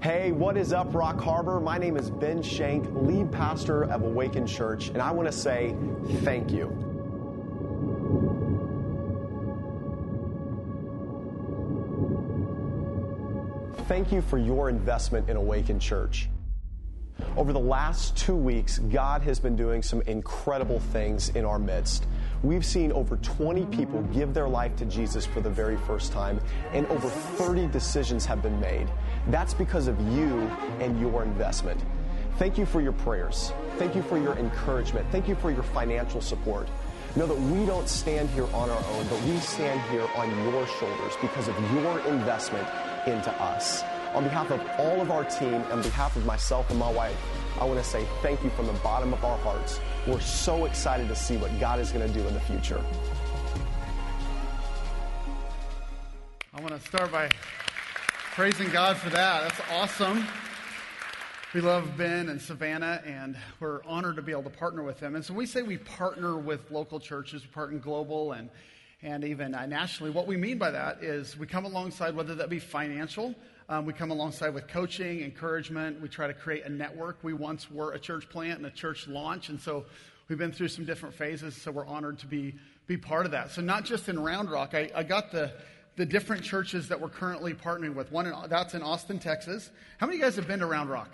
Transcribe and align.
Hey, 0.00 0.30
what 0.30 0.56
is 0.56 0.72
up, 0.72 0.94
Rock 0.94 1.20
Harbor? 1.20 1.58
My 1.58 1.76
name 1.76 1.96
is 1.96 2.08
Ben 2.08 2.40
Shank, 2.40 2.88
lead 2.94 3.32
pastor 3.32 3.82
of 3.82 4.02
Awaken 4.02 4.46
Church, 4.46 4.90
and 4.90 5.02
I 5.02 5.10
want 5.10 5.26
to 5.26 5.32
say 5.32 5.74
thank 6.22 6.52
you. 6.52 6.68
Thank 13.88 14.12
you 14.12 14.22
for 14.22 14.38
your 14.38 14.68
investment 14.68 15.28
in 15.28 15.36
Awaken 15.36 15.80
Church. 15.80 16.28
Over 17.36 17.52
the 17.52 17.58
last 17.58 18.16
two 18.16 18.36
weeks, 18.36 18.78
God 18.78 19.22
has 19.22 19.40
been 19.40 19.56
doing 19.56 19.82
some 19.82 20.02
incredible 20.02 20.78
things 20.78 21.30
in 21.30 21.44
our 21.44 21.58
midst. 21.58 22.06
We've 22.44 22.64
seen 22.64 22.92
over 22.92 23.16
20 23.16 23.66
people 23.66 24.02
give 24.12 24.32
their 24.32 24.48
life 24.48 24.76
to 24.76 24.84
Jesus 24.84 25.26
for 25.26 25.40
the 25.40 25.50
very 25.50 25.76
first 25.76 26.12
time, 26.12 26.40
and 26.72 26.86
over 26.86 27.08
30 27.08 27.66
decisions 27.66 28.24
have 28.26 28.42
been 28.42 28.60
made. 28.60 28.88
That's 29.28 29.52
because 29.52 29.88
of 29.88 30.00
you 30.12 30.40
and 30.80 30.98
your 31.00 31.22
investment. 31.22 31.80
Thank 32.38 32.56
you 32.56 32.64
for 32.64 32.80
your 32.80 32.92
prayers. 32.92 33.52
Thank 33.76 33.94
you 33.94 34.02
for 34.02 34.16
your 34.18 34.34
encouragement. 34.38 35.06
Thank 35.10 35.28
you 35.28 35.34
for 35.34 35.50
your 35.50 35.62
financial 35.62 36.20
support. 36.20 36.68
Know 37.16 37.26
that 37.26 37.38
we 37.38 37.66
don't 37.66 37.88
stand 37.88 38.30
here 38.30 38.46
on 38.54 38.70
our 38.70 38.84
own, 38.92 39.06
but 39.08 39.20
we 39.22 39.36
stand 39.38 39.80
here 39.90 40.06
on 40.16 40.30
your 40.44 40.66
shoulders 40.66 41.14
because 41.20 41.48
of 41.48 41.74
your 41.74 41.98
investment 42.00 42.66
into 43.06 43.30
us. 43.42 43.82
On 44.14 44.24
behalf 44.24 44.50
of 44.50 44.60
all 44.78 45.00
of 45.00 45.10
our 45.10 45.24
team, 45.24 45.54
on 45.72 45.82
behalf 45.82 46.16
of 46.16 46.24
myself 46.24 46.70
and 46.70 46.78
my 46.78 46.90
wife, 46.90 47.16
I 47.60 47.64
want 47.64 47.78
to 47.78 47.84
say 47.84 48.06
thank 48.22 48.42
you 48.44 48.50
from 48.50 48.66
the 48.66 48.72
bottom 48.74 49.12
of 49.12 49.24
our 49.24 49.36
hearts. 49.38 49.80
We're 50.06 50.20
so 50.20 50.64
excited 50.64 51.08
to 51.08 51.16
see 51.16 51.36
what 51.36 51.58
God 51.60 51.80
is 51.80 51.90
going 51.90 52.06
to 52.06 52.14
do 52.14 52.26
in 52.26 52.34
the 52.34 52.40
future. 52.40 52.82
I 56.54 56.60
want 56.60 56.74
to 56.74 56.80
start 56.80 57.12
by 57.12 57.28
praising 58.38 58.70
God 58.70 58.96
for 58.96 59.10
that. 59.10 59.42
That's 59.42 59.60
awesome. 59.72 60.24
We 61.52 61.60
love 61.60 61.96
Ben 61.96 62.28
and 62.28 62.40
Savannah, 62.40 63.02
and 63.04 63.36
we're 63.58 63.82
honored 63.82 64.14
to 64.14 64.22
be 64.22 64.30
able 64.30 64.44
to 64.44 64.50
partner 64.50 64.84
with 64.84 65.00
them. 65.00 65.16
And 65.16 65.24
so 65.24 65.34
we 65.34 65.44
say 65.44 65.62
we 65.62 65.76
partner 65.76 66.38
with 66.38 66.70
local 66.70 67.00
churches, 67.00 67.42
we 67.42 67.48
partner 67.48 67.80
global 67.80 68.34
and, 68.34 68.48
and 69.02 69.24
even 69.24 69.56
uh, 69.56 69.66
nationally. 69.66 70.12
What 70.12 70.28
we 70.28 70.36
mean 70.36 70.56
by 70.56 70.70
that 70.70 71.02
is 71.02 71.36
we 71.36 71.48
come 71.48 71.64
alongside, 71.64 72.14
whether 72.14 72.36
that 72.36 72.48
be 72.48 72.60
financial, 72.60 73.34
um, 73.68 73.84
we 73.84 73.92
come 73.92 74.12
alongside 74.12 74.54
with 74.54 74.68
coaching, 74.68 75.22
encouragement. 75.22 76.00
We 76.00 76.08
try 76.08 76.28
to 76.28 76.34
create 76.34 76.64
a 76.64 76.70
network. 76.70 77.18
We 77.24 77.32
once 77.32 77.68
were 77.68 77.90
a 77.94 77.98
church 77.98 78.28
plant 78.28 78.58
and 78.58 78.66
a 78.66 78.70
church 78.70 79.08
launch, 79.08 79.48
and 79.48 79.60
so 79.60 79.84
we've 80.28 80.38
been 80.38 80.52
through 80.52 80.68
some 80.68 80.84
different 80.84 81.16
phases. 81.16 81.56
So 81.56 81.72
we're 81.72 81.86
honored 81.86 82.20
to 82.20 82.26
be 82.28 82.54
be 82.86 82.96
part 82.96 83.26
of 83.26 83.32
that. 83.32 83.50
So 83.50 83.62
not 83.62 83.84
just 83.84 84.08
in 84.08 84.16
Round 84.16 84.48
Rock, 84.48 84.74
I, 84.74 84.92
I 84.94 85.02
got 85.02 85.32
the 85.32 85.52
the 85.98 86.06
different 86.06 86.42
churches 86.42 86.88
that 86.88 86.98
we're 86.98 87.10
currently 87.10 87.52
partnering 87.52 87.94
with. 87.94 88.10
One 88.10 88.26
in, 88.26 88.34
that's 88.48 88.72
in 88.72 88.82
Austin, 88.82 89.18
Texas. 89.18 89.70
How 89.98 90.06
many 90.06 90.16
of 90.16 90.20
you 90.20 90.24
guys 90.24 90.36
have 90.36 90.46
been 90.46 90.60
to 90.60 90.66
Round 90.66 90.88
Rock? 90.88 91.10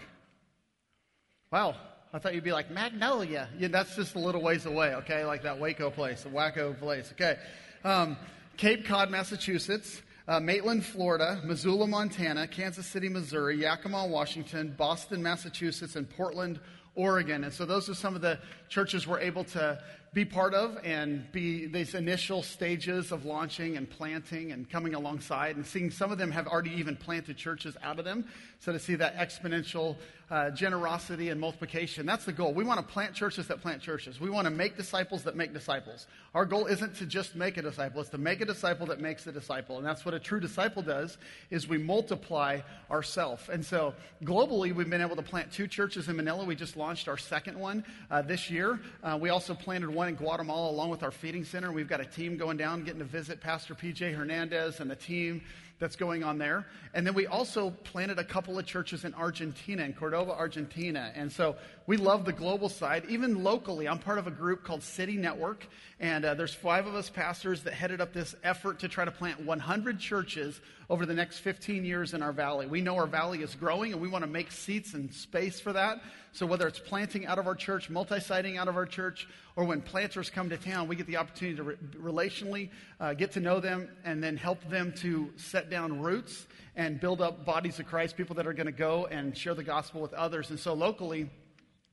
Wow, 1.51 1.75
I 2.13 2.21
thought 2.21 2.35
you'd 2.35 2.45
be 2.45 2.53
like 2.53 2.71
Magnolia. 2.71 3.49
Yeah, 3.59 3.69
that's 3.69 3.97
just 3.97 4.15
a 4.15 4.21
little 4.21 4.43
ways 4.43 4.67
away, 4.67 4.95
okay? 4.95 5.25
Like 5.25 5.43
that 5.43 5.59
Waco 5.59 5.91
place, 5.91 6.23
the 6.23 6.29
Waco 6.29 6.75
place, 6.75 7.13
okay? 7.13 7.39
Um, 7.83 8.17
Cape 8.57 8.87
Cod, 8.87 9.11
Massachusetts 9.11 10.03
uh, 10.27 10.41
Maitland, 10.41 10.85
Florida, 10.85 11.41
Missoula, 11.45 11.87
Montana, 11.87 12.47
Kansas 12.47 12.87
City, 12.87 13.09
Missouri, 13.09 13.59
Yakima, 13.59 14.07
Washington, 14.07 14.75
Boston, 14.77 15.23
Massachusetts, 15.23 15.97
and 15.97 16.09
Portland, 16.09 16.61
Oregon. 16.95 17.45
And 17.45 17.53
so 17.53 17.67
those 17.67 17.89
are 17.89 17.95
some 17.95 18.15
of 18.15 18.23
the 18.23 18.39
churches 18.75 19.07
we're 19.07 19.21
able 19.21 19.45
to 19.45 19.79
be 20.15 20.25
part 20.25 20.55
of 20.55 20.79
and 20.85 21.31
be 21.33 21.67
these 21.67 21.95
initial 21.95 22.43
stages 22.43 23.11
of 23.11 23.25
launching 23.25 23.77
and 23.77 23.91
planting 23.91 24.53
and 24.53 24.71
coming 24.71 24.95
alongside 24.95 25.57
and 25.57 25.67
seeing 25.67 25.91
some 25.91 26.13
of 26.13 26.19
them 26.19 26.31
have 26.31 26.47
already 26.47 26.71
even 26.71 26.97
planted 26.97 27.37
churches 27.37 27.77
out 27.83 27.99
of 27.99 28.05
them. 28.05 28.25
So 28.61 28.73
to 28.73 28.79
see 28.79 28.95
that 28.95 29.17
exponential 29.17 29.97
uh, 30.31 30.51
generosity 30.51 31.29
and 31.29 31.41
multiplication, 31.41 32.07
that's 32.07 32.25
the 32.25 32.33
goal. 32.33 32.55
We 32.55 32.65
want 32.65 32.81
to 32.81 32.87
plant 32.87 33.13
churches 33.13 33.49
that 33.49 33.61
plant 33.61 33.83
churches. 33.83 34.21
We 34.21 34.31
want 34.31 34.47
to 34.47 34.51
make 34.51 34.77
disciples 34.77 35.25
that 35.25 35.37
make 35.37 35.53
disciples. 35.53 36.07
Our 36.33 36.47
goal 36.47 36.67
isn't 36.67 36.95
to 36.97 37.07
just 37.07 37.35
make 37.35 37.57
a 37.57 37.63
disciple, 37.63 38.01
it's 38.01 38.11
to 38.11 38.19
make 38.19 38.41
a 38.41 38.47
disciple 38.47 38.87
that 38.87 39.01
makes 39.01 39.27
a 39.27 39.33
disciple. 39.33 39.79
And 39.79 39.87
that's 39.87 40.05
what 40.05 40.15
a 40.15 40.21
true 40.21 40.41
disciple 40.41 40.83
does 40.83 41.19
is 41.51 41.69
we 41.69 41.79
multiply 41.79 42.61
ourselves. 42.91 43.49
And 43.49 43.65
so 43.65 43.95
globally, 44.23 44.75
we've 44.75 44.89
been 44.89 45.03
able 45.03 45.17
to 45.17 45.23
plant 45.23 45.53
two 45.53 45.67
churches 45.67 46.09
in 46.09 46.17
Manila. 46.17 46.45
We 46.45 46.55
just 46.55 46.77
launched 46.77 47.09
our 47.09 47.19
second 47.19 47.59
one 47.59 47.85
uh, 48.11 48.23
this 48.23 48.49
year. 48.49 48.64
Uh, 49.03 49.19
we 49.21 49.31
also 49.31 49.55
planted 49.55 49.91
one 49.91 50.05
one 50.05 50.11
in 50.11 50.17
Guatemala 50.17 50.71
along 50.71 50.91
with 50.91 51.03
our 51.03 51.11
feeding 51.11 51.45
center. 51.45 51.73
We've 51.73 51.89
got 51.89 52.03
a 52.03 52.05
team 52.05 52.37
going 52.37 52.59
down, 52.59 52.85
getting 52.85 52.99
to 52.99 53.07
visit 53.07 53.41
Pastor 53.41 53.75
PJ 53.75 54.15
Hernandez 54.15 54.81
and 54.81 54.91
the 54.91 54.97
team 54.97 55.41
that's 55.79 55.97
going 55.97 56.23
on 56.23 56.37
there. 56.37 56.67
And 56.93 57.07
then 57.07 57.15
we 57.15 57.27
also 57.27 57.71
planted 57.71 58.19
a 58.19 58.25
couple 58.25 58.59
of 58.59 58.67
churches 58.67 59.07
in 59.07 59.15
Argentina, 59.15 59.83
in 59.83 59.95
Cordoba, 59.95 60.33
Argentina. 60.33 61.11
And 61.15 61.33
so 61.33 61.57
we 61.87 61.99
love 61.99 62.25
the 62.25 62.33
global 62.33 62.71
side. 62.71 63.05
Even 63.11 63.45
locally, 63.45 63.87
I'm 63.87 63.99
part 63.99 64.19
of 64.19 64.27
a 64.27 64.31
group 64.31 64.65
called 64.65 64.83
City 64.83 65.17
Network. 65.17 65.67
And 66.01 66.25
uh, 66.25 66.35
there's 66.35 66.55
five 66.55 66.87
of 66.87 66.95
us 66.95 67.11
pastors 67.11 67.63
that 67.65 67.75
headed 67.75 68.01
up 68.01 68.13
this 68.15 68.35
effort 68.43 68.79
to 68.81 68.89
try 68.89 69.05
to 69.05 69.11
plant 69.11 69.45
100 69.45 69.99
churches 69.99 70.61
over 70.89 71.05
the 71.05 71.13
next 71.13 71.39
15 71.39 71.85
years 71.85 72.15
in 72.15 72.23
our 72.23 72.33
valley. 72.33 72.67
We 72.67 72.81
know 72.81 72.97
our 72.97 73.07
valley 73.07 73.43
is 73.43 73.55
growing 73.55 73.93
and 73.93 74.01
we 74.01 74.09
want 74.09 74.25
to 74.25 74.31
make 74.31 74.51
seats 74.51 74.95
and 74.95 75.13
space 75.13 75.61
for 75.61 75.75
that. 75.75 76.03
So 76.33 76.47
whether 76.47 76.67
it's 76.67 76.79
planting 76.79 77.27
out 77.27 77.39
of 77.39 77.47
our 77.47 77.55
church, 77.55 77.91
multi-siting 77.91 78.57
out 78.57 78.67
of 78.67 78.77
our 78.77 78.87
church, 78.87 79.29
or 79.55 79.65
when 79.65 79.83
planters 79.83 80.31
come 80.31 80.49
to 80.49 80.57
town, 80.57 80.89
we 80.89 80.97
get 80.97 81.07
the 81.07 81.19
opportunity 81.19 81.57
to 81.57 81.63
re- 81.63 81.77
relationally 81.97 82.71
uh, 82.99 83.13
get 83.13 83.33
to 83.33 83.41
know 83.41 83.61
them 83.61 83.89
and 84.05 84.23
then 84.23 84.37
help 84.37 84.59
them 84.71 84.93
to 84.97 85.31
set 85.37 85.71
down 85.71 86.01
roots 86.01 86.47
and 86.77 86.99
build 86.99 87.21
up 87.21 87.45
bodies 87.45 87.79
of 87.79 87.87
Christ, 87.87 88.17
people 88.17 88.35
that 88.37 88.47
are 88.47 88.53
going 88.53 88.67
to 88.67 88.73
go 88.73 89.07
and 89.07 89.37
share 89.37 89.55
the 89.55 89.63
gospel 89.63 90.01
with 90.01 90.13
others. 90.15 90.51
And 90.51 90.59
so 90.59 90.75
locally, 90.75 91.31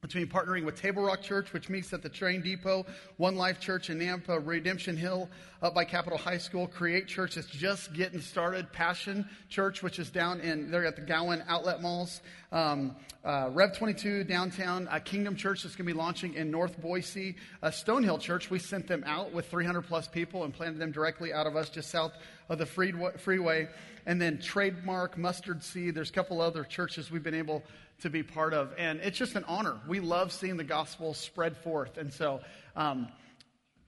between 0.01 0.25
partnering 0.25 0.65
with 0.65 0.81
Table 0.81 1.03
Rock 1.03 1.21
Church, 1.21 1.53
which 1.53 1.69
meets 1.69 1.93
at 1.93 2.01
the 2.01 2.09
train 2.09 2.41
depot, 2.41 2.87
One 3.17 3.35
Life 3.35 3.59
Church 3.59 3.91
in 3.91 3.99
Nampa, 3.99 4.41
Redemption 4.43 4.97
Hill 4.97 5.29
up 5.61 5.75
by 5.75 5.85
Capitol 5.85 6.17
High 6.17 6.39
School, 6.39 6.65
Create 6.65 7.07
Church. 7.07 7.35
That's 7.35 7.47
just 7.47 7.93
getting 7.93 8.19
started, 8.19 8.71
Passion 8.71 9.29
Church, 9.47 9.83
which 9.83 9.99
is 9.99 10.09
down 10.09 10.39
in, 10.39 10.71
they're 10.71 10.87
at 10.87 10.95
the 10.95 11.03
Gowen 11.03 11.43
Outlet 11.47 11.83
Malls, 11.83 12.21
um, 12.51 12.95
uh, 13.23 13.51
Rev 13.53 13.77
22 13.77 14.23
downtown, 14.23 14.87
uh, 14.87 14.97
Kingdom 14.97 15.35
Church 15.35 15.61
that's 15.61 15.75
going 15.75 15.85
to 15.85 15.93
be 15.93 15.97
launching 15.97 16.33
in 16.33 16.49
North 16.49 16.81
Boise, 16.81 17.35
uh, 17.61 17.67
Stonehill 17.67 18.19
Church, 18.19 18.49
we 18.49 18.57
sent 18.57 18.87
them 18.87 19.03
out 19.05 19.31
with 19.31 19.51
300 19.51 19.83
plus 19.83 20.07
people 20.07 20.45
and 20.45 20.51
planted 20.51 20.79
them 20.79 20.91
directly 20.91 21.31
out 21.31 21.45
of 21.45 21.55
us 21.55 21.69
just 21.69 21.91
south 21.91 22.13
of 22.51 22.57
the 22.57 22.65
freeway. 22.65 23.69
And 24.05 24.21
then 24.21 24.39
Trademark, 24.39 25.17
Mustard 25.17 25.63
Seed, 25.63 25.95
there's 25.95 26.09
a 26.09 26.13
couple 26.13 26.41
other 26.41 26.65
churches 26.65 27.09
we've 27.09 27.23
been 27.23 27.33
able 27.33 27.63
to 28.01 28.09
be 28.09 28.23
part 28.23 28.53
of. 28.53 28.73
And 28.77 28.99
it's 28.99 29.17
just 29.17 29.35
an 29.35 29.45
honor. 29.47 29.79
We 29.87 30.01
love 30.01 30.33
seeing 30.33 30.57
the 30.57 30.65
gospel 30.65 31.13
spread 31.13 31.55
forth. 31.55 31.97
And 31.97 32.11
so 32.11 32.41
um, 32.75 33.07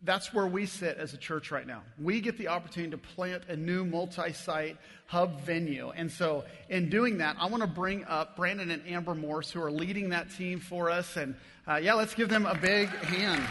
that's 0.02 0.34
where 0.34 0.48
we 0.48 0.66
sit 0.66 0.98
as 0.98 1.14
a 1.14 1.18
church 1.18 1.52
right 1.52 1.68
now. 1.68 1.82
We 2.02 2.22
get 2.22 2.38
the 2.38 2.48
opportunity 2.48 2.92
to 2.92 2.98
plant 2.98 3.44
a 3.50 3.58
new 3.58 3.84
multi 3.84 4.32
site 4.32 4.78
hub 5.08 5.42
venue. 5.42 5.92
And 5.94 6.10
so, 6.10 6.46
in 6.70 6.90
doing 6.90 7.18
that, 7.18 7.36
I 7.40 7.48
want 7.48 7.64
to 7.64 7.68
bring 7.68 8.06
up 8.06 8.38
Brandon 8.38 8.72
and 8.72 8.82
Amber 8.88 9.16
Morse, 9.16 9.52
who 9.52 9.62
are 9.62 9.72
leading 9.72 10.10
that 10.10 10.32
team 10.32 10.60
for 10.60 10.90
us. 10.90 11.18
And 11.18 11.36
uh, 11.68 11.76
yeah, 11.76 11.96
let's 11.96 12.16
give 12.16 12.30
them 12.30 12.46
a 12.46 12.56
big 12.56 12.88
hand. 12.90 13.44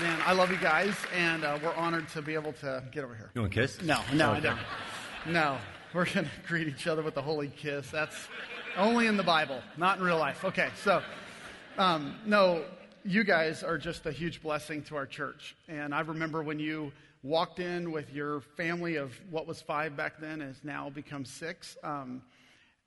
Man, 0.00 0.20
I 0.26 0.34
love 0.34 0.50
you 0.50 0.58
guys, 0.58 0.94
and 1.14 1.42
uh, 1.42 1.58
we're 1.62 1.72
honored 1.72 2.06
to 2.10 2.20
be 2.20 2.34
able 2.34 2.52
to 2.54 2.84
get 2.92 3.02
over 3.02 3.14
here. 3.14 3.30
You 3.34 3.40
want 3.40 3.56
a 3.56 3.60
kiss? 3.60 3.80
No, 3.80 4.02
no, 4.12 4.32
okay. 4.32 4.36
I 4.36 4.40
don't. 4.40 4.58
No, 5.32 5.56
we're 5.94 6.04
going 6.04 6.26
to 6.26 6.30
greet 6.46 6.68
each 6.68 6.86
other 6.86 7.02
with 7.02 7.16
a 7.16 7.22
holy 7.22 7.48
kiss. 7.48 7.90
That's 7.90 8.14
only 8.76 9.06
in 9.06 9.16
the 9.16 9.22
Bible, 9.22 9.62
not 9.78 9.96
in 9.96 10.04
real 10.04 10.18
life. 10.18 10.44
Okay, 10.44 10.68
so, 10.84 11.02
um, 11.78 12.14
no, 12.26 12.66
you 13.06 13.24
guys 13.24 13.62
are 13.62 13.78
just 13.78 14.04
a 14.04 14.12
huge 14.12 14.42
blessing 14.42 14.82
to 14.82 14.96
our 14.96 15.06
church. 15.06 15.56
And 15.66 15.94
I 15.94 16.00
remember 16.00 16.42
when 16.42 16.58
you 16.58 16.92
walked 17.22 17.58
in 17.58 17.90
with 17.90 18.12
your 18.12 18.42
family 18.42 18.96
of 18.96 19.18
what 19.30 19.46
was 19.46 19.62
five 19.62 19.96
back 19.96 20.20
then 20.20 20.40
has 20.40 20.62
now 20.62 20.90
become 20.90 21.24
six. 21.24 21.74
Um, 21.82 22.20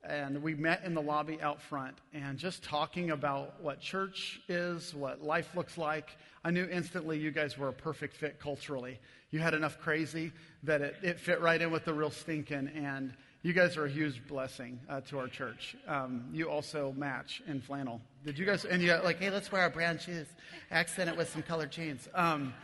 and 0.02 0.42
we 0.42 0.54
met 0.54 0.82
in 0.84 0.94
the 0.94 1.02
lobby 1.02 1.40
out 1.42 1.60
front 1.60 1.96
and 2.14 2.38
just 2.38 2.62
talking 2.62 3.10
about 3.10 3.60
what 3.60 3.80
church 3.80 4.40
is, 4.48 4.94
what 4.94 5.22
life 5.22 5.54
looks 5.54 5.76
like. 5.76 6.16
I 6.44 6.50
knew 6.50 6.66
instantly 6.70 7.18
you 7.18 7.30
guys 7.30 7.58
were 7.58 7.68
a 7.68 7.72
perfect 7.72 8.16
fit 8.16 8.40
culturally. 8.40 8.98
You 9.30 9.40
had 9.40 9.52
enough 9.52 9.78
crazy 9.78 10.32
that 10.62 10.80
it, 10.80 10.96
it 11.02 11.20
fit 11.20 11.40
right 11.40 11.60
in 11.60 11.70
with 11.70 11.84
the 11.84 11.92
real 11.92 12.10
stinking. 12.10 12.68
And 12.74 13.12
you 13.42 13.52
guys 13.52 13.76
are 13.76 13.84
a 13.84 13.90
huge 13.90 14.26
blessing 14.26 14.80
uh, 14.88 15.02
to 15.02 15.18
our 15.18 15.28
church. 15.28 15.76
Um, 15.86 16.24
you 16.32 16.48
also 16.48 16.94
match 16.96 17.42
in 17.46 17.60
flannel. 17.60 18.00
Did 18.24 18.38
you 18.38 18.46
guys? 18.46 18.64
And 18.64 18.80
you 18.80 18.88
got 18.88 19.04
like, 19.04 19.18
hey, 19.18 19.30
let's 19.30 19.52
wear 19.52 19.62
our 19.62 19.70
brand 19.70 20.00
shoes, 20.00 20.26
accent 20.70 21.10
it 21.10 21.16
with 21.16 21.30
some 21.30 21.42
colored 21.42 21.70
jeans. 21.70 22.08
Um, 22.14 22.54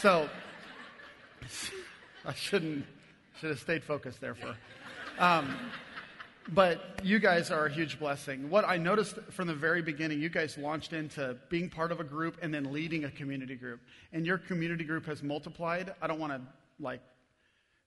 so 0.00 0.28
I 2.26 2.34
shouldn't 2.34 2.84
should 3.40 3.50
have 3.50 3.60
stayed 3.60 3.82
focused 3.82 4.20
there 4.20 4.34
for. 4.34 4.56
Um, 5.18 5.56
but 6.48 7.00
you 7.02 7.18
guys 7.18 7.50
are 7.50 7.66
a 7.66 7.72
huge 7.72 7.98
blessing. 7.98 8.50
What 8.50 8.64
I 8.66 8.76
noticed 8.76 9.16
from 9.30 9.48
the 9.48 9.54
very 9.54 9.82
beginning, 9.82 10.20
you 10.20 10.28
guys 10.28 10.58
launched 10.58 10.92
into 10.92 11.36
being 11.48 11.70
part 11.70 11.92
of 11.92 12.00
a 12.00 12.04
group 12.04 12.36
and 12.42 12.52
then 12.52 12.72
leading 12.72 13.04
a 13.04 13.10
community 13.10 13.54
group. 13.54 13.80
And 14.12 14.26
your 14.26 14.38
community 14.38 14.84
group 14.84 15.06
has 15.06 15.22
multiplied. 15.22 15.94
I 16.02 16.06
don't 16.06 16.20
want 16.20 16.32
to 16.32 16.40
like 16.78 17.00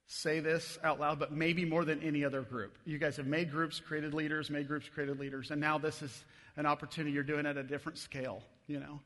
say 0.06 0.40
this 0.40 0.78
out 0.82 0.98
loud, 0.98 1.18
but 1.18 1.32
maybe 1.32 1.64
more 1.64 1.84
than 1.84 2.02
any 2.02 2.24
other 2.24 2.42
group. 2.42 2.78
You 2.84 2.98
guys 2.98 3.16
have 3.16 3.26
made 3.26 3.50
groups, 3.50 3.78
created 3.78 4.14
leaders, 4.14 4.50
made 4.50 4.66
groups, 4.66 4.88
created 4.88 5.20
leaders, 5.20 5.50
and 5.50 5.60
now 5.60 5.78
this 5.78 6.02
is 6.02 6.24
an 6.56 6.66
opportunity 6.66 7.12
you're 7.12 7.22
doing 7.22 7.46
at 7.46 7.56
a 7.58 7.62
different 7.62 7.98
scale, 7.98 8.42
you 8.66 8.80
know. 8.80 9.00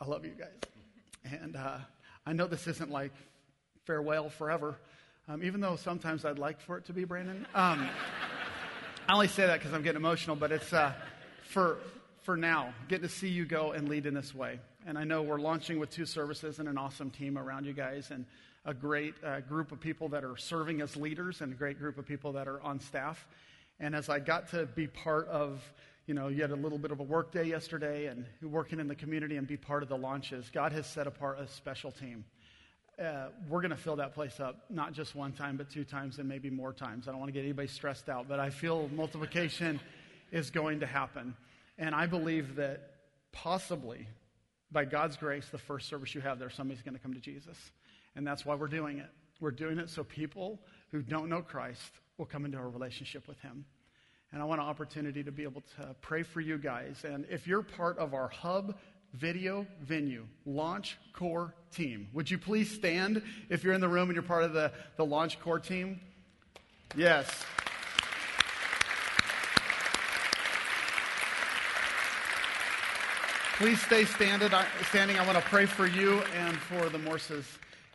I 0.00 0.06
love 0.06 0.24
you 0.24 0.32
guys. 0.32 1.40
And 1.40 1.56
uh, 1.56 1.78
I 2.24 2.32
know 2.32 2.46
this 2.46 2.66
isn't 2.66 2.90
like 2.90 3.12
farewell 3.84 4.30
forever, 4.30 4.78
um, 5.28 5.42
even 5.42 5.60
though 5.60 5.76
sometimes 5.76 6.24
I'd 6.24 6.38
like 6.38 6.60
for 6.60 6.78
it 6.78 6.84
to 6.86 6.92
be, 6.92 7.04
Brandon. 7.04 7.46
Um, 7.54 7.88
I 9.08 9.12
only 9.12 9.28
say 9.28 9.46
that 9.46 9.58
because 9.58 9.72
I'm 9.72 9.82
getting 9.82 10.00
emotional, 10.00 10.36
but 10.36 10.52
it's 10.52 10.72
uh, 10.72 10.92
for, 11.42 11.78
for 12.22 12.36
now, 12.36 12.74
getting 12.88 13.08
to 13.08 13.14
see 13.14 13.28
you 13.28 13.44
go 13.44 13.72
and 13.72 13.88
lead 13.88 14.06
in 14.06 14.14
this 14.14 14.34
way. 14.34 14.58
And 14.86 14.96
I 14.96 15.04
know 15.04 15.22
we're 15.22 15.40
launching 15.40 15.78
with 15.78 15.90
two 15.90 16.06
services 16.06 16.58
and 16.58 16.68
an 16.68 16.78
awesome 16.78 17.10
team 17.10 17.38
around 17.38 17.66
you 17.66 17.72
guys. 17.72 18.10
And 18.10 18.24
a 18.66 18.74
great 18.74 19.14
uh, 19.24 19.40
group 19.40 19.70
of 19.70 19.80
people 19.80 20.08
that 20.08 20.24
are 20.24 20.36
serving 20.36 20.80
as 20.80 20.96
leaders 20.96 21.40
and 21.40 21.52
a 21.52 21.56
great 21.56 21.78
group 21.78 21.98
of 21.98 22.04
people 22.04 22.32
that 22.32 22.48
are 22.48 22.60
on 22.62 22.80
staff. 22.80 23.26
And 23.78 23.94
as 23.94 24.08
I 24.08 24.18
got 24.18 24.50
to 24.50 24.66
be 24.66 24.88
part 24.88 25.28
of, 25.28 25.62
you 26.06 26.14
know, 26.14 26.28
you 26.28 26.42
had 26.42 26.50
a 26.50 26.56
little 26.56 26.78
bit 26.78 26.90
of 26.90 26.98
a 26.98 27.04
work 27.04 27.30
day 27.30 27.44
yesterday 27.44 28.06
and 28.06 28.26
working 28.42 28.80
in 28.80 28.88
the 28.88 28.94
community 28.94 29.36
and 29.36 29.46
be 29.46 29.56
part 29.56 29.84
of 29.84 29.88
the 29.88 29.96
launches, 29.96 30.50
God 30.52 30.72
has 30.72 30.86
set 30.86 31.06
apart 31.06 31.38
a 31.38 31.46
special 31.46 31.92
team. 31.92 32.24
Uh, 32.98 33.26
we're 33.50 33.60
going 33.60 33.70
to 33.70 33.76
fill 33.76 33.96
that 33.96 34.14
place 34.14 34.40
up, 34.40 34.64
not 34.70 34.94
just 34.94 35.14
one 35.14 35.30
time, 35.30 35.58
but 35.58 35.68
two 35.68 35.84
times 35.84 36.18
and 36.18 36.26
maybe 36.26 36.48
more 36.48 36.72
times. 36.72 37.06
I 37.06 37.10
don't 37.10 37.20
want 37.20 37.28
to 37.28 37.32
get 37.32 37.44
anybody 37.44 37.68
stressed 37.68 38.08
out, 38.08 38.26
but 38.26 38.40
I 38.40 38.48
feel 38.48 38.88
multiplication 38.88 39.80
is 40.32 40.48
going 40.48 40.80
to 40.80 40.86
happen. 40.86 41.36
And 41.76 41.94
I 41.94 42.06
believe 42.06 42.56
that 42.56 42.94
possibly, 43.32 44.08
by 44.72 44.86
God's 44.86 45.18
grace, 45.18 45.46
the 45.52 45.58
first 45.58 45.90
service 45.90 46.14
you 46.14 46.22
have 46.22 46.38
there, 46.38 46.48
somebody's 46.48 46.82
going 46.82 46.94
to 46.94 47.00
come 47.00 47.12
to 47.12 47.20
Jesus. 47.20 47.58
And 48.14 48.26
that's 48.26 48.46
why 48.46 48.54
we're 48.54 48.66
doing 48.66 48.98
it. 48.98 49.10
We're 49.40 49.50
doing 49.50 49.78
it 49.78 49.90
so 49.90 50.02
people 50.02 50.58
who 50.90 51.02
don't 51.02 51.28
know 51.28 51.42
Christ 51.42 51.92
will 52.16 52.24
come 52.24 52.46
into 52.46 52.56
a 52.56 52.66
relationship 52.66 53.28
with 53.28 53.38
Him. 53.40 53.66
And 54.32 54.40
I 54.40 54.46
want 54.46 54.62
an 54.62 54.66
opportunity 54.66 55.22
to 55.22 55.30
be 55.30 55.42
able 55.42 55.62
to 55.78 55.94
pray 56.00 56.22
for 56.22 56.40
you 56.40 56.56
guys. 56.56 57.04
And 57.04 57.26
if 57.28 57.46
you're 57.46 57.62
part 57.62 57.98
of 57.98 58.14
our 58.14 58.28
hub 58.28 58.74
video 59.18 59.66
venue 59.82 60.26
launch 60.44 60.98
core 61.12 61.54
team, 61.72 62.08
would 62.12 62.30
you 62.30 62.38
please 62.38 62.70
stand 62.70 63.22
if 63.48 63.64
you're 63.64 63.74
in 63.74 63.80
the 63.80 63.88
room 63.88 64.08
and 64.08 64.14
you're 64.14 64.22
part 64.22 64.44
of 64.44 64.52
the, 64.52 64.70
the 64.96 65.04
launch 65.04 65.40
core 65.40 65.58
team? 65.58 66.00
Yes. 66.94 67.26
Please 73.58 73.80
stay 73.80 74.04
standing. 74.04 74.52
I 74.52 75.26
want 75.26 75.38
to 75.38 75.44
pray 75.44 75.64
for 75.64 75.86
you 75.86 76.20
and 76.36 76.54
for 76.58 76.90
the 76.90 76.98
Morses. 76.98 77.46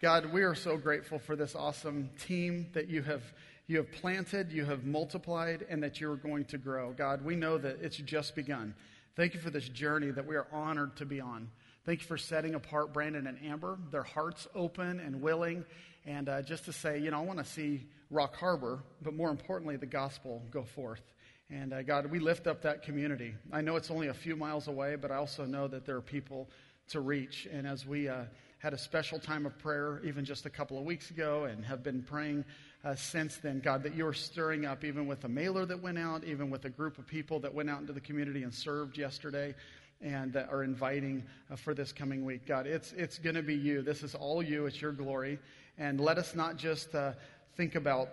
God, 0.01 0.25
we 0.33 0.41
are 0.41 0.55
so 0.55 0.75
grateful 0.75 1.19
for 1.19 1.35
this 1.35 1.53
awesome 1.53 2.09
team 2.19 2.65
that 2.73 2.89
you 2.89 3.03
have, 3.03 3.21
you 3.67 3.77
have 3.77 3.91
planted, 3.91 4.51
you 4.51 4.65
have 4.65 4.85
multiplied, 4.85 5.67
and 5.69 5.83
that 5.83 6.01
you're 6.01 6.15
going 6.15 6.45
to 6.45 6.57
grow. 6.57 6.93
God, 6.93 7.23
we 7.23 7.35
know 7.35 7.59
that 7.59 7.77
it's 7.79 7.97
just 7.97 8.35
begun. 8.35 8.73
Thank 9.17 9.33
you 9.33 9.41
for 9.41 9.49
this 9.49 9.67
journey 9.67 10.09
that 10.09 10.25
we 10.25 10.37
are 10.37 10.47
honored 10.53 10.95
to 10.95 11.05
be 11.05 11.19
on. 11.19 11.49
Thank 11.85 11.99
you 11.99 12.07
for 12.07 12.17
setting 12.17 12.55
apart 12.55 12.93
Brandon 12.93 13.27
and 13.27 13.37
Amber, 13.43 13.77
their 13.91 14.03
hearts 14.03 14.47
open 14.55 15.01
and 15.01 15.21
willing. 15.21 15.65
And 16.05 16.29
uh, 16.29 16.41
just 16.43 16.63
to 16.65 16.73
say, 16.73 16.97
you 16.97 17.11
know, 17.11 17.17
I 17.17 17.21
want 17.25 17.39
to 17.39 17.45
see 17.45 17.87
Rock 18.09 18.37
Harbor, 18.37 18.83
but 19.01 19.13
more 19.13 19.29
importantly, 19.29 19.75
the 19.75 19.85
gospel 19.85 20.41
go 20.49 20.63
forth. 20.63 21.01
And 21.49 21.73
uh, 21.73 21.81
God, 21.81 22.05
we 22.05 22.19
lift 22.19 22.47
up 22.47 22.61
that 22.61 22.83
community. 22.83 23.35
I 23.51 23.59
know 23.59 23.75
it's 23.75 23.91
only 23.91 24.07
a 24.07 24.13
few 24.13 24.37
miles 24.37 24.69
away, 24.69 24.95
but 24.95 25.11
I 25.11 25.17
also 25.17 25.43
know 25.43 25.67
that 25.67 25.85
there 25.85 25.97
are 25.97 26.01
people 26.01 26.49
to 26.91 27.01
reach. 27.01 27.49
And 27.51 27.67
as 27.67 27.85
we 27.85 28.07
uh, 28.07 28.23
had 28.59 28.73
a 28.73 28.77
special 28.77 29.19
time 29.19 29.45
of 29.45 29.57
prayer 29.57 30.01
even 30.05 30.23
just 30.23 30.45
a 30.45 30.49
couple 30.49 30.77
of 30.77 30.85
weeks 30.85 31.11
ago 31.11 31.43
and 31.45 31.65
have 31.65 31.83
been 31.83 32.01
praying 32.01 32.45
uh, 32.83 32.95
since 32.95 33.37
then. 33.37 33.59
God, 33.59 33.83
that 33.83 33.95
you're 33.95 34.13
stirring 34.13 34.65
up 34.65 34.83
even 34.83 35.07
with 35.07 35.23
a 35.23 35.29
mailer 35.29 35.65
that 35.65 35.81
went 35.81 35.97
out, 35.97 36.23
even 36.23 36.49
with 36.49 36.65
a 36.65 36.69
group 36.69 36.97
of 36.97 37.07
people 37.07 37.39
that 37.41 37.53
went 37.53 37.69
out 37.69 37.81
into 37.81 37.93
the 37.93 38.01
community 38.01 38.43
and 38.43 38.53
served 38.53 38.97
yesterday 38.97 39.55
and 40.01 40.35
uh, 40.35 40.45
are 40.49 40.63
inviting 40.63 41.23
uh, 41.51 41.55
for 41.55 41.73
this 41.73 41.91
coming 41.91 42.25
week. 42.25 42.45
God, 42.45 42.65
it's, 42.65 42.91
it's 42.93 43.19
going 43.19 43.35
to 43.35 43.43
be 43.43 43.55
you. 43.55 43.81
This 43.81 44.03
is 44.03 44.15
all 44.15 44.41
you. 44.41 44.65
It's 44.65 44.81
your 44.81 44.91
glory. 44.91 45.39
And 45.77 45.99
let 45.99 46.17
us 46.17 46.35
not 46.35 46.57
just 46.57 46.93
uh, 46.95 47.13
think 47.55 47.75
about 47.75 48.09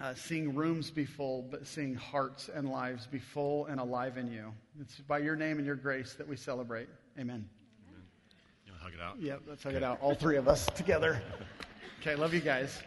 uh, 0.00 0.14
seeing 0.14 0.54
rooms 0.54 0.90
be 0.90 1.04
full, 1.04 1.42
but 1.50 1.66
seeing 1.66 1.94
hearts 1.94 2.48
and 2.52 2.68
lives 2.70 3.06
be 3.06 3.18
full 3.18 3.66
and 3.66 3.80
alive 3.80 4.16
in 4.16 4.30
you. 4.30 4.52
It's 4.80 4.96
by 5.00 5.18
your 5.18 5.36
name 5.36 5.58
and 5.58 5.66
your 5.66 5.76
grace 5.76 6.14
that 6.14 6.26
we 6.26 6.36
celebrate. 6.36 6.88
Amen 7.18 7.48
Amen. 7.88 8.02
You 8.66 8.72
want 8.72 8.78
to 8.78 8.84
hug 8.84 8.94
it 8.94 9.00
out? 9.00 9.20
Yeah, 9.20 9.36
let's 9.46 9.62
hug 9.62 9.74
okay. 9.74 9.78
it 9.78 9.86
out. 9.86 10.00
All 10.00 10.14
three 10.14 10.36
of 10.36 10.48
us 10.48 10.66
together. 10.74 11.20
Okay, 12.02 12.14
love 12.14 12.32
you 12.32 12.40
guys. 12.40 12.82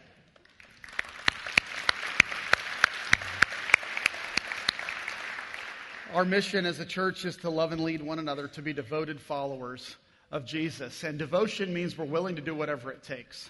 Our 6.13 6.25
mission 6.25 6.65
as 6.65 6.79
a 6.79 6.85
church 6.85 7.25
is 7.25 7.37
to 7.37 7.49
love 7.49 7.71
and 7.71 7.83
lead 7.83 8.01
one 8.01 8.19
another 8.19 8.47
to 8.49 8.61
be 8.61 8.71
devoted 8.71 9.19
followers 9.19 9.97
of 10.31 10.45
Jesus. 10.45 11.03
And 11.03 11.17
devotion 11.17 11.73
means 11.73 11.97
we're 11.97 12.05
willing 12.05 12.35
to 12.35 12.41
do 12.41 12.53
whatever 12.53 12.91
it 12.91 13.03
takes 13.03 13.49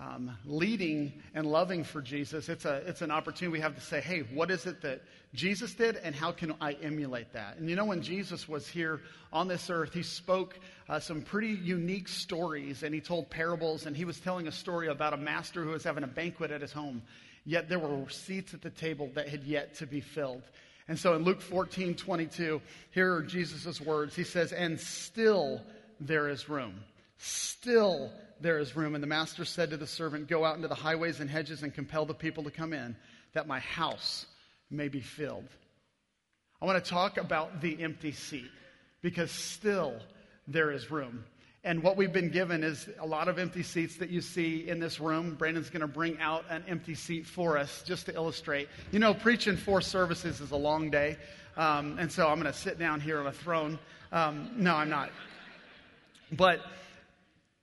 um, 0.00 0.36
leading 0.46 1.12
and 1.34 1.46
loving 1.46 1.84
for 1.84 2.00
Jesus, 2.00 2.48
it's, 2.48 2.64
a, 2.64 2.76
it's 2.86 3.02
an 3.02 3.10
opportunity 3.10 3.52
we 3.52 3.60
have 3.60 3.74
to 3.74 3.80
say, 3.82 4.00
hey, 4.00 4.20
what 4.20 4.50
is 4.50 4.64
it 4.64 4.80
that 4.80 5.02
Jesus 5.34 5.74
did 5.74 5.96
and 5.96 6.14
how 6.14 6.32
can 6.32 6.54
I 6.60 6.72
emulate 6.72 7.32
that? 7.34 7.58
And 7.58 7.68
you 7.68 7.76
know, 7.76 7.84
when 7.84 8.00
Jesus 8.00 8.48
was 8.48 8.66
here 8.66 9.02
on 9.30 9.46
this 9.46 9.68
earth, 9.68 9.92
he 9.92 10.02
spoke 10.02 10.58
uh, 10.88 11.00
some 11.00 11.20
pretty 11.20 11.52
unique 11.52 12.08
stories 12.08 12.82
and 12.82 12.94
he 12.94 13.00
told 13.00 13.28
parables 13.28 13.84
and 13.84 13.94
he 13.94 14.06
was 14.06 14.18
telling 14.20 14.48
a 14.48 14.52
story 14.52 14.88
about 14.88 15.12
a 15.12 15.18
master 15.18 15.62
who 15.62 15.70
was 15.70 15.84
having 15.84 16.04
a 16.04 16.08
banquet 16.08 16.50
at 16.50 16.62
his 16.62 16.72
home. 16.72 17.02
Yet 17.44 17.68
there 17.68 17.78
were 17.78 18.08
seats 18.08 18.54
at 18.54 18.62
the 18.62 18.70
table 18.70 19.10
that 19.14 19.28
had 19.28 19.44
yet 19.44 19.74
to 19.76 19.86
be 19.86 20.00
filled. 20.00 20.42
And 20.90 20.98
so 20.98 21.14
in 21.14 21.22
Luke 21.22 21.40
14, 21.40 21.94
22, 21.94 22.60
here 22.90 23.14
are 23.14 23.22
Jesus' 23.22 23.80
words. 23.80 24.16
He 24.16 24.24
says, 24.24 24.52
And 24.52 24.78
still 24.80 25.62
there 26.00 26.28
is 26.28 26.48
room. 26.48 26.80
Still 27.16 28.10
there 28.40 28.58
is 28.58 28.74
room. 28.74 28.96
And 28.96 29.02
the 29.02 29.06
master 29.06 29.44
said 29.44 29.70
to 29.70 29.76
the 29.76 29.86
servant, 29.86 30.26
Go 30.26 30.44
out 30.44 30.56
into 30.56 30.66
the 30.66 30.74
highways 30.74 31.20
and 31.20 31.30
hedges 31.30 31.62
and 31.62 31.72
compel 31.72 32.06
the 32.06 32.14
people 32.14 32.42
to 32.42 32.50
come 32.50 32.72
in, 32.72 32.96
that 33.34 33.46
my 33.46 33.60
house 33.60 34.26
may 34.68 34.88
be 34.88 34.98
filled. 34.98 35.46
I 36.60 36.64
want 36.64 36.84
to 36.84 36.90
talk 36.90 37.18
about 37.18 37.60
the 37.60 37.80
empty 37.80 38.10
seat 38.10 38.50
because 39.00 39.30
still 39.30 39.94
there 40.48 40.72
is 40.72 40.90
room. 40.90 41.22
And 41.62 41.82
what 41.82 41.98
we've 41.98 42.12
been 42.12 42.30
given 42.30 42.64
is 42.64 42.88
a 42.98 43.06
lot 43.06 43.28
of 43.28 43.38
empty 43.38 43.62
seats 43.62 43.96
that 43.96 44.08
you 44.08 44.22
see 44.22 44.66
in 44.66 44.80
this 44.80 44.98
room. 44.98 45.34
Brandon's 45.34 45.68
going 45.68 45.82
to 45.82 45.86
bring 45.86 46.18
out 46.18 46.44
an 46.48 46.64
empty 46.66 46.94
seat 46.94 47.26
for 47.26 47.58
us 47.58 47.82
just 47.84 48.06
to 48.06 48.14
illustrate. 48.14 48.68
You 48.92 48.98
know, 48.98 49.12
preaching 49.12 49.58
four 49.58 49.82
services 49.82 50.40
is 50.40 50.52
a 50.52 50.56
long 50.56 50.90
day. 50.90 51.18
Um, 51.58 51.98
and 51.98 52.10
so 52.10 52.28
I'm 52.28 52.40
going 52.40 52.50
to 52.50 52.58
sit 52.58 52.78
down 52.78 52.98
here 52.98 53.20
on 53.20 53.26
a 53.26 53.32
throne. 53.32 53.78
Um, 54.10 54.52
no, 54.56 54.74
I'm 54.74 54.88
not. 54.88 55.10
But 56.32 56.60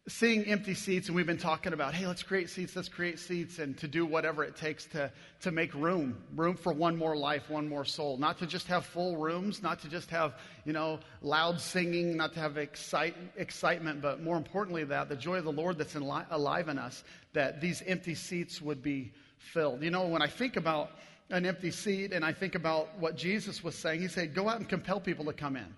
seeing 0.08 0.46
empty 0.46 0.74
seats, 0.74 1.08
and 1.08 1.16
we've 1.16 1.28
been 1.28 1.38
talking 1.38 1.74
about, 1.74 1.94
hey, 1.94 2.08
let's 2.08 2.24
create 2.24 2.50
seats, 2.50 2.76
let's 2.76 2.88
create 2.88 3.20
seats, 3.20 3.60
and 3.60 3.78
to 3.78 3.88
do 3.88 4.06
whatever 4.06 4.44
it 4.44 4.56
takes 4.56 4.86
to, 4.86 5.12
to 5.42 5.52
make 5.52 5.74
room, 5.74 6.18
room 6.36 6.56
for 6.56 6.72
one 6.72 6.96
more 6.96 7.16
life, 7.18 7.50
one 7.50 7.68
more 7.68 7.84
soul. 7.84 8.18
Not 8.18 8.38
to 8.40 8.48
just 8.48 8.68
have 8.68 8.86
full 8.86 9.18
rooms, 9.18 9.62
not 9.62 9.82
to 9.82 9.90
just 9.90 10.10
have, 10.10 10.36
you 10.64 10.72
know, 10.72 11.00
loud 11.22 11.60
singing, 11.60 12.16
not 12.16 12.34
to 12.34 12.40
have 12.40 12.58
excite, 12.58 13.16
excitement, 13.36 14.02
but 14.02 14.24
more 14.24 14.38
importantly, 14.38 14.86
that 14.86 15.10
the 15.10 15.16
joy 15.16 15.40
of 15.40 15.44
the 15.44 15.52
Lord 15.52 15.78
that's 15.78 15.96
in 15.96 16.08
li- 16.08 16.24
alive 16.32 16.70
in 16.70 16.80
us, 16.80 17.04
that 17.34 17.60
these 17.60 17.84
empty 17.86 18.16
seats 18.16 18.62
would 18.62 18.82
be 18.82 19.12
filled. 19.38 19.84
You 19.84 19.92
know, 19.92 20.08
when 20.08 20.22
I 20.22 20.28
think 20.28 20.56
about 20.56 20.92
an 21.30 21.46
empty 21.46 21.72
seat 21.72 22.14
and 22.14 22.24
I 22.24 22.32
think 22.32 22.56
about 22.56 22.98
what 22.98 23.18
Jesus 23.18 23.62
was 23.62 23.76
saying, 23.76 24.00
he 24.00 24.08
said, 24.08 24.34
go 24.34 24.48
out 24.48 24.58
and 24.58 24.70
compel 24.70 25.02
people 25.02 25.26
to 25.26 25.34
come 25.34 25.58
in. 25.58 25.76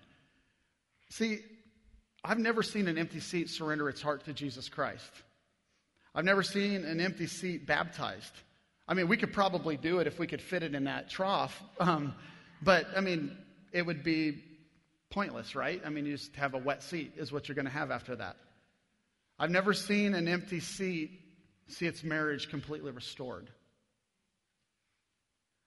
See, 1.08 1.40
I've 2.22 2.38
never 2.38 2.62
seen 2.62 2.88
an 2.88 2.98
empty 2.98 3.20
seat 3.20 3.48
surrender 3.48 3.88
its 3.88 4.02
heart 4.02 4.24
to 4.26 4.32
Jesus 4.32 4.68
Christ. 4.68 5.10
I've 6.14 6.24
never 6.24 6.42
seen 6.42 6.84
an 6.84 7.00
empty 7.00 7.26
seat 7.26 7.66
baptized. 7.66 8.32
I 8.86 8.94
mean, 8.94 9.08
we 9.08 9.16
could 9.16 9.32
probably 9.32 9.76
do 9.76 10.00
it 10.00 10.06
if 10.06 10.18
we 10.18 10.26
could 10.26 10.42
fit 10.42 10.62
it 10.62 10.74
in 10.74 10.84
that 10.84 11.08
trough. 11.08 11.62
Um, 11.78 12.14
but, 12.60 12.86
I 12.96 13.00
mean, 13.00 13.36
it 13.72 13.86
would 13.86 14.02
be 14.02 14.42
pointless, 15.10 15.54
right? 15.54 15.80
I 15.84 15.88
mean, 15.90 16.06
you 16.06 16.16
just 16.16 16.34
have 16.36 16.54
a 16.54 16.58
wet 16.58 16.82
seat, 16.82 17.12
is 17.16 17.32
what 17.32 17.48
you're 17.48 17.54
going 17.54 17.66
to 17.66 17.70
have 17.70 17.90
after 17.90 18.16
that. 18.16 18.36
I've 19.38 19.50
never 19.50 19.72
seen 19.72 20.14
an 20.14 20.28
empty 20.28 20.60
seat 20.60 21.12
see 21.68 21.86
its 21.86 22.02
marriage 22.02 22.50
completely 22.50 22.90
restored. 22.90 23.48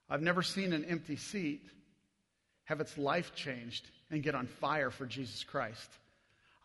I've 0.09 0.21
never 0.21 0.43
seen 0.43 0.73
an 0.73 0.85
empty 0.85 1.15
seat 1.15 1.61
have 2.65 2.81
its 2.81 2.97
life 2.97 3.33
changed 3.35 3.89
and 4.11 4.21
get 4.21 4.35
on 4.35 4.47
fire 4.47 4.91
for 4.91 5.05
Jesus 5.05 5.43
Christ. 5.43 5.89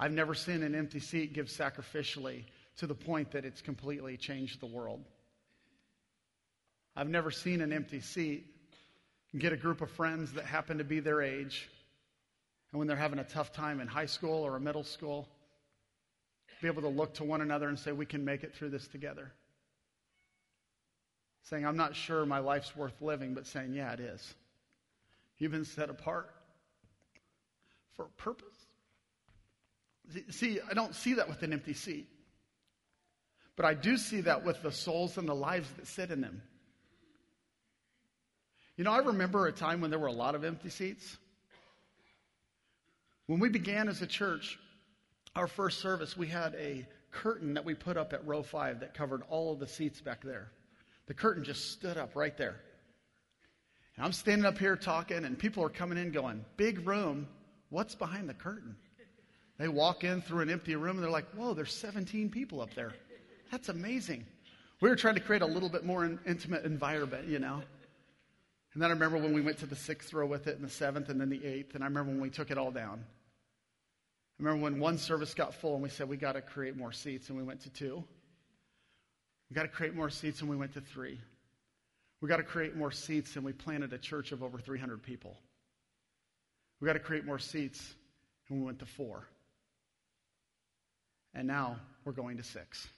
I've 0.01 0.13
never 0.13 0.35
seen 0.35 0.63
an 0.63 0.75
empty 0.75 1.01
seat 1.01 1.33
give 1.33 1.47
sacrificially 1.47 2.45
to 2.79 2.87
the 2.87 2.95
point 2.95 3.33
that 3.33 3.45
it's 3.45 3.61
completely 3.61 4.17
changed 4.17 4.61
the 4.61 4.67
world. 4.67 5.05
I've 6.95 7.09
never 7.09 7.31
seen 7.31 7.61
an 7.61 7.73
empty 7.73 8.01
seat 8.01 8.47
get 9.37 9.53
a 9.53 9.57
group 9.57 9.81
of 9.81 9.91
friends 9.91 10.33
that 10.33 10.45
happen 10.45 10.79
to 10.79 10.85
be 10.85 11.01
their 11.01 11.21
age, 11.21 11.69
and 12.73 12.79
when 12.79 12.89
they're 12.89 12.97
having 12.97 13.19
a 13.19 13.25
tough 13.25 13.53
time 13.53 13.81
in 13.81 13.89
high 13.89 14.07
school 14.07 14.43
or 14.45 14.57
a 14.57 14.61
middle 14.61 14.85
school, 14.85 15.29
be 16.61 16.67
able 16.67 16.83
to 16.83 16.89
look 16.89 17.15
to 17.15 17.25
one 17.25 17.41
another 17.41 17.69
and 17.69 17.79
say, 17.79 17.93
We 17.93 18.07
can 18.07 18.25
make 18.25 18.43
it 18.43 18.55
through 18.55 18.71
this 18.71 18.87
together. 18.89 19.31
saying, 21.45 21.65
I'm 21.67 21.77
not 21.77 21.95
sure 21.95 22.27
my 22.27 22.41
life's 22.41 22.75
worth 22.77 23.01
living, 23.01 23.35
but 23.35 23.47
saying, 23.47 23.75
yeah, 23.75 23.93
it 23.93 24.01
is. 24.01 24.35
You've 25.39 25.53
been 25.53 25.65
set 25.65 25.89
apart 25.89 26.31
for 27.97 28.07
a 28.07 28.23
purpose. 28.23 28.58
See, 30.31 30.61
I 30.69 30.75
don't 30.75 30.95
see 30.95 31.15
that 31.15 31.29
with 31.29 31.43
an 31.43 31.53
empty 31.53 31.75
seat. 31.75 32.09
But 33.57 33.67
I 33.67 33.75
do 33.75 33.97
see 33.97 34.21
that 34.23 34.45
with 34.45 34.63
the 34.63 34.71
souls 34.71 35.19
and 35.19 35.29
the 35.29 35.35
lives 35.35 35.69
that 35.77 35.87
sit 35.87 36.11
in 36.11 36.21
them. 36.21 36.43
You 38.77 38.85
know, 38.85 38.93
I 38.93 38.99
remember 38.99 39.47
a 39.49 39.53
time 39.53 39.81
when 39.81 39.91
there 39.91 39.99
were 39.99 40.07
a 40.07 40.13
lot 40.13 40.37
of 40.37 40.45
empty 40.45 40.71
seats. 40.71 41.17
When 43.27 43.41
we 43.41 43.49
began 43.49 43.89
as 43.89 44.01
a 44.01 44.07
church, 44.07 44.59
our 45.35 45.49
first 45.49 45.81
service, 45.81 46.17
we 46.17 46.29
had 46.29 46.55
a 46.55 46.87
curtain 47.11 47.55
that 47.55 47.65
we 47.65 47.75
put 47.75 47.97
up 47.97 48.13
at 48.13 48.25
row 48.27 48.43
five 48.43 48.81
that 48.81 48.95
covered 48.95 49.23
all 49.29 49.53
of 49.53 49.59
the 49.59 49.67
seats 49.67 50.01
back 50.01 50.23
there. 50.23 50.53
The 51.07 51.15
curtain 51.15 51.43
just 51.43 51.73
stood 51.73 51.97
up 51.97 52.15
right 52.15 52.37
there. 52.37 52.61
And 53.97 54.07
I'm 54.07 54.13
standing 54.13 54.47
up 54.47 54.59
here 54.59 54.77
talking, 54.77 55.25
and 55.25 55.37
people 55.37 55.65
are 55.65 55.69
coming 55.69 55.99
in 55.99 56.13
going, 56.13 56.45
Big 56.57 56.87
room, 56.87 57.27
what's 57.71 57.97
behind 57.97 58.29
the 58.29 58.35
curtain? 58.35 58.77
They 59.59 59.69
walk 59.69 60.05
in 60.05 60.23
through 60.23 60.41
an 60.41 60.51
empty 60.51 60.77
room 60.77 60.97
and 60.97 61.03
they're 61.03 61.11
like, 61.11 61.31
Whoa, 61.33 61.55
there's 61.55 61.75
17 61.75 62.31
people 62.31 62.61
up 62.61 62.75
there. 62.75 62.93
That's 63.51 63.69
amazing. 63.69 64.25
We 64.81 64.89
were 64.89 64.97
trying 64.97 65.17
to 65.17 65.21
create 65.21 65.43
a 65.43 65.47
little 65.47 65.69
bit 65.69 65.85
more 65.85 66.05
in, 66.05 66.21
intimate 66.27 66.65
environment, 66.65 67.27
you 67.27 67.41
know. 67.41 67.63
And 68.75 68.83
then 68.83 68.91
I 68.91 68.93
remember 68.93 69.19
when 69.19 69.33
we 69.33 69.41
went 69.41 69.59
to 69.59 69.67
the 69.67 69.75
sixth 69.75 70.13
row 70.13 70.27
with 70.27 70.47
it, 70.47 70.57
and 70.57 70.65
the 70.65 70.71
seventh, 70.71 71.09
and 71.09 71.21
then 71.21 71.31
the 71.31 71.45
eighth. 71.45 71.75
And 71.75 71.83
I 71.83 71.89
remember 71.89 72.13
when 72.13 72.21
we 72.21 72.31
took 72.31 72.51
it 72.51 72.59
all 72.59 72.71
down. 72.71 73.05
I 74.39 74.43
remember 74.43 74.63
when 74.63 74.79
one 74.79 74.99
service 74.99 75.35
got 75.35 75.53
full, 75.53 75.75
and 75.75 75.83
we 75.83 75.89
said 75.89 76.09
we 76.09 76.17
got 76.17 76.35
to 76.35 76.41
create 76.41 76.77
more 76.77 76.93
seats, 76.93 77.29
and 77.29 77.37
we 77.37 77.43
went 77.43 77.61
to 77.63 77.71
two. 77.71 78.05
We 79.51 79.55
got 79.55 79.63
to 79.63 79.69
create 79.69 79.97
more 79.97 80.11
seats, 80.11 80.43
and 80.43 80.51
we 80.51 80.55
went 80.55 80.75
to 80.75 80.81
three. 80.81 81.19
We 82.21 82.29
got 82.29 82.37
to 82.37 82.45
create 82.45 82.77
more 82.77 82.93
seats, 82.93 83.35
and 83.35 83.45
we 83.45 83.53
planted 83.53 83.93
a 83.93 83.99
church 83.99 84.31
of 84.31 84.45
over 84.45 84.59
300 84.59 85.03
people. 85.03 85.37
We 86.81 86.87
got 86.87 86.93
to 86.93 87.01
create 87.01 87.25
more 87.25 87.39
seats, 87.41 87.95
and 88.49 88.61
we 88.61 88.65
went 88.65 88.79
to 88.79 88.87
four. 88.87 89.27
And 91.35 91.47
now 91.47 91.77
we're 92.05 92.13
going 92.13 92.37
to 92.39 92.43
six 92.43 92.89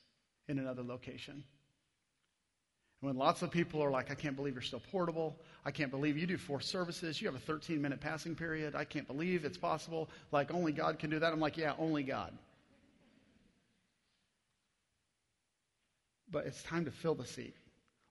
in 0.49 0.59
another 0.59 0.83
location. 0.83 1.43
And 3.01 3.09
when 3.09 3.17
lots 3.17 3.43
of 3.43 3.51
people 3.51 3.83
are 3.83 3.91
like, 3.91 4.11
I 4.11 4.15
can't 4.15 4.37
believe 4.37 4.55
you're 4.55 4.63
still 4.63 4.83
portable. 4.91 5.37
I 5.65 5.71
can't 5.71 5.91
believe 5.91 6.19
you 6.19 6.27
do 6.27 6.37
four 6.37 6.61
services. 6.61 7.21
You 7.21 7.29
have 7.29 7.35
a 7.35 7.45
13 7.45 7.81
minute 7.81 8.01
passing 8.01 8.35
period. 8.35 8.75
I 8.75 8.85
can't 8.85 9.07
believe 9.07 9.45
it's 9.45 9.59
possible. 9.59 10.11
Like, 10.33 10.53
only 10.53 10.73
God 10.73 10.99
can 10.99 11.11
do 11.11 11.19
that. 11.19 11.33
I'm 11.33 11.41
like, 11.41 11.57
yeah, 11.57 11.73
only 11.79 12.03
God. 12.03 12.33
But 16.31 16.47
it's 16.47 16.63
time 16.63 16.85
to 16.85 16.91
fill 16.91 17.15
the 17.15 17.27
seat. 17.27 17.57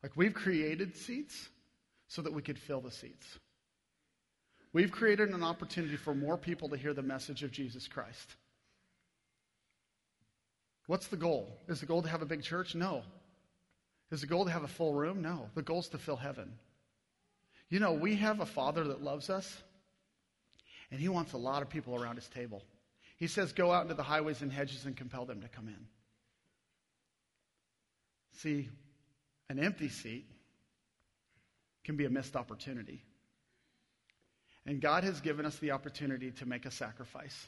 Like, 0.04 0.18
we've 0.18 0.34
created 0.34 0.96
seats 0.96 1.50
so 2.08 2.22
that 2.22 2.34
we 2.34 2.42
could 2.42 2.58
fill 2.58 2.82
the 2.82 2.92
seats. 2.92 3.40
We've 4.74 4.92
created 4.92 5.30
an 5.30 5.44
opportunity 5.44 5.96
for 5.96 6.14
more 6.14 6.38
people 6.38 6.70
to 6.70 6.78
hear 6.78 6.94
the 6.94 7.02
message 7.02 7.44
of 7.44 7.52
Jesus 7.52 7.88
Christ. 7.88 8.36
What's 10.90 11.06
the 11.06 11.18
goal? 11.18 11.56
Is 11.68 11.82
the 11.82 11.86
goal 11.86 12.02
to 12.02 12.10
have 12.10 12.24
a 12.24 12.26
big 12.26 12.42
church? 12.42 12.74
No. 12.74 13.04
Is 14.10 14.22
the 14.22 14.28
goal 14.28 14.46
to 14.46 14.50
have 14.50 14.64
a 14.64 14.68
full 14.68 14.96
room? 14.96 15.22
No. 15.22 15.48
The 15.54 15.62
goal 15.62 15.82
is 15.82 15.90
to 15.90 16.00
fill 16.00 16.16
heaven. 16.16 16.52
You 17.70 17.80
know, 17.80 17.94
we 17.94 18.16
have 18.16 18.40
a 18.40 18.46
Father 18.48 18.84
that 18.86 19.04
loves 19.04 19.30
us, 19.30 19.56
and 20.90 21.00
He 21.00 21.08
wants 21.08 21.34
a 21.34 21.38
lot 21.38 21.62
of 21.62 21.70
people 21.70 21.94
around 21.94 22.16
His 22.16 22.28
table. 22.30 22.64
He 23.18 23.28
says, 23.28 23.54
Go 23.54 23.72
out 23.72 23.84
into 23.84 23.94
the 23.94 24.02
highways 24.02 24.42
and 24.42 24.52
hedges 24.52 24.86
and 24.86 24.98
compel 24.98 25.26
them 25.26 25.42
to 25.42 25.48
come 25.48 25.68
in. 25.68 25.86
See, 28.40 28.68
an 29.48 29.60
empty 29.60 29.90
seat 29.90 30.26
can 31.84 31.98
be 31.98 32.06
a 32.06 32.10
missed 32.10 32.36
opportunity. 32.36 33.04
And 34.66 34.82
God 34.82 35.04
has 35.04 35.22
given 35.22 35.46
us 35.46 35.56
the 35.60 35.70
opportunity 35.70 36.32
to 36.32 36.48
make 36.48 36.66
a 36.66 36.72
sacrifice. 36.72 37.46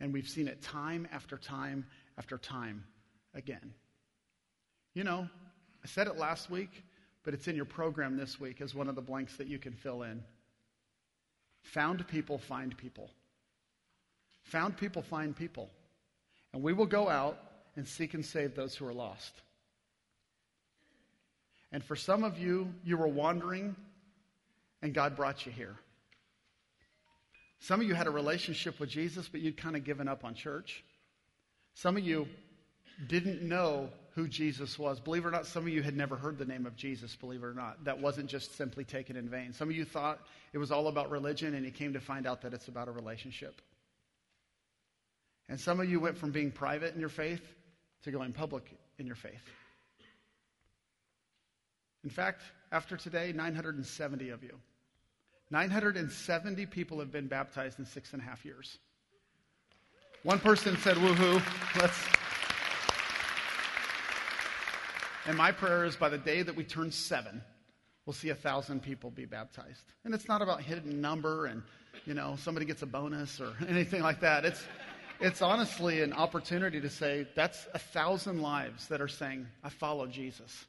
And 0.00 0.12
we've 0.12 0.28
seen 0.28 0.48
it 0.48 0.62
time 0.62 1.06
after 1.12 1.38
time 1.38 1.86
after 2.18 2.38
time 2.38 2.84
again. 3.34 3.74
You 4.94 5.04
know, 5.04 5.28
I 5.84 5.86
said 5.86 6.06
it 6.06 6.16
last 6.16 6.50
week, 6.50 6.70
but 7.22 7.34
it's 7.34 7.48
in 7.48 7.56
your 7.56 7.64
program 7.64 8.16
this 8.16 8.40
week 8.40 8.60
as 8.60 8.74
one 8.74 8.88
of 8.88 8.94
the 8.94 9.02
blanks 9.02 9.36
that 9.36 9.46
you 9.46 9.58
can 9.58 9.72
fill 9.72 10.02
in. 10.02 10.22
Found 11.72 12.06
people 12.08 12.38
find 12.38 12.76
people. 12.76 13.10
Found 14.44 14.76
people 14.76 15.02
find 15.02 15.34
people. 15.34 15.68
And 16.52 16.62
we 16.62 16.72
will 16.72 16.86
go 16.86 17.08
out 17.08 17.38
and 17.76 17.86
seek 17.86 18.14
and 18.14 18.24
save 18.24 18.54
those 18.54 18.74
who 18.74 18.86
are 18.86 18.94
lost. 18.94 19.32
And 21.72 21.84
for 21.84 21.96
some 21.96 22.24
of 22.24 22.38
you, 22.38 22.72
you 22.84 22.96
were 22.96 23.08
wandering 23.08 23.76
and 24.82 24.94
God 24.94 25.16
brought 25.16 25.44
you 25.44 25.52
here. 25.52 25.76
Some 27.58 27.80
of 27.80 27.86
you 27.86 27.94
had 27.94 28.06
a 28.06 28.10
relationship 28.10 28.78
with 28.78 28.88
Jesus, 28.88 29.28
but 29.28 29.40
you'd 29.40 29.56
kind 29.56 29.76
of 29.76 29.84
given 29.84 30.08
up 30.08 30.24
on 30.24 30.34
church. 30.34 30.84
Some 31.76 31.98
of 31.98 32.04
you 32.04 32.26
didn't 33.06 33.42
know 33.42 33.90
who 34.14 34.26
Jesus 34.28 34.78
was. 34.78 34.98
Believe 34.98 35.26
it 35.26 35.28
or 35.28 35.30
not, 35.30 35.44
some 35.44 35.64
of 35.64 35.68
you 35.68 35.82
had 35.82 35.94
never 35.94 36.16
heard 36.16 36.38
the 36.38 36.46
name 36.46 36.64
of 36.64 36.74
Jesus, 36.74 37.14
believe 37.14 37.42
it 37.42 37.46
or 37.46 37.52
not. 37.52 37.84
That 37.84 38.00
wasn't 38.00 38.30
just 38.30 38.56
simply 38.56 38.82
taken 38.82 39.14
in 39.14 39.28
vain. 39.28 39.52
Some 39.52 39.68
of 39.68 39.76
you 39.76 39.84
thought 39.84 40.20
it 40.54 40.58
was 40.58 40.72
all 40.72 40.88
about 40.88 41.10
religion, 41.10 41.54
and 41.54 41.66
you 41.66 41.70
came 41.70 41.92
to 41.92 42.00
find 42.00 42.26
out 42.26 42.40
that 42.40 42.54
it's 42.54 42.68
about 42.68 42.88
a 42.88 42.92
relationship. 42.92 43.60
And 45.50 45.60
some 45.60 45.78
of 45.78 45.90
you 45.90 46.00
went 46.00 46.16
from 46.16 46.30
being 46.30 46.50
private 46.50 46.94
in 46.94 47.00
your 47.00 47.10
faith 47.10 47.42
to 48.04 48.10
going 48.10 48.32
public 48.32 48.74
in 48.98 49.06
your 49.06 49.14
faith. 49.14 49.44
In 52.04 52.10
fact, 52.10 52.40
after 52.72 52.96
today, 52.96 53.32
970 53.34 54.30
of 54.30 54.42
you. 54.42 54.58
970 55.50 56.64
people 56.66 57.00
have 57.00 57.12
been 57.12 57.26
baptized 57.26 57.78
in 57.78 57.84
six 57.84 58.14
and 58.14 58.22
a 58.22 58.24
half 58.24 58.46
years. 58.46 58.78
One 60.26 60.40
person 60.40 60.76
said, 60.78 60.96
woohoo, 60.96 61.40
let's. 61.80 62.04
And 65.24 65.38
my 65.38 65.52
prayer 65.52 65.84
is 65.84 65.94
by 65.94 66.08
the 66.08 66.18
day 66.18 66.42
that 66.42 66.56
we 66.56 66.64
turn 66.64 66.90
seven, 66.90 67.40
we'll 68.04 68.12
see 68.12 68.30
a 68.30 68.34
thousand 68.34 68.82
people 68.82 69.12
be 69.12 69.24
baptized. 69.24 69.84
And 70.04 70.12
it's 70.12 70.26
not 70.26 70.42
about 70.42 70.60
hidden 70.62 71.00
number 71.00 71.46
and, 71.46 71.62
you 72.06 72.14
know, 72.14 72.34
somebody 72.40 72.66
gets 72.66 72.82
a 72.82 72.86
bonus 72.86 73.40
or 73.40 73.52
anything 73.68 74.02
like 74.02 74.18
that. 74.18 74.44
It's, 74.44 74.64
it's 75.20 75.42
honestly 75.42 76.02
an 76.02 76.12
opportunity 76.12 76.80
to 76.80 76.90
say 76.90 77.28
that's 77.36 77.68
a 77.72 77.78
thousand 77.78 78.42
lives 78.42 78.88
that 78.88 79.00
are 79.00 79.06
saying, 79.06 79.46
I 79.62 79.68
follow 79.68 80.08
Jesus. 80.08 80.64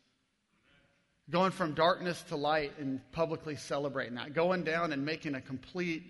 Going 1.31 1.49
from 1.49 1.73
darkness 1.73 2.21
to 2.29 2.35
light 2.35 2.73
and 2.77 3.01
publicly 3.11 3.55
celebrating 3.55 4.13
that. 4.17 4.35
Going 4.35 4.63
down 4.63 4.93
and 4.93 5.03
making 5.03 5.33
a 5.33 5.41
complete, 5.41 6.03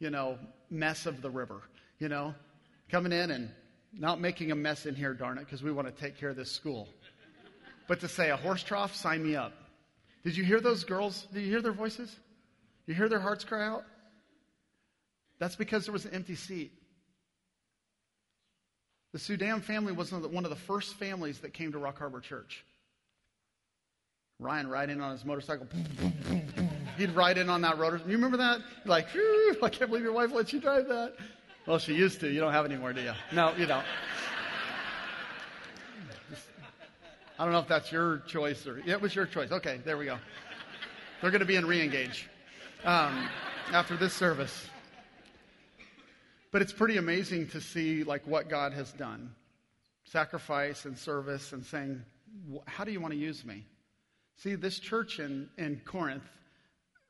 you 0.00 0.10
know, 0.10 0.36
mess 0.68 1.06
of 1.06 1.22
the 1.22 1.30
river, 1.30 1.62
you 1.98 2.10
know, 2.10 2.34
coming 2.90 3.12
in 3.12 3.30
and 3.30 3.50
not 3.92 4.20
making 4.20 4.50
a 4.50 4.54
mess 4.54 4.86
in 4.86 4.94
here, 4.94 5.14
darn 5.14 5.38
it, 5.38 5.44
because 5.44 5.62
we 5.62 5.72
want 5.72 5.88
to 5.88 6.02
take 6.02 6.18
care 6.18 6.28
of 6.28 6.36
this 6.36 6.50
school. 6.50 6.88
But 7.88 8.00
to 8.00 8.08
say 8.08 8.30
a 8.30 8.36
horse 8.36 8.62
trough, 8.62 8.94
sign 8.94 9.22
me 9.24 9.36
up. 9.36 9.52
Did 10.24 10.36
you 10.36 10.44
hear 10.44 10.60
those 10.60 10.84
girls? 10.84 11.26
Did 11.32 11.42
you 11.42 11.50
hear 11.50 11.62
their 11.62 11.72
voices? 11.72 12.14
You 12.86 12.94
hear 12.94 13.08
their 13.08 13.20
hearts 13.20 13.44
cry 13.44 13.66
out? 13.66 13.84
That's 15.38 15.56
because 15.56 15.86
there 15.86 15.92
was 15.92 16.04
an 16.04 16.14
empty 16.14 16.34
seat. 16.34 16.72
The 19.12 19.18
Sudan 19.18 19.60
family 19.60 19.92
was 19.92 20.12
one 20.12 20.44
of 20.44 20.50
the 20.50 20.56
first 20.56 20.94
families 20.94 21.40
that 21.40 21.52
came 21.52 21.72
to 21.72 21.78
Rock 21.78 21.98
Harbor 21.98 22.20
Church. 22.20 22.64
Ryan 24.38 24.68
riding 24.68 25.00
on 25.00 25.12
his 25.12 25.24
motorcycle. 25.24 25.66
He'd 26.96 27.10
ride 27.10 27.38
in 27.38 27.50
on 27.50 27.60
that 27.62 27.78
rotor. 27.78 27.98
You 27.98 28.12
remember 28.12 28.36
that? 28.38 28.60
Like, 28.84 29.06
I 29.14 29.68
can't 29.68 29.90
believe 29.90 30.04
your 30.04 30.12
wife 30.12 30.32
lets 30.32 30.52
you 30.52 30.60
drive 30.60 30.86
that. 30.88 31.14
Well, 31.70 31.78
she 31.78 31.94
used 31.94 32.18
to. 32.18 32.28
You 32.28 32.40
don't 32.40 32.50
have 32.50 32.64
any 32.64 32.74
more, 32.74 32.92
do 32.92 33.00
you? 33.00 33.12
No, 33.30 33.54
you 33.56 33.64
don't. 33.64 33.84
I 37.38 37.44
don't 37.44 37.52
know 37.52 37.60
if 37.60 37.68
that's 37.68 37.92
your 37.92 38.24
choice 38.26 38.66
or 38.66 38.82
it 38.84 39.00
was 39.00 39.14
your 39.14 39.24
choice. 39.24 39.52
Okay, 39.52 39.80
there 39.84 39.96
we 39.96 40.06
go. 40.06 40.18
They're 41.20 41.30
going 41.30 41.42
to 41.42 41.46
be 41.46 41.54
in 41.54 41.64
re-engage 41.64 42.28
um, 42.82 43.28
after 43.72 43.96
this 43.96 44.12
service. 44.12 44.66
But 46.50 46.60
it's 46.60 46.72
pretty 46.72 46.96
amazing 46.96 47.46
to 47.50 47.60
see 47.60 48.02
like 48.02 48.26
what 48.26 48.48
God 48.48 48.72
has 48.72 48.90
done, 48.90 49.32
sacrifice 50.02 50.86
and 50.86 50.98
service, 50.98 51.52
and 51.52 51.64
saying, 51.64 52.02
"How 52.66 52.82
do 52.82 52.90
you 52.90 53.00
want 53.00 53.14
to 53.14 53.20
use 53.20 53.44
me?" 53.44 53.64
See, 54.38 54.56
this 54.56 54.80
church 54.80 55.20
in 55.20 55.48
in 55.56 55.82
Corinth 55.84 56.24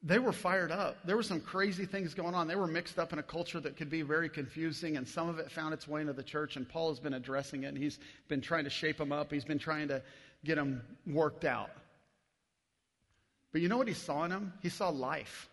they 0.03 0.19
were 0.19 0.33
fired 0.33 0.73
up. 0.73 0.97
There 1.05 1.17
were 1.17 1.23
some 1.23 1.41
crazy 1.41 1.85
things 1.85 2.15
going 2.15 2.35
on. 2.35 2.49
They 2.49 2.57
were 2.57 2.67
mixed 2.67 2.99
up 2.99 3.13
in 3.13 3.19
a 3.19 3.23
culture 3.23 3.61
that 3.61 3.77
could 3.77 3.91
be 3.91 4.01
very 4.01 4.31
confusing, 4.31 4.97
and 4.97 5.07
some 5.07 5.29
of 5.29 5.39
it 5.39 5.51
found 5.51 5.75
its 5.75 5.87
way 5.87 6.01
into 6.01 6.15
the 6.15 6.23
church. 6.23 6.57
And 6.57 6.67
Paul 6.67 6.89
has 6.89 6.99
been 6.99 7.13
addressing 7.15 7.65
it, 7.65 7.67
and 7.67 7.77
he's 7.77 7.99
been 8.27 8.41
trying 8.41 8.65
to 8.65 8.71
shape 8.71 8.97
them 8.97 9.13
up. 9.13 9.31
He's 9.31 9.45
been 9.45 9.59
trying 9.59 9.89
to 9.89 10.03
get 10.43 10.55
them 10.55 10.83
worked 11.07 11.45
out. 11.45 11.71
But 13.53 13.61
you 13.61 13.69
know 13.69 13.77
what 13.77 13.89
he 13.89 13.95
saw 13.95 14.25
in 14.25 14.31
them? 14.31 14.55
He 14.63 14.71
saw 14.71 14.89
life. 14.89 15.51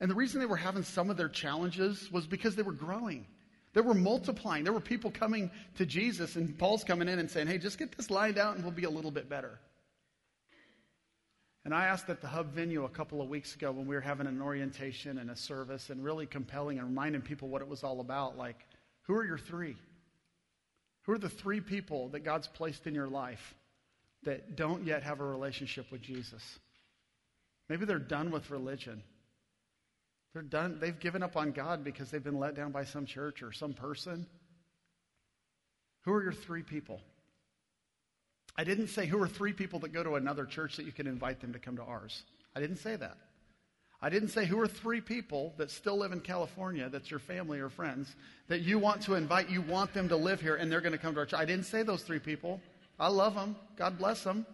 And 0.00 0.08
the 0.08 0.14
reason 0.14 0.38
they 0.38 0.46
were 0.46 0.56
having 0.56 0.84
some 0.84 1.10
of 1.10 1.16
their 1.16 1.28
challenges 1.28 2.12
was 2.12 2.28
because 2.28 2.54
they 2.54 2.62
were 2.62 2.72
growing. 2.72 3.26
They 3.72 3.80
were 3.80 3.94
multiplying. 3.94 4.62
There 4.62 4.72
were 4.72 4.80
people 4.80 5.10
coming 5.10 5.50
to 5.76 5.86
Jesus, 5.86 6.36
and 6.36 6.56
Paul's 6.56 6.84
coming 6.84 7.08
in 7.08 7.18
and 7.18 7.28
saying, 7.28 7.48
Hey, 7.48 7.58
just 7.58 7.78
get 7.78 7.96
this 7.96 8.10
lined 8.10 8.38
out, 8.38 8.54
and 8.54 8.64
we'll 8.64 8.72
be 8.72 8.84
a 8.84 8.90
little 8.90 9.10
bit 9.10 9.28
better. 9.28 9.58
And 11.68 11.74
I 11.74 11.88
asked 11.88 12.08
at 12.08 12.22
the 12.22 12.28
Hub 12.28 12.54
venue 12.54 12.86
a 12.86 12.88
couple 12.88 13.20
of 13.20 13.28
weeks 13.28 13.54
ago 13.54 13.70
when 13.70 13.86
we 13.86 13.94
were 13.94 14.00
having 14.00 14.26
an 14.26 14.40
orientation 14.40 15.18
and 15.18 15.30
a 15.30 15.36
service 15.36 15.90
and 15.90 16.02
really 16.02 16.24
compelling 16.24 16.78
and 16.78 16.88
reminding 16.88 17.20
people 17.20 17.48
what 17.48 17.60
it 17.60 17.68
was 17.68 17.84
all 17.84 18.00
about 18.00 18.38
like, 18.38 18.56
who 19.02 19.14
are 19.14 19.22
your 19.22 19.36
three? 19.36 19.76
Who 21.02 21.12
are 21.12 21.18
the 21.18 21.28
three 21.28 21.60
people 21.60 22.08
that 22.08 22.20
God's 22.20 22.46
placed 22.48 22.86
in 22.86 22.94
your 22.94 23.06
life 23.06 23.54
that 24.22 24.56
don't 24.56 24.86
yet 24.86 25.02
have 25.02 25.20
a 25.20 25.26
relationship 25.26 25.92
with 25.92 26.00
Jesus? 26.00 26.42
Maybe 27.68 27.84
they're 27.84 27.98
done 27.98 28.30
with 28.30 28.48
religion. 28.48 29.02
They're 30.32 30.40
done, 30.40 30.78
they've 30.80 30.98
given 30.98 31.22
up 31.22 31.36
on 31.36 31.52
God 31.52 31.84
because 31.84 32.10
they've 32.10 32.24
been 32.24 32.38
let 32.38 32.54
down 32.54 32.72
by 32.72 32.84
some 32.84 33.04
church 33.04 33.42
or 33.42 33.52
some 33.52 33.74
person. 33.74 34.26
Who 36.06 36.14
are 36.14 36.22
your 36.22 36.32
three 36.32 36.62
people? 36.62 37.02
I 38.58 38.64
didn't 38.64 38.88
say 38.88 39.06
who 39.06 39.22
are 39.22 39.28
three 39.28 39.52
people 39.52 39.78
that 39.80 39.92
go 39.92 40.02
to 40.02 40.16
another 40.16 40.44
church 40.44 40.76
that 40.76 40.84
you 40.84 40.90
can 40.90 41.06
invite 41.06 41.40
them 41.40 41.52
to 41.52 41.60
come 41.60 41.76
to 41.76 41.82
ours. 41.82 42.24
I 42.56 42.60
didn't 42.60 42.78
say 42.78 42.96
that. 42.96 43.16
I 44.02 44.10
didn't 44.10 44.30
say 44.30 44.46
who 44.46 44.60
are 44.60 44.66
three 44.66 45.00
people 45.00 45.54
that 45.58 45.70
still 45.70 45.96
live 45.98 46.10
in 46.10 46.20
California, 46.20 46.88
that's 46.88 47.08
your 47.08 47.20
family 47.20 47.60
or 47.60 47.68
friends, 47.68 48.14
that 48.48 48.60
you 48.60 48.80
want 48.80 49.02
to 49.02 49.14
invite, 49.14 49.48
you 49.48 49.62
want 49.62 49.94
them 49.94 50.08
to 50.08 50.16
live 50.16 50.40
here 50.40 50.56
and 50.56 50.70
they're 50.70 50.80
going 50.80 50.92
to 50.92 50.98
come 50.98 51.14
to 51.14 51.20
our 51.20 51.26
church. 51.26 51.38
I 51.38 51.44
didn't 51.44 51.66
say 51.66 51.84
those 51.84 52.02
three 52.02 52.18
people. 52.18 52.60
I 52.98 53.08
love 53.08 53.34
them. 53.34 53.54
God 53.76 53.96
bless 53.96 54.24
them. 54.24 54.44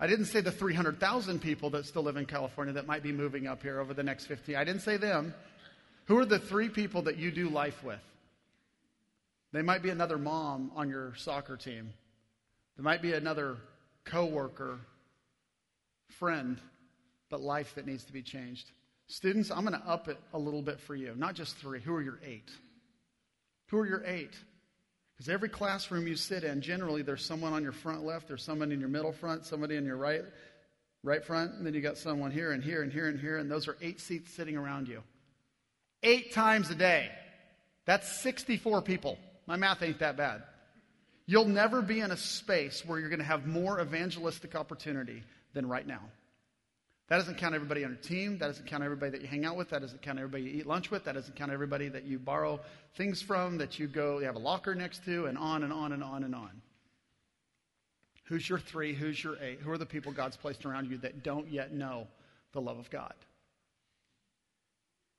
I 0.00 0.06
didn't 0.06 0.24
say 0.26 0.40
the 0.40 0.50
300,000 0.50 1.40
people 1.40 1.70
that 1.70 1.84
still 1.84 2.02
live 2.02 2.16
in 2.16 2.24
California 2.24 2.72
that 2.74 2.86
might 2.86 3.02
be 3.02 3.12
moving 3.12 3.46
up 3.46 3.62
here 3.62 3.78
over 3.78 3.92
the 3.92 4.02
next 4.02 4.24
50. 4.26 4.56
I 4.56 4.64
didn't 4.64 4.82
say 4.82 4.96
them. 4.96 5.34
Who 6.06 6.18
are 6.18 6.24
the 6.24 6.38
three 6.38 6.70
people 6.70 7.02
that 7.02 7.18
you 7.18 7.30
do 7.30 7.50
life 7.50 7.84
with? 7.84 8.00
They 9.52 9.62
might 9.62 9.82
be 9.82 9.90
another 9.90 10.16
mom 10.16 10.72
on 10.74 10.88
your 10.88 11.12
soccer 11.16 11.58
team. 11.58 11.92
There 12.76 12.84
might 12.84 13.02
be 13.02 13.12
another 13.12 13.56
coworker, 14.04 14.78
friend, 16.18 16.58
but 17.30 17.40
life 17.40 17.74
that 17.74 17.86
needs 17.86 18.04
to 18.04 18.12
be 18.12 18.22
changed. 18.22 18.70
Students, 19.08 19.50
I'm 19.50 19.66
going 19.66 19.78
to 19.78 19.86
up 19.86 20.08
it 20.08 20.18
a 20.32 20.38
little 20.38 20.62
bit 20.62 20.80
for 20.80 20.94
you. 20.94 21.14
Not 21.16 21.34
just 21.34 21.56
three. 21.56 21.80
Who 21.80 21.94
are 21.94 22.02
your 22.02 22.18
eight? 22.24 22.50
Who 23.68 23.78
are 23.78 23.86
your 23.86 24.02
eight? 24.06 24.34
Because 25.16 25.28
every 25.28 25.48
classroom 25.48 26.06
you 26.06 26.16
sit 26.16 26.44
in, 26.44 26.60
generally 26.60 27.02
there's 27.02 27.24
someone 27.24 27.52
on 27.52 27.62
your 27.62 27.72
front 27.72 28.04
left, 28.04 28.28
there's 28.28 28.42
someone 28.42 28.72
in 28.72 28.80
your 28.80 28.88
middle 28.88 29.12
front, 29.12 29.44
somebody 29.44 29.76
in 29.76 29.84
your 29.84 29.96
right 29.96 30.22
right 31.04 31.24
front, 31.24 31.54
and 31.54 31.66
then 31.66 31.74
you 31.74 31.80
got 31.80 31.98
someone 31.98 32.30
here 32.30 32.52
and 32.52 32.62
here 32.62 32.82
and 32.82 32.92
here 32.92 33.08
and 33.08 33.18
here, 33.18 33.38
and 33.38 33.50
those 33.50 33.66
are 33.66 33.76
eight 33.82 34.00
seats 34.00 34.32
sitting 34.32 34.56
around 34.56 34.88
you. 34.88 35.02
Eight 36.02 36.32
times 36.32 36.70
a 36.70 36.74
day. 36.74 37.10
That's 37.86 38.20
64 38.22 38.82
people. 38.82 39.18
My 39.46 39.56
math 39.56 39.82
ain't 39.82 39.98
that 39.98 40.16
bad. 40.16 40.42
You'll 41.32 41.46
never 41.46 41.80
be 41.80 42.00
in 42.00 42.10
a 42.10 42.16
space 42.18 42.84
where 42.84 42.98
you're 42.98 43.08
going 43.08 43.18
to 43.18 43.24
have 43.24 43.46
more 43.46 43.80
evangelistic 43.80 44.54
opportunity 44.54 45.22
than 45.54 45.66
right 45.66 45.86
now. 45.86 46.02
That 47.08 47.16
doesn't 47.16 47.38
count 47.38 47.54
everybody 47.54 47.86
on 47.86 47.92
your 47.92 48.00
team. 48.00 48.36
That 48.36 48.48
doesn't 48.48 48.66
count 48.66 48.84
everybody 48.84 49.12
that 49.12 49.22
you 49.22 49.28
hang 49.28 49.46
out 49.46 49.56
with. 49.56 49.70
That 49.70 49.80
doesn't 49.80 50.02
count 50.02 50.18
everybody 50.18 50.44
you 50.44 50.60
eat 50.60 50.66
lunch 50.66 50.90
with. 50.90 51.04
That 51.04 51.14
doesn't 51.14 51.34
count 51.34 51.50
everybody 51.50 51.88
that 51.88 52.04
you 52.04 52.18
borrow 52.18 52.60
things 52.98 53.22
from, 53.22 53.56
that 53.56 53.78
you 53.78 53.86
go, 53.86 54.18
you 54.18 54.26
have 54.26 54.34
a 54.34 54.40
locker 54.40 54.74
next 54.74 55.06
to, 55.06 55.24
and 55.24 55.38
on 55.38 55.62
and 55.62 55.72
on 55.72 55.92
and 55.92 56.04
on 56.04 56.22
and 56.24 56.34
on. 56.34 56.50
Who's 58.24 58.46
your 58.46 58.58
three? 58.58 58.92
Who's 58.92 59.24
your 59.24 59.38
eight? 59.40 59.60
Who 59.60 59.70
are 59.70 59.78
the 59.78 59.86
people 59.86 60.12
God's 60.12 60.36
placed 60.36 60.66
around 60.66 60.90
you 60.90 60.98
that 60.98 61.22
don't 61.22 61.50
yet 61.50 61.72
know 61.72 62.08
the 62.52 62.60
love 62.60 62.78
of 62.78 62.90
God? 62.90 63.14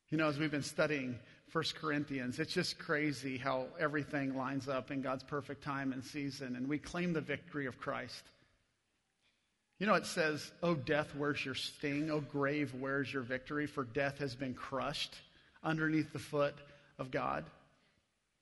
You 0.09 0.19
know, 0.19 0.27
as 0.27 0.37
we've 0.37 0.51
been 0.51 0.61
studying 0.61 1.17
1 1.53 1.63
Corinthians, 1.79 2.39
it's 2.39 2.53
just 2.53 2.79
crazy 2.79 3.37
how 3.37 3.67
everything 3.79 4.35
lines 4.35 4.67
up 4.67 4.89
in 4.89 5.03
God's 5.03 5.23
perfect 5.23 5.63
time 5.63 5.93
and 5.93 6.03
season, 6.03 6.55
and 6.55 6.67
we 6.67 6.79
claim 6.79 7.13
the 7.13 7.21
victory 7.21 7.67
of 7.67 7.79
Christ. 7.79 8.23
You 9.77 9.85
know, 9.85 9.93
it 9.93 10.07
says, 10.07 10.51
Oh, 10.63 10.73
death, 10.73 11.13
where's 11.15 11.43
your 11.45 11.53
sting? 11.53 12.09
Oh, 12.09 12.21
grave, 12.21 12.73
where's 12.79 13.13
your 13.13 13.21
victory? 13.21 13.67
For 13.67 13.83
death 13.83 14.17
has 14.17 14.35
been 14.35 14.55
crushed 14.55 15.15
underneath 15.63 16.11
the 16.11 16.19
foot 16.19 16.55
of 16.97 17.11
God. 17.11 17.45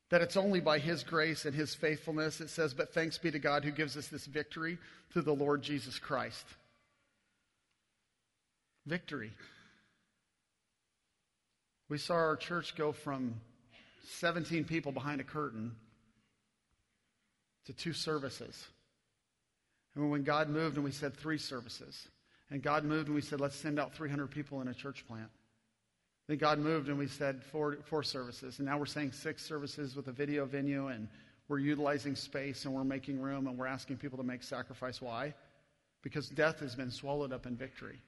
That 0.10 0.21
it's 0.21 0.38
only 0.38 0.62
by 0.62 0.80
His 0.80 1.04
grace 1.04 1.45
and 1.45 1.54
His 1.54 1.76
faithfulness, 1.76 2.39
it 2.39 2.50
says, 2.50 2.74
But 2.74 2.93
thanks 2.93 3.17
be 3.17 3.32
to 3.32 3.39
God 3.39 3.65
who 3.65 3.71
gives 3.71 3.97
us 3.97 4.08
this 4.08 4.26
victory 4.26 4.78
through 5.12 5.24
the 5.24 5.36
Lord 5.36 5.62
Jesus 5.62 6.00
Christ. 6.00 6.45
Victory. 8.86 9.32
We 11.91 11.97
saw 11.97 12.13
our 12.13 12.38
church 12.38 12.75
go 12.77 12.93
from 12.93 13.36
17 14.19 14.63
people 14.63 14.93
behind 14.93 15.19
a 15.19 15.25
curtain 15.25 15.75
to 17.65 17.73
two 17.73 17.91
services. 17.91 18.65
And 19.93 20.10
when 20.10 20.23
God 20.23 20.47
moved 20.47 20.77
and 20.77 20.86
we 20.86 20.91
said 20.91 21.17
three 21.17 21.38
services, 21.38 22.08
and 22.49 22.63
God 22.63 22.86
moved 22.86 23.08
and 23.08 23.15
we 23.15 23.21
said, 23.21 23.41
let's 23.41 23.58
send 23.58 23.77
out 23.77 23.93
300 23.93 24.32
people 24.32 24.62
in 24.62 24.69
a 24.69 24.73
church 24.73 25.06
plant. 25.06 25.27
Then 26.30 26.38
God 26.38 26.60
moved 26.60 26.88
and 26.88 26.97
we 26.97 27.08
said 27.08 27.43
four, 27.43 27.75
four 27.84 28.04
services. 28.04 28.60
And 28.60 28.69
now 28.69 28.77
we're 28.77 28.86
saying 28.86 29.12
six 29.12 29.45
services 29.45 29.93
with 29.93 30.08
a 30.08 30.13
video 30.13 30.45
venue, 30.45 30.88
and 30.88 31.10
we're 31.49 31.60
utilizing 31.60 32.15
space 32.15 32.63
and 32.63 32.73
we're 32.73 32.86
making 32.86 33.19
room 33.19 33.47
and 33.47 33.58
we're 33.58 33.67
asking 33.67 33.97
people 33.97 34.17
to 34.17 34.23
make 34.23 34.43
sacrifice. 34.43 35.01
Why? 35.01 35.34
Because 36.04 36.30
death 36.30 36.62
has 36.62 36.73
been 36.73 36.89
swallowed 36.89 37.34
up 37.34 37.45
in 37.45 37.58
victory. 37.58 37.99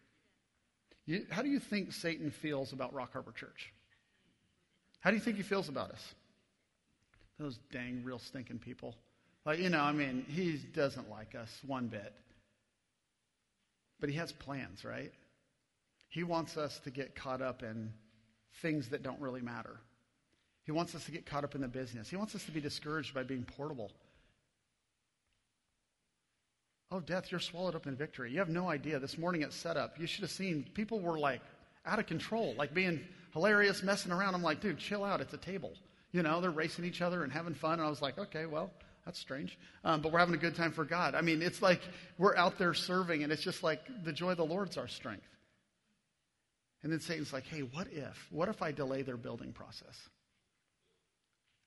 You, 1.05 1.25
how 1.29 1.41
do 1.41 1.49
you 1.49 1.59
think 1.59 1.91
Satan 1.91 2.31
feels 2.31 2.73
about 2.73 2.93
Rock 2.93 3.13
Harbor 3.13 3.31
Church? 3.31 3.73
How 5.01 5.09
do 5.09 5.17
you 5.17 5.21
think 5.21 5.37
he 5.37 5.43
feels 5.43 5.67
about 5.69 5.91
us? 5.91 6.13
Those 7.39 7.59
dang, 7.71 8.03
real 8.03 8.19
stinking 8.19 8.59
people. 8.59 8.95
Like, 9.45 9.59
you 9.59 9.69
know, 9.69 9.81
I 9.81 9.91
mean, 9.91 10.25
he 10.29 10.57
doesn't 10.73 11.09
like 11.09 11.35
us 11.35 11.49
one 11.65 11.87
bit. 11.87 12.13
But 13.99 14.09
he 14.09 14.15
has 14.15 14.31
plans, 14.31 14.85
right? 14.85 15.11
He 16.07 16.23
wants 16.23 16.57
us 16.57 16.79
to 16.85 16.89
get 16.89 17.15
caught 17.15 17.41
up 17.41 17.63
in 17.63 17.91
things 18.61 18.89
that 18.89 19.03
don't 19.03 19.19
really 19.19 19.41
matter. 19.41 19.79
He 20.65 20.71
wants 20.71 20.95
us 20.95 21.03
to 21.05 21.11
get 21.11 21.25
caught 21.25 21.43
up 21.43 21.55
in 21.55 21.61
the 21.61 21.67
business. 21.67 22.09
He 22.09 22.15
wants 22.15 22.35
us 22.35 22.45
to 22.45 22.51
be 22.51 22.61
discouraged 22.61 23.13
by 23.13 23.23
being 23.23 23.43
portable. 23.43 23.91
Oh, 26.93 26.99
death, 26.99 27.31
you're 27.31 27.39
swallowed 27.39 27.73
up 27.73 27.87
in 27.87 27.95
victory. 27.95 28.31
You 28.31 28.37
have 28.37 28.49
no 28.49 28.69
idea. 28.69 28.99
This 28.99 29.17
morning 29.17 29.41
at 29.41 29.51
setup, 29.51 29.99
you 29.99 30.05
should 30.05 30.21
have 30.21 30.29
seen 30.29 30.63
people 30.75 30.99
were 30.99 31.17
like 31.17 31.41
out 31.87 31.97
of 31.97 32.05
control, 32.05 32.53
like 32.55 32.71
being 32.71 32.99
hilarious, 33.33 33.81
messing 33.81 34.11
around. 34.11 34.35
I'm 34.35 34.43
like, 34.43 34.61
dude, 34.61 34.77
chill 34.77 35.03
out. 35.03 35.19
It's 35.19 35.33
a 35.33 35.37
table. 35.37 35.73
You 36.11 36.21
know, 36.21 36.39
they're 36.39 36.51
racing 36.51 36.85
each 36.85 37.01
other 37.01 37.23
and 37.23 37.33
having 37.33 37.55
fun. 37.55 37.73
And 37.79 37.81
I 37.81 37.89
was 37.89 38.03
like, 38.03 38.19
okay, 38.19 38.45
well, 38.45 38.69
that's 39.05 39.17
strange. 39.17 39.57
Um, 39.83 40.01
but 40.01 40.11
we're 40.11 40.19
having 40.19 40.35
a 40.35 40.37
good 40.37 40.53
time 40.53 40.71
for 40.71 40.85
God. 40.85 41.15
I 41.15 41.21
mean, 41.21 41.41
it's 41.41 41.63
like 41.63 41.81
we're 42.19 42.35
out 42.35 42.59
there 42.59 42.75
serving, 42.75 43.23
and 43.23 43.31
it's 43.31 43.41
just 43.41 43.63
like 43.63 43.81
the 44.03 44.13
joy 44.13 44.29
of 44.29 44.37
the 44.37 44.45
Lord's 44.45 44.77
our 44.77 44.87
strength. 44.87 45.25
And 46.83 46.91
then 46.91 46.99
Satan's 46.99 47.33
like, 47.33 47.47
hey, 47.47 47.61
what 47.61 47.87
if? 47.91 48.27
What 48.29 48.49
if 48.49 48.61
I 48.61 48.71
delay 48.71 49.01
their 49.01 49.17
building 49.17 49.51
process? 49.51 49.97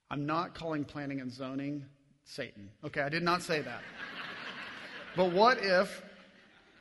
I'm 0.08 0.24
not 0.24 0.54
calling 0.54 0.84
planning 0.84 1.20
and 1.20 1.32
zoning 1.32 1.84
Satan. 2.26 2.70
Okay, 2.84 3.00
I 3.00 3.08
did 3.08 3.24
not 3.24 3.42
say 3.42 3.60
that. 3.62 3.82
But 5.16 5.32
what 5.32 5.58
if 5.62 6.02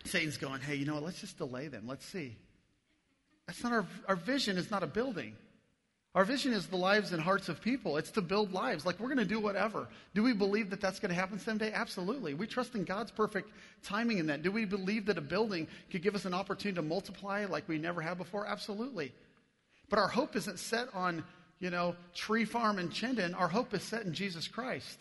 Satan's 0.05 0.37
going, 0.37 0.61
hey, 0.61 0.75
you 0.75 0.85
know 0.85 0.95
what? 0.95 1.03
Let's 1.03 1.21
just 1.21 1.37
delay 1.37 1.67
them. 1.67 1.85
Let's 1.87 2.05
see. 2.05 2.35
That's 3.47 3.63
not 3.63 3.71
our, 3.71 3.85
our 4.07 4.15
vision 4.15 4.57
is 4.57 4.69
not 4.69 4.83
a 4.83 4.87
building. 4.87 5.35
Our 6.15 6.23
vision 6.23 6.53
is 6.53 6.67
the 6.67 6.77
lives 6.77 7.11
and 7.11 7.21
hearts 7.21 7.49
of 7.49 7.61
people. 7.61 7.97
It's 7.97 8.11
to 8.11 8.21
build 8.21 8.53
lives. 8.53 8.85
Like, 8.85 8.99
we're 9.01 9.09
going 9.09 9.17
to 9.17 9.25
do 9.25 9.39
whatever. 9.39 9.87
Do 10.13 10.23
we 10.23 10.31
believe 10.31 10.69
that 10.69 10.79
that's 10.79 10.97
going 10.97 11.09
to 11.09 11.15
happen 11.15 11.39
someday? 11.39 11.73
Absolutely. 11.73 12.33
We 12.33 12.47
trust 12.47 12.73
in 12.73 12.85
God's 12.85 13.11
perfect 13.11 13.49
timing 13.83 14.19
in 14.19 14.27
that. 14.27 14.41
Do 14.41 14.49
we 14.49 14.63
believe 14.63 15.07
that 15.07 15.17
a 15.17 15.21
building 15.21 15.67
could 15.91 16.01
give 16.01 16.15
us 16.15 16.23
an 16.23 16.33
opportunity 16.33 16.77
to 16.77 16.81
multiply 16.81 17.45
like 17.45 17.67
we 17.67 17.77
never 17.77 18.01
have 18.01 18.17
before? 18.17 18.47
Absolutely. 18.47 19.11
But 19.89 19.99
our 19.99 20.07
hope 20.07 20.37
isn't 20.37 20.57
set 20.57 20.87
on, 20.93 21.21
you 21.59 21.69
know, 21.69 21.97
Tree 22.13 22.45
Farm 22.45 22.79
and 22.79 22.89
Chinden. 22.89 23.37
Our 23.37 23.49
hope 23.49 23.73
is 23.73 23.83
set 23.83 24.03
in 24.05 24.13
Jesus 24.13 24.47
Christ. 24.47 24.97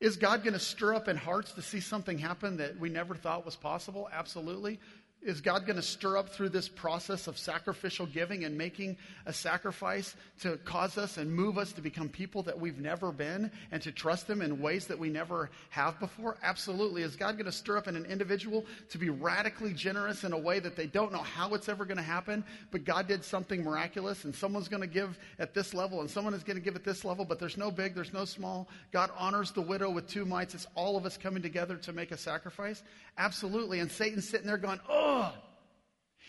Is 0.00 0.16
God 0.16 0.42
going 0.42 0.54
to 0.54 0.58
stir 0.58 0.94
up 0.94 1.08
in 1.08 1.16
hearts 1.16 1.52
to 1.52 1.62
see 1.62 1.80
something 1.80 2.16
happen 2.18 2.56
that 2.56 2.78
we 2.78 2.88
never 2.88 3.14
thought 3.14 3.44
was 3.44 3.54
possible? 3.54 4.08
Absolutely. 4.10 4.80
Is 5.22 5.42
God 5.42 5.66
going 5.66 5.76
to 5.76 5.82
stir 5.82 6.16
up 6.16 6.30
through 6.30 6.48
this 6.48 6.66
process 6.66 7.26
of 7.26 7.36
sacrificial 7.36 8.06
giving 8.06 8.44
and 8.44 8.56
making 8.56 8.96
a 9.26 9.34
sacrifice 9.34 10.16
to 10.40 10.56
cause 10.58 10.96
us 10.96 11.18
and 11.18 11.30
move 11.30 11.58
us 11.58 11.72
to 11.74 11.82
become 11.82 12.08
people 12.08 12.42
that 12.44 12.58
we've 12.58 12.78
never 12.78 13.12
been 13.12 13.50
and 13.70 13.82
to 13.82 13.92
trust 13.92 14.30
Him 14.30 14.40
in 14.40 14.62
ways 14.62 14.86
that 14.86 14.98
we 14.98 15.10
never 15.10 15.50
have 15.68 16.00
before? 16.00 16.38
Absolutely. 16.42 17.02
Is 17.02 17.16
God 17.16 17.32
going 17.32 17.44
to 17.44 17.52
stir 17.52 17.76
up 17.76 17.86
in 17.86 17.96
an 17.96 18.06
individual 18.06 18.64
to 18.88 18.96
be 18.96 19.10
radically 19.10 19.74
generous 19.74 20.24
in 20.24 20.32
a 20.32 20.38
way 20.38 20.58
that 20.58 20.74
they 20.74 20.86
don't 20.86 21.12
know 21.12 21.18
how 21.18 21.52
it's 21.52 21.68
ever 21.68 21.84
going 21.84 21.98
to 21.98 22.02
happen, 22.02 22.42
but 22.70 22.84
God 22.84 23.06
did 23.06 23.22
something 23.22 23.62
miraculous 23.62 24.24
and 24.24 24.34
someone's 24.34 24.68
going 24.68 24.80
to 24.80 24.86
give 24.86 25.18
at 25.38 25.52
this 25.52 25.74
level 25.74 26.00
and 26.00 26.10
someone 26.10 26.32
is 26.32 26.42
going 26.42 26.56
to 26.56 26.64
give 26.64 26.76
at 26.76 26.84
this 26.84 27.04
level, 27.04 27.26
but 27.26 27.38
there's 27.38 27.58
no 27.58 27.70
big, 27.70 27.94
there's 27.94 28.14
no 28.14 28.24
small. 28.24 28.68
God 28.90 29.10
honors 29.18 29.50
the 29.50 29.60
widow 29.60 29.90
with 29.90 30.08
two 30.08 30.24
mites. 30.24 30.54
It's 30.54 30.66
all 30.74 30.96
of 30.96 31.04
us 31.04 31.18
coming 31.18 31.42
together 31.42 31.76
to 31.76 31.92
make 31.92 32.10
a 32.10 32.16
sacrifice? 32.16 32.82
Absolutely. 33.18 33.80
And 33.80 33.90
Satan's 33.90 34.26
sitting 34.26 34.46
there 34.46 34.56
going, 34.56 34.80
oh, 34.88 35.09
oh, 35.10 35.32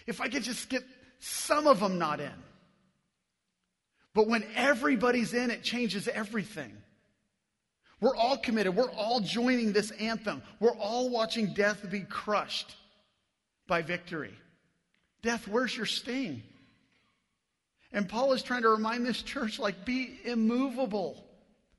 if 0.08 0.22
I 0.22 0.28
could 0.28 0.44
just 0.44 0.70
get 0.70 0.84
some 1.20 1.68
of 1.68 1.80
them 1.80 1.98
not 1.98 2.20
in. 2.20 2.32
But 4.14 4.28
when 4.28 4.44
everybody's 4.56 5.34
in, 5.34 5.52
it 5.52 5.64
changes 5.64 6.08
everything. 6.08 6.74
We're 8.02 8.16
all 8.16 8.38
committed. 8.38 8.76
We're 8.76 8.92
all 8.92 9.20
joining 9.20 9.72
this 9.72 9.92
anthem. 9.92 10.42
We're 10.60 10.76
all 10.76 11.10
watching 11.10 11.54
death 11.54 11.90
be 11.90 12.02
crushed 12.02 12.76
by 13.68 13.84
victory. 13.84 14.34
Death, 15.22 15.48
where's 15.48 15.76
your 15.78 15.86
sting? 15.86 16.42
And 17.94 18.10
Paul 18.10 18.34
is 18.34 18.42
trying 18.42 18.64
to 18.64 18.70
remind 18.70 19.06
this 19.06 19.22
church, 19.22 19.60
like, 19.60 19.86
be 19.86 20.20
immovable. 20.26 21.24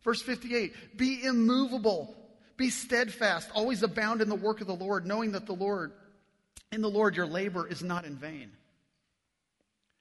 Verse 0.04 0.22
58 0.22 0.96
Be 0.96 1.24
immovable, 1.24 2.14
be 2.56 2.70
steadfast, 2.70 3.50
always 3.54 3.82
abound 3.82 4.20
in 4.20 4.28
the 4.28 4.34
work 4.34 4.60
of 4.60 4.66
the 4.66 4.74
Lord, 4.74 5.06
knowing 5.06 5.32
that 5.32 5.46
the 5.46 5.54
Lord, 5.54 5.92
in 6.72 6.80
the 6.80 6.90
Lord, 6.90 7.14
your 7.14 7.26
labor 7.26 7.66
is 7.68 7.82
not 7.82 8.04
in 8.04 8.16
vain. 8.16 8.50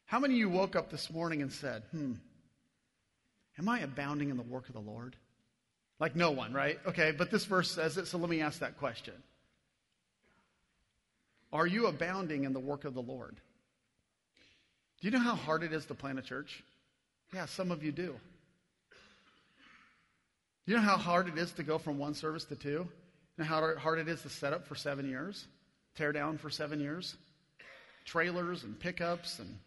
How 0.06 0.20
many 0.20 0.34
of 0.36 0.40
you 0.40 0.50
woke 0.50 0.76
up 0.76 0.90
this 0.90 1.12
morning 1.12 1.42
and 1.42 1.52
said, 1.52 1.84
hmm, 1.92 2.14
am 3.60 3.70
I 3.70 3.80
abounding 3.80 4.30
in 4.30 4.38
the 4.38 4.44
work 4.44 4.68
of 4.68 4.74
the 4.74 4.82
Lord? 4.82 5.16
Like 6.00 6.16
no 6.16 6.32
one, 6.32 6.54
right? 6.54 6.80
Okay, 6.88 7.12
but 7.12 7.30
this 7.30 7.46
verse 7.46 7.70
says 7.70 7.98
it, 7.98 8.08
so 8.08 8.18
let 8.18 8.30
me 8.30 8.42
ask 8.42 8.60
that 8.60 8.78
question. 8.78 9.14
Are 11.54 11.68
you 11.68 11.88
abounding 11.88 12.46
in 12.46 12.54
the 12.54 12.60
work 12.60 12.86
of 12.86 12.94
the 12.94 13.02
Lord? 13.02 13.36
Do 15.00 15.08
you 15.08 15.12
know 15.12 15.20
how 15.20 15.36
hard 15.36 15.64
it 15.64 15.74
is 15.74 15.86
to 15.88 15.94
plant 15.94 16.20
a 16.20 16.22
church? 16.22 16.64
Yeah, 17.34 17.46
some 17.46 17.72
of 17.72 17.84
you 17.84 17.92
do. 17.92 18.16
Do 20.66 20.72
you 20.72 20.78
know 20.78 20.84
how 20.84 20.98
hard 20.98 21.28
it 21.28 21.38
is 21.38 21.52
to 21.54 21.64
go 21.64 21.78
from 21.78 21.98
one 21.98 22.14
service 22.14 22.46
to 22.46 22.56
two? 22.56 22.88
And 23.38 23.48
how 23.48 23.76
hard 23.78 24.00
it 24.00 24.08
is 24.08 24.22
to 24.22 24.30
set 24.30 24.54
up 24.54 24.68
for 24.68 24.76
seven 24.76 25.10
years, 25.10 25.48
tear 25.96 26.12
down 26.12 26.38
for 26.38 26.50
seven 26.50 26.80
years? 26.80 27.16
Trailers 28.06 28.64
and 28.64 28.80
pickups 28.80 29.40
and 29.40 29.58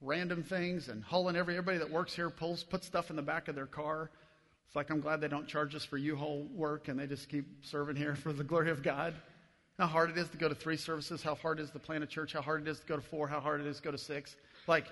random 0.00 0.42
things 0.42 0.88
and 0.88 1.02
hauling 1.02 1.36
every, 1.36 1.54
everybody 1.54 1.78
that 1.78 1.90
works 1.90 2.14
here 2.14 2.30
pulls, 2.30 2.62
puts 2.62 2.86
stuff 2.86 3.10
in 3.10 3.16
the 3.16 3.22
back 3.22 3.48
of 3.48 3.54
their 3.54 3.66
car. 3.66 4.10
It's 4.66 4.76
like 4.76 4.90
I'm 4.90 5.00
glad 5.00 5.20
they 5.20 5.28
don't 5.28 5.48
charge 5.48 5.74
us 5.74 5.84
for 5.84 5.98
U-Haul 5.98 6.46
work 6.54 6.88
and 6.88 6.98
they 6.98 7.06
just 7.06 7.28
keep 7.28 7.44
serving 7.64 7.96
here 7.96 8.14
for 8.14 8.32
the 8.32 8.44
glory 8.44 8.70
of 8.70 8.82
God. 8.82 9.14
How 9.78 9.86
hard 9.86 10.10
it 10.10 10.18
is 10.18 10.28
to 10.28 10.36
go 10.36 10.48
to 10.48 10.54
three 10.54 10.76
services, 10.76 11.22
how 11.22 11.34
hard 11.34 11.58
it 11.58 11.62
is 11.64 11.70
to 11.70 11.78
plant 11.78 12.04
a 12.04 12.06
church, 12.06 12.34
how 12.34 12.42
hard 12.42 12.62
it 12.62 12.68
is 12.68 12.80
to 12.80 12.86
go 12.86 12.96
to 12.96 13.02
four, 13.02 13.26
how 13.26 13.40
hard 13.40 13.60
it 13.60 13.66
is 13.66 13.78
to 13.78 13.82
go 13.82 13.90
to 13.90 13.98
six. 13.98 14.36
Like, 14.66 14.86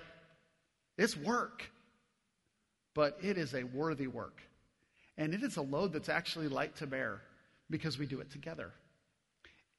it's 0.97 1.15
work, 1.15 1.69
but 2.93 3.17
it 3.21 3.37
is 3.37 3.53
a 3.53 3.63
worthy 3.63 4.07
work. 4.07 4.41
And 5.17 5.33
it 5.33 5.43
is 5.43 5.57
a 5.57 5.61
load 5.61 5.93
that's 5.93 6.09
actually 6.09 6.47
light 6.47 6.75
to 6.77 6.87
bear 6.87 7.21
because 7.69 7.97
we 7.97 8.05
do 8.05 8.19
it 8.19 8.31
together. 8.31 8.71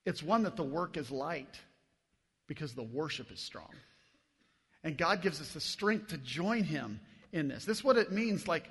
It's 0.05 0.23
one 0.23 0.45
that 0.45 0.57
the 0.57 0.63
work 0.63 0.97
is 0.97 1.11
light 1.11 1.59
because 2.47 2.73
the 2.73 2.83
worship 2.83 3.31
is 3.31 3.41
strong. 3.41 3.71
And 4.83 4.97
God 4.97 5.23
gives 5.23 5.41
us 5.41 5.53
the 5.53 5.61
strength 5.61 6.09
to 6.09 6.19
join 6.19 6.65
Him 6.65 7.01
in 7.33 7.49
this. 7.49 7.65
This 7.65 7.79
is 7.79 7.85
what 7.85 7.97
it 7.97 8.11
means. 8.11 8.49
Like, 8.49 8.69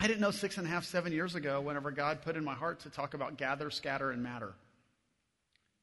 I 0.00 0.06
didn't 0.06 0.20
know 0.20 0.30
six 0.30 0.58
and 0.58 0.66
a 0.66 0.70
half, 0.70 0.84
seven 0.84 1.12
years 1.12 1.34
ago, 1.34 1.60
whenever 1.60 1.90
God 1.90 2.22
put 2.22 2.36
in 2.36 2.44
my 2.44 2.54
heart 2.54 2.80
to 2.80 2.90
talk 2.90 3.14
about 3.14 3.36
gather, 3.36 3.70
scatter, 3.70 4.10
and 4.10 4.22
matter. 4.22 4.54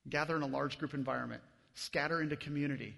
Gather 0.10 0.36
in 0.36 0.41
a 0.41 0.47
large 0.47 0.78
group 0.78 0.93
environment, 0.93 1.41
scatter 1.73 2.21
into 2.21 2.36
community, 2.36 2.95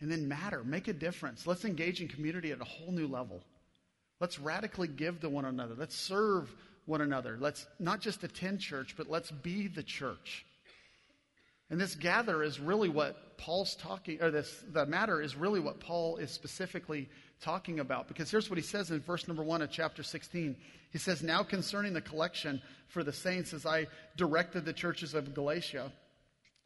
and 0.00 0.10
then 0.10 0.28
matter. 0.28 0.64
Make 0.64 0.88
a 0.88 0.92
difference. 0.92 1.46
Let's 1.46 1.64
engage 1.64 2.00
in 2.00 2.08
community 2.08 2.50
at 2.50 2.60
a 2.60 2.64
whole 2.64 2.92
new 2.92 3.06
level. 3.06 3.42
Let's 4.20 4.38
radically 4.38 4.88
give 4.88 5.20
to 5.20 5.28
one 5.28 5.44
another. 5.44 5.74
Let's 5.76 5.96
serve 5.96 6.54
one 6.86 7.00
another. 7.00 7.36
Let's 7.40 7.66
not 7.78 8.00
just 8.00 8.24
attend 8.24 8.60
church, 8.60 8.94
but 8.96 9.08
let's 9.08 9.30
be 9.30 9.68
the 9.68 9.82
church. 9.82 10.44
And 11.70 11.80
this 11.80 11.94
gather 11.94 12.42
is 12.42 12.60
really 12.60 12.88
what 12.88 13.38
Paul's 13.38 13.74
talking, 13.76 14.22
or 14.22 14.30
this, 14.30 14.62
the 14.72 14.86
matter 14.86 15.20
is 15.20 15.34
really 15.34 15.60
what 15.60 15.80
Paul 15.80 16.16
is 16.18 16.30
specifically 16.30 17.08
talking 17.40 17.80
about. 17.80 18.06
Because 18.08 18.30
here's 18.30 18.50
what 18.50 18.58
he 18.58 18.62
says 18.62 18.90
in 18.90 19.00
verse 19.00 19.26
number 19.26 19.42
one 19.42 19.62
of 19.62 19.70
chapter 19.70 20.02
16. 20.02 20.56
He 20.90 20.98
says, 20.98 21.22
Now 21.22 21.42
concerning 21.42 21.92
the 21.92 22.00
collection 22.00 22.60
for 22.88 23.02
the 23.02 23.12
saints, 23.12 23.52
as 23.52 23.66
I 23.66 23.86
directed 24.16 24.64
the 24.64 24.72
churches 24.72 25.14
of 25.14 25.34
Galatia, 25.34 25.90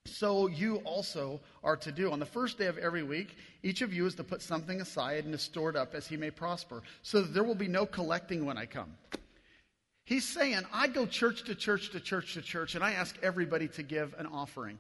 so 0.05 0.47
you 0.47 0.77
also 0.79 1.41
are 1.63 1.77
to 1.77 1.93
do. 1.93 2.11
On 2.11 2.19
the 2.19 2.27
first 2.27 2.59
day 2.59 2.67
of 2.67 2.79
every 2.79 3.03
week, 3.03 3.37
each 3.63 3.83
of 3.83 3.93
you 3.93 4.07
is 4.07 4.15
to 4.17 4.25
put 4.25 4.43
something 4.43 4.81
aside 4.81 5.25
and 5.25 5.33
to 5.33 5.39
store 5.39 5.71
it 5.71 5.77
up 5.77 5.95
as 5.95 6.07
he 6.07 6.17
may 6.17 6.31
prosper, 6.31 6.83
so 7.03 7.21
that 7.23 7.35
there 7.35 7.45
will 7.45 7.55
be 7.55 7.69
no 7.69 7.87
collecting 7.87 8.45
when 8.45 8.59
I 8.59 8.67
come. 8.67 8.95
He's 10.05 10.25
saying, 10.25 10.63
I 10.73 10.89
go 10.89 11.05
church 11.05 11.45
to 11.45 11.55
church 11.55 11.91
to 11.91 12.01
church 12.01 12.35
to 12.35 12.43
church, 12.43 12.75
and 12.75 12.83
I 12.83 12.93
ask 12.93 13.17
everybody 13.23 13.69
to 13.69 13.83
give 13.83 14.15
an 14.19 14.27
offering 14.27 14.79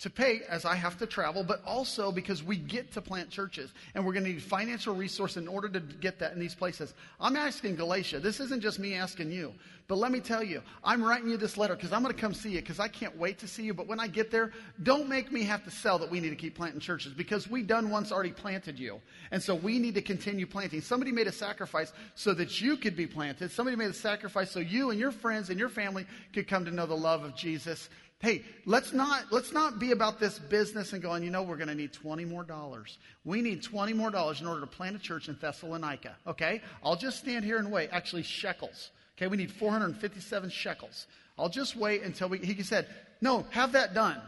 to 0.00 0.08
pay 0.08 0.42
as 0.48 0.64
I 0.64 0.76
have 0.76 0.96
to 0.98 1.06
travel, 1.06 1.42
but 1.42 1.60
also 1.66 2.12
because 2.12 2.42
we 2.42 2.56
get 2.56 2.92
to 2.92 3.00
plant 3.00 3.30
churches 3.30 3.72
and 3.94 4.06
we're 4.06 4.12
going 4.12 4.24
to 4.24 4.30
need 4.30 4.42
financial 4.42 4.94
resource 4.94 5.36
in 5.36 5.48
order 5.48 5.68
to 5.68 5.80
get 5.80 6.20
that 6.20 6.32
in 6.32 6.38
these 6.38 6.54
places. 6.54 6.94
I'm 7.20 7.34
asking 7.34 7.76
Galatia. 7.76 8.20
This 8.20 8.38
isn't 8.38 8.60
just 8.60 8.78
me 8.78 8.94
asking 8.94 9.32
you, 9.32 9.52
but 9.88 9.96
let 9.96 10.12
me 10.12 10.20
tell 10.20 10.42
you, 10.42 10.62
I'm 10.84 11.02
writing 11.02 11.28
you 11.28 11.36
this 11.36 11.56
letter 11.56 11.74
because 11.74 11.92
I'm 11.92 12.02
going 12.02 12.14
to 12.14 12.20
come 12.20 12.32
see 12.32 12.50
you 12.50 12.60
because 12.60 12.78
I 12.78 12.86
can't 12.86 13.16
wait 13.16 13.38
to 13.38 13.48
see 13.48 13.64
you. 13.64 13.74
But 13.74 13.88
when 13.88 13.98
I 13.98 14.06
get 14.06 14.30
there, 14.30 14.52
don't 14.84 15.08
make 15.08 15.32
me 15.32 15.42
have 15.44 15.64
to 15.64 15.70
sell 15.70 15.98
that 15.98 16.10
we 16.10 16.20
need 16.20 16.30
to 16.30 16.36
keep 16.36 16.54
planting 16.54 16.80
churches 16.80 17.12
because 17.12 17.48
we 17.48 17.62
done 17.62 17.90
once 17.90 18.12
already 18.12 18.32
planted 18.32 18.78
you. 18.78 19.00
And 19.32 19.42
so 19.42 19.54
we 19.56 19.80
need 19.80 19.94
to 19.94 20.02
continue 20.02 20.46
planting. 20.46 20.80
Somebody 20.80 21.10
made 21.10 21.26
a 21.26 21.32
sacrifice 21.32 21.92
so 22.14 22.34
that 22.34 22.60
you 22.60 22.76
could 22.76 22.94
be 22.94 23.06
planted. 23.06 23.50
Somebody 23.50 23.76
made 23.76 23.90
a 23.90 23.94
sacrifice 23.94 24.52
so 24.52 24.60
you 24.60 24.90
and 24.90 25.00
your 25.00 25.10
friends 25.10 25.50
and 25.50 25.58
your 25.58 25.70
family 25.70 26.06
could 26.32 26.46
come 26.46 26.64
to 26.66 26.70
know 26.70 26.86
the 26.86 26.94
love 26.94 27.24
of 27.24 27.34
Jesus 27.34 27.88
Hey, 28.20 28.42
let's 28.66 28.92
not, 28.92 29.26
let's 29.30 29.52
not 29.52 29.78
be 29.78 29.92
about 29.92 30.18
this 30.18 30.40
business 30.40 30.92
and 30.92 31.00
going, 31.00 31.22
you 31.22 31.30
know, 31.30 31.44
we're 31.44 31.56
going 31.56 31.68
to 31.68 31.74
need 31.74 31.92
20 31.92 32.24
more 32.24 32.42
dollars. 32.42 32.98
We 33.24 33.42
need 33.42 33.62
20 33.62 33.92
more 33.92 34.10
dollars 34.10 34.40
in 34.40 34.48
order 34.48 34.60
to 34.60 34.66
plant 34.66 34.96
a 34.96 34.98
church 34.98 35.28
in 35.28 35.38
Thessalonica. 35.40 36.16
Okay? 36.26 36.60
I'll 36.82 36.96
just 36.96 37.18
stand 37.18 37.44
here 37.44 37.58
and 37.58 37.70
wait. 37.70 37.90
Actually, 37.92 38.24
shekels. 38.24 38.90
Okay, 39.16 39.28
we 39.28 39.36
need 39.36 39.52
457 39.52 40.50
shekels. 40.50 41.06
I'll 41.38 41.48
just 41.48 41.76
wait 41.76 42.02
until 42.02 42.28
we, 42.28 42.38
he 42.38 42.62
said, 42.62 42.88
no, 43.20 43.46
have 43.50 43.72
that 43.72 43.94
done. 43.94 44.20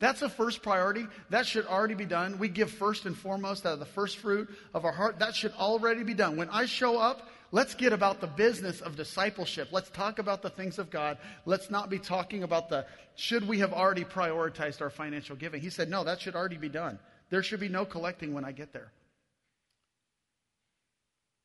That's 0.00 0.22
a 0.22 0.28
first 0.28 0.62
priority. 0.62 1.06
That 1.28 1.46
should 1.46 1.66
already 1.66 1.94
be 1.94 2.06
done. 2.06 2.38
We 2.38 2.48
give 2.48 2.70
first 2.70 3.06
and 3.06 3.16
foremost 3.16 3.66
out 3.66 3.74
of 3.74 3.78
the 3.78 3.84
first 3.84 4.16
fruit 4.16 4.48
of 4.72 4.84
our 4.84 4.92
heart. 4.92 5.18
That 5.18 5.36
should 5.36 5.52
already 5.52 6.02
be 6.02 6.14
done. 6.14 6.36
When 6.36 6.48
I 6.48 6.64
show 6.64 6.98
up, 6.98 7.28
Let's 7.52 7.74
get 7.74 7.92
about 7.92 8.20
the 8.20 8.28
business 8.28 8.80
of 8.80 8.96
discipleship. 8.96 9.68
Let's 9.72 9.90
talk 9.90 10.18
about 10.20 10.40
the 10.40 10.50
things 10.50 10.78
of 10.78 10.90
God. 10.90 11.18
Let's 11.46 11.70
not 11.70 11.90
be 11.90 11.98
talking 11.98 12.44
about 12.44 12.68
the 12.68 12.86
should 13.16 13.46
we 13.46 13.58
have 13.58 13.72
already 13.72 14.04
prioritized 14.04 14.80
our 14.80 14.90
financial 14.90 15.34
giving. 15.34 15.60
He 15.60 15.70
said, 15.70 15.90
no, 15.90 16.04
that 16.04 16.20
should 16.20 16.36
already 16.36 16.58
be 16.58 16.68
done. 16.68 16.98
There 17.28 17.42
should 17.42 17.60
be 17.60 17.68
no 17.68 17.84
collecting 17.84 18.34
when 18.34 18.44
I 18.44 18.52
get 18.52 18.72
there. 18.72 18.92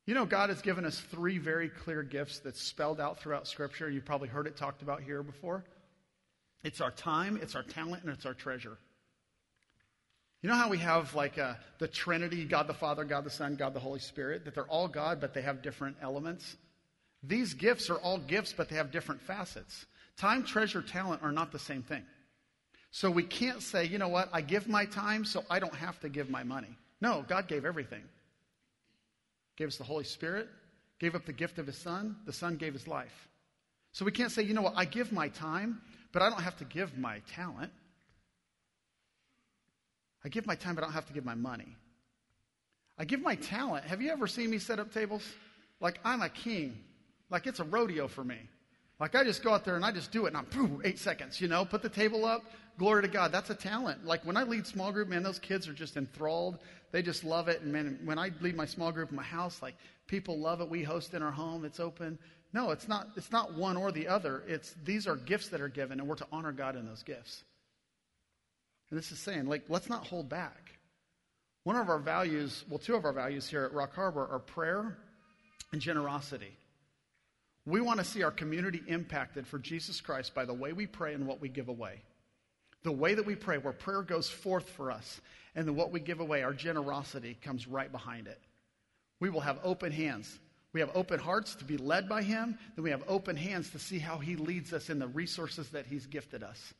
You 0.06 0.14
know, 0.14 0.24
God 0.24 0.50
has 0.50 0.62
given 0.62 0.84
us 0.84 1.00
three 1.00 1.38
very 1.38 1.68
clear 1.68 2.04
gifts 2.04 2.38
that's 2.38 2.62
spelled 2.62 3.00
out 3.00 3.18
throughout 3.18 3.48
Scripture. 3.48 3.90
You've 3.90 4.04
probably 4.04 4.28
heard 4.28 4.46
it 4.46 4.56
talked 4.56 4.82
about 4.82 5.02
here 5.02 5.24
before. 5.24 5.64
It's 6.62 6.80
our 6.80 6.92
time, 6.92 7.38
it's 7.42 7.56
our 7.56 7.64
talent, 7.64 8.04
and 8.04 8.12
it's 8.12 8.24
our 8.24 8.34
treasure. 8.34 8.78
You 10.46 10.52
know 10.52 10.58
how 10.58 10.68
we 10.68 10.78
have 10.78 11.12
like 11.12 11.38
uh, 11.38 11.54
the 11.80 11.88
Trinity, 11.88 12.44
God 12.44 12.68
the 12.68 12.72
Father, 12.72 13.02
God 13.02 13.24
the 13.24 13.30
Son, 13.30 13.56
God 13.56 13.74
the 13.74 13.80
Holy 13.80 13.98
Spirit, 13.98 14.44
that 14.44 14.54
they're 14.54 14.62
all 14.68 14.86
God, 14.86 15.20
but 15.20 15.34
they 15.34 15.42
have 15.42 15.60
different 15.60 15.96
elements? 16.00 16.54
These 17.24 17.54
gifts 17.54 17.90
are 17.90 17.96
all 17.96 18.18
gifts, 18.18 18.54
but 18.56 18.68
they 18.68 18.76
have 18.76 18.92
different 18.92 19.22
facets. 19.22 19.86
Time, 20.16 20.44
treasure, 20.44 20.82
talent 20.82 21.24
are 21.24 21.32
not 21.32 21.50
the 21.50 21.58
same 21.58 21.82
thing. 21.82 22.04
So 22.92 23.10
we 23.10 23.24
can't 23.24 23.60
say, 23.60 23.86
you 23.86 23.98
know 23.98 24.06
what, 24.06 24.28
I 24.32 24.40
give 24.40 24.68
my 24.68 24.84
time, 24.84 25.24
so 25.24 25.42
I 25.50 25.58
don't 25.58 25.74
have 25.74 25.98
to 26.02 26.08
give 26.08 26.30
my 26.30 26.44
money. 26.44 26.78
No, 27.00 27.24
God 27.26 27.48
gave 27.48 27.64
everything. 27.64 28.04
Gave 29.56 29.66
us 29.66 29.78
the 29.78 29.82
Holy 29.82 30.04
Spirit, 30.04 30.46
gave 31.00 31.16
up 31.16 31.26
the 31.26 31.32
gift 31.32 31.58
of 31.58 31.66
His 31.66 31.76
Son, 31.76 32.14
the 32.24 32.32
Son 32.32 32.54
gave 32.54 32.72
His 32.72 32.86
life. 32.86 33.28
So 33.90 34.04
we 34.04 34.12
can't 34.12 34.30
say, 34.30 34.44
you 34.44 34.54
know 34.54 34.62
what, 34.62 34.74
I 34.76 34.84
give 34.84 35.10
my 35.10 35.26
time, 35.26 35.80
but 36.12 36.22
I 36.22 36.30
don't 36.30 36.42
have 36.42 36.56
to 36.58 36.64
give 36.64 36.96
my 36.96 37.20
talent. 37.34 37.72
I 40.26 40.28
give 40.28 40.44
my 40.44 40.56
time, 40.56 40.74
but 40.74 40.82
I 40.82 40.88
don't 40.88 40.94
have 40.94 41.06
to 41.06 41.12
give 41.12 41.24
my 41.24 41.36
money. 41.36 41.76
I 42.98 43.04
give 43.04 43.22
my 43.22 43.36
talent. 43.36 43.84
Have 43.84 44.02
you 44.02 44.10
ever 44.10 44.26
seen 44.26 44.50
me 44.50 44.58
set 44.58 44.80
up 44.80 44.92
tables? 44.92 45.22
Like 45.80 46.00
I'm 46.04 46.20
a 46.20 46.28
king. 46.28 46.76
Like 47.30 47.46
it's 47.46 47.60
a 47.60 47.64
rodeo 47.64 48.08
for 48.08 48.24
me. 48.24 48.38
Like 48.98 49.14
I 49.14 49.22
just 49.22 49.44
go 49.44 49.54
out 49.54 49.64
there 49.64 49.76
and 49.76 49.84
I 49.84 49.92
just 49.92 50.10
do 50.10 50.24
it 50.24 50.28
and 50.28 50.36
I'm 50.38 50.46
boom, 50.46 50.82
eight 50.84 50.98
seconds, 50.98 51.40
you 51.40 51.46
know, 51.46 51.64
put 51.64 51.80
the 51.80 51.88
table 51.88 52.24
up. 52.24 52.42
Glory 52.76 53.02
to 53.02 53.08
God. 53.08 53.30
That's 53.30 53.50
a 53.50 53.54
talent. 53.54 54.04
Like 54.04 54.24
when 54.24 54.36
I 54.36 54.42
lead 54.42 54.66
small 54.66 54.90
group, 54.90 55.06
man, 55.06 55.22
those 55.22 55.38
kids 55.38 55.68
are 55.68 55.72
just 55.72 55.96
enthralled. 55.96 56.58
They 56.90 57.02
just 57.02 57.22
love 57.22 57.46
it. 57.46 57.62
And 57.62 57.72
man, 57.72 58.00
when 58.04 58.18
I 58.18 58.32
lead 58.40 58.56
my 58.56 58.66
small 58.66 58.90
group 58.90 59.10
in 59.10 59.16
my 59.16 59.22
house, 59.22 59.62
like 59.62 59.76
people 60.08 60.40
love 60.40 60.60
it. 60.60 60.68
We 60.68 60.82
host 60.82 61.14
in 61.14 61.22
our 61.22 61.30
home. 61.30 61.64
It's 61.64 61.78
open. 61.78 62.18
No, 62.52 62.72
it's 62.72 62.88
not, 62.88 63.10
it's 63.14 63.30
not 63.30 63.54
one 63.54 63.76
or 63.76 63.92
the 63.92 64.08
other. 64.08 64.42
It's 64.48 64.74
these 64.84 65.06
are 65.06 65.14
gifts 65.14 65.50
that 65.50 65.60
are 65.60 65.68
given 65.68 66.00
and 66.00 66.08
we're 66.08 66.16
to 66.16 66.26
honor 66.32 66.50
God 66.50 66.74
in 66.74 66.84
those 66.84 67.04
gifts. 67.04 67.44
And 68.96 69.02
this 69.02 69.12
is 69.12 69.18
saying, 69.18 69.44
like, 69.44 69.64
let's 69.68 69.90
not 69.90 70.06
hold 70.06 70.30
back. 70.30 70.70
One 71.64 71.76
of 71.76 71.90
our 71.90 71.98
values, 71.98 72.64
well, 72.66 72.78
two 72.78 72.94
of 72.94 73.04
our 73.04 73.12
values 73.12 73.46
here 73.46 73.64
at 73.64 73.74
Rock 73.74 73.94
Harbor 73.94 74.26
are 74.26 74.38
prayer 74.38 74.96
and 75.70 75.82
generosity. 75.82 76.56
We 77.66 77.82
want 77.82 77.98
to 77.98 78.06
see 78.06 78.22
our 78.22 78.30
community 78.30 78.80
impacted 78.86 79.46
for 79.46 79.58
Jesus 79.58 80.00
Christ 80.00 80.34
by 80.34 80.46
the 80.46 80.54
way 80.54 80.72
we 80.72 80.86
pray 80.86 81.12
and 81.12 81.26
what 81.26 81.42
we 81.42 81.50
give 81.50 81.68
away. 81.68 82.00
The 82.84 82.92
way 82.92 83.12
that 83.12 83.26
we 83.26 83.34
pray, 83.34 83.58
where 83.58 83.74
prayer 83.74 84.00
goes 84.00 84.30
forth 84.30 84.70
for 84.70 84.90
us, 84.90 85.20
and 85.54 85.68
then 85.68 85.76
what 85.76 85.92
we 85.92 86.00
give 86.00 86.20
away, 86.20 86.42
our 86.42 86.54
generosity 86.54 87.36
comes 87.44 87.68
right 87.68 87.92
behind 87.92 88.28
it. 88.28 88.40
We 89.20 89.28
will 89.28 89.42
have 89.42 89.58
open 89.62 89.92
hands. 89.92 90.38
We 90.72 90.80
have 90.80 90.90
open 90.94 91.20
hearts 91.20 91.54
to 91.56 91.66
be 91.66 91.76
led 91.76 92.08
by 92.08 92.22
Him. 92.22 92.56
Then 92.76 92.82
we 92.82 92.92
have 92.92 93.04
open 93.06 93.36
hands 93.36 93.72
to 93.72 93.78
see 93.78 93.98
how 93.98 94.16
He 94.16 94.36
leads 94.36 94.72
us 94.72 94.88
in 94.88 94.98
the 94.98 95.06
resources 95.06 95.68
that 95.72 95.84
He's 95.84 96.06
gifted 96.06 96.42
us. 96.42 96.72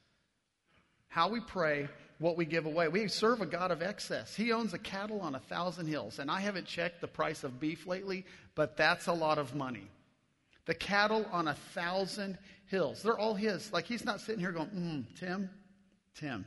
How 1.08 1.28
we 1.28 1.40
pray, 1.40 1.88
what 2.18 2.36
we 2.36 2.44
give 2.44 2.66
away. 2.66 2.88
We 2.88 3.08
serve 3.08 3.40
a 3.40 3.46
God 3.46 3.70
of 3.70 3.82
excess. 3.82 4.34
He 4.34 4.52
owns 4.52 4.72
a 4.72 4.78
cattle 4.78 5.20
on 5.20 5.34
a 5.34 5.40
thousand 5.40 5.86
hills. 5.86 6.18
And 6.18 6.30
I 6.30 6.40
haven't 6.40 6.66
checked 6.66 7.00
the 7.00 7.08
price 7.08 7.44
of 7.44 7.60
beef 7.60 7.86
lately, 7.86 8.24
but 8.54 8.76
that's 8.76 9.06
a 9.06 9.12
lot 9.12 9.38
of 9.38 9.54
money. 9.54 9.88
The 10.64 10.74
cattle 10.74 11.26
on 11.30 11.48
a 11.48 11.54
thousand 11.54 12.38
hills. 12.66 13.02
They're 13.02 13.18
all 13.18 13.34
his. 13.34 13.72
Like 13.72 13.84
he's 13.84 14.04
not 14.04 14.20
sitting 14.20 14.40
here 14.40 14.52
going, 14.52 14.68
mm, 14.68 15.18
Tim, 15.18 15.50
Tim, 16.14 16.46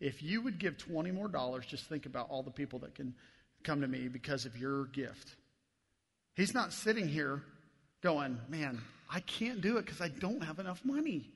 if 0.00 0.22
you 0.22 0.42
would 0.42 0.58
give 0.58 0.76
20 0.78 1.10
more 1.10 1.28
dollars, 1.28 1.66
just 1.66 1.86
think 1.86 2.06
about 2.06 2.28
all 2.28 2.42
the 2.42 2.50
people 2.50 2.80
that 2.80 2.94
can 2.94 3.14
come 3.62 3.80
to 3.82 3.88
me 3.88 4.08
because 4.08 4.44
of 4.46 4.56
your 4.56 4.86
gift. 4.86 5.36
He's 6.34 6.54
not 6.54 6.72
sitting 6.72 7.06
here 7.06 7.42
going, 8.02 8.38
man, 8.48 8.80
I 9.12 9.20
can't 9.20 9.60
do 9.60 9.76
it 9.76 9.84
because 9.84 10.00
I 10.00 10.08
don't 10.08 10.42
have 10.42 10.58
enough 10.58 10.84
money. 10.84 11.30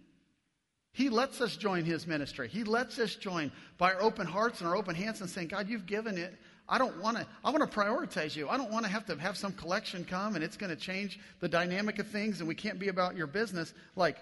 He 0.95 1.09
lets 1.09 1.41
us 1.41 1.57
join 1.57 1.85
his 1.85 2.07
ministry. 2.07 2.49
He 2.49 2.63
lets 2.63 3.01
us 3.01 3.17
join 3.17 3.51
by 3.79 3.93
our 3.93 4.01
open 4.01 4.29
hearts 4.29 4.61
and 4.61 4.69
our 4.69 4.77
open 4.77 4.95
hands 4.95 5.21
and 5.21 5.29
saying, 5.29 5.49
God, 5.49 5.69
you've 5.69 5.87
given 5.87 6.17
it. 6.17 6.33
I 6.69 6.79
don't 6.79 6.99
want 7.03 7.17
to, 7.17 7.27
I 7.45 7.51
want 7.51 7.69
to 7.69 7.79
prioritize 7.79 8.37
you. 8.37 8.49
I 8.49 8.57
don't 8.57 8.71
want 8.71 8.87
to 8.87 8.91
have 8.91 9.05
to 9.07 9.17
have 9.17 9.37
some 9.37 9.53
collection 9.53 10.05
come 10.05 10.37
and 10.37 10.45
it's 10.45 10.57
going 10.57 10.71
to 10.71 10.77
change 10.77 11.19
the 11.41 11.49
dynamic 11.49 11.99
of 11.99 12.07
things 12.07 12.39
and 12.39 12.49
we 12.49 12.55
can't 12.55 12.79
be 12.79 12.89
about 12.89 13.17
your 13.17 13.27
business. 13.27 13.75
Like, 13.97 14.17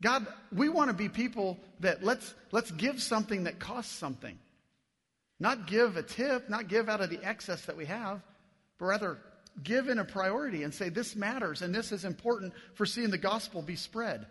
God, 0.00 0.26
we 0.54 0.68
want 0.68 0.90
to 0.90 0.96
be 0.96 1.08
people 1.08 1.58
that 1.80 2.04
let's, 2.04 2.34
let's 2.52 2.70
give 2.70 3.02
something 3.02 3.44
that 3.44 3.58
costs 3.58 3.92
something. 3.92 4.38
Not 5.40 5.66
give 5.66 5.96
a 5.96 6.04
tip, 6.04 6.48
not 6.48 6.68
give 6.68 6.88
out 6.88 7.00
of 7.00 7.10
the 7.10 7.22
excess 7.22 7.64
that 7.66 7.76
we 7.76 7.86
have, 7.86 8.22
but 8.78 8.86
rather 8.86 9.18
give 9.60 9.88
in 9.88 9.98
a 9.98 10.04
priority 10.04 10.62
and 10.62 10.72
say, 10.72 10.88
this 10.88 11.16
matters 11.16 11.62
and 11.62 11.74
this 11.74 11.90
is 11.90 12.04
important 12.04 12.52
for 12.74 12.86
seeing 12.86 13.10
the 13.10 13.18
gospel 13.18 13.60
be 13.60 13.74
spread. 13.74 14.26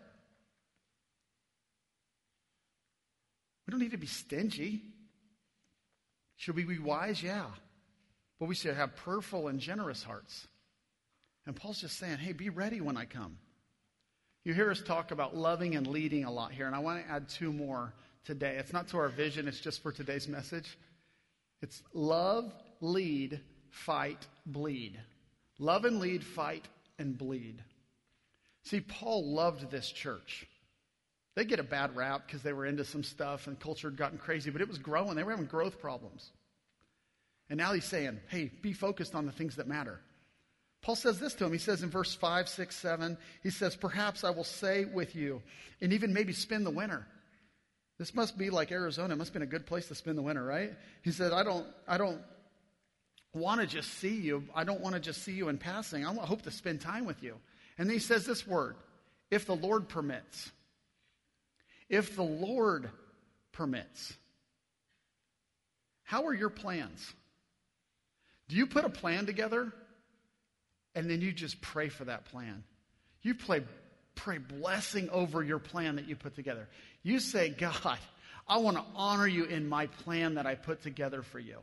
We 3.65 3.71
don't 3.71 3.79
need 3.79 3.91
to 3.91 3.97
be 3.97 4.07
stingy. 4.07 4.81
Should 6.37 6.55
we 6.55 6.63
be 6.63 6.79
wise? 6.79 7.21
Yeah. 7.21 7.45
But 8.39 8.47
we 8.47 8.55
should 8.55 8.75
have 8.75 8.95
prayerful 8.95 9.47
and 9.47 9.59
generous 9.59 10.03
hearts. 10.03 10.47
And 11.45 11.55
Paul's 11.55 11.81
just 11.81 11.97
saying, 11.97 12.17
hey, 12.17 12.33
be 12.33 12.49
ready 12.49 12.81
when 12.81 12.97
I 12.97 13.05
come. 13.05 13.37
You 14.43 14.53
hear 14.53 14.69
us 14.69 14.81
talk 14.81 15.11
about 15.11 15.35
loving 15.35 15.75
and 15.75 15.87
leading 15.87 16.23
a 16.23 16.31
lot 16.31 16.51
here, 16.51 16.67
and 16.67 16.75
I 16.75 16.79
want 16.79 17.03
to 17.03 17.11
add 17.11 17.29
two 17.29 17.51
more 17.51 17.93
today. 18.25 18.57
It's 18.59 18.73
not 18.73 18.87
to 18.89 18.97
our 18.97 19.09
vision, 19.09 19.47
it's 19.47 19.59
just 19.59 19.81
for 19.81 19.91
today's 19.91 20.27
message. 20.27 20.77
It's 21.61 21.81
love, 21.93 22.53
lead, 22.79 23.39
fight, 23.71 24.27
bleed. 24.45 24.99
Love 25.57 25.85
and 25.85 25.99
lead, 25.99 26.23
fight, 26.23 26.67
and 26.99 27.17
bleed. 27.17 27.63
See, 28.63 28.81
Paul 28.81 29.33
loved 29.33 29.71
this 29.71 29.89
church. 29.89 30.47
They 31.35 31.43
get 31.43 31.59
a 31.59 31.63
bad 31.63 31.95
rap 31.95 32.23
because 32.25 32.41
they 32.43 32.53
were 32.53 32.65
into 32.65 32.85
some 32.85 33.03
stuff 33.03 33.47
and 33.47 33.59
culture 33.59 33.89
had 33.89 33.97
gotten 33.97 34.17
crazy, 34.17 34.49
but 34.49 34.61
it 34.61 34.67
was 34.67 34.77
growing. 34.77 35.15
They 35.15 35.23
were 35.23 35.31
having 35.31 35.45
growth 35.45 35.79
problems. 35.79 36.31
And 37.49 37.57
now 37.57 37.73
he's 37.73 37.85
saying, 37.85 38.19
hey, 38.29 38.51
be 38.61 38.73
focused 38.73 39.13
on 39.15 39.25
the 39.25 39.31
things 39.31 39.57
that 39.57 39.67
matter. 39.67 39.99
Paul 40.81 40.95
says 40.95 41.19
this 41.19 41.33
to 41.35 41.45
him. 41.45 41.51
He 41.51 41.57
says 41.57 41.83
in 41.83 41.89
verse 41.89 42.15
5, 42.15 42.47
6, 42.47 42.75
7, 42.75 43.17
he 43.43 43.49
says, 43.49 43.75
Perhaps 43.75 44.23
I 44.23 44.29
will 44.29 44.43
stay 44.43 44.85
with 44.85 45.15
you 45.15 45.41
and 45.81 45.93
even 45.93 46.13
maybe 46.13 46.31
spend 46.31 46.65
the 46.65 46.71
winter. 46.71 47.05
This 47.97 48.13
must 48.13 48.37
be 48.37 48.49
like 48.49 48.71
Arizona. 48.71 49.13
It 49.13 49.17
must 49.17 49.29
have 49.29 49.33
been 49.33 49.41
a 49.41 49.47
good 49.47 49.65
place 49.65 49.87
to 49.87 49.95
spend 49.95 50.17
the 50.17 50.21
winter, 50.21 50.43
right? 50.43 50.73
He 51.01 51.11
said, 51.11 51.31
I 51.31 51.43
don't, 51.43 51.65
I 51.87 51.97
don't 51.97 52.21
want 53.33 53.61
to 53.61 53.67
just 53.67 53.95
see 53.95 54.15
you. 54.15 54.43
I 54.53 54.63
don't 54.63 54.79
want 54.79 54.95
to 54.95 55.01
just 55.01 55.23
see 55.23 55.31
you 55.31 55.49
in 55.49 55.57
passing. 55.57 56.05
I 56.05 56.13
hope 56.13 56.43
to 56.43 56.51
spend 56.51 56.81
time 56.81 57.05
with 57.05 57.23
you. 57.23 57.35
And 57.77 57.89
then 57.89 57.95
he 57.95 57.99
says 57.99 58.25
this 58.25 58.45
word, 58.45 58.75
if 59.31 59.45
the 59.45 59.55
Lord 59.55 59.89
permits. 59.89 60.51
If 61.89 62.15
the 62.15 62.23
Lord 62.23 62.89
permits. 63.51 64.13
How 66.03 66.27
are 66.27 66.33
your 66.33 66.49
plans? 66.49 67.13
Do 68.47 68.55
you 68.55 68.67
put 68.67 68.85
a 68.85 68.89
plan 68.89 69.25
together 69.25 69.71
and 70.93 71.09
then 71.09 71.21
you 71.21 71.31
just 71.31 71.61
pray 71.61 71.89
for 71.89 72.05
that 72.05 72.25
plan? 72.25 72.63
You 73.21 73.33
pray, 73.33 73.63
pray 74.13 74.37
blessing 74.37 75.09
over 75.09 75.43
your 75.43 75.57
plan 75.57 75.95
that 75.95 76.07
you 76.07 76.15
put 76.15 76.35
together. 76.35 76.67
You 77.01 77.19
say, 77.19 77.49
God, 77.49 77.97
I 78.47 78.57
want 78.57 78.77
to 78.77 78.83
honor 78.95 79.27
you 79.27 79.45
in 79.45 79.67
my 79.67 79.87
plan 79.87 80.35
that 80.35 80.45
I 80.45 80.55
put 80.55 80.83
together 80.83 81.23
for 81.23 81.39
you. 81.39 81.57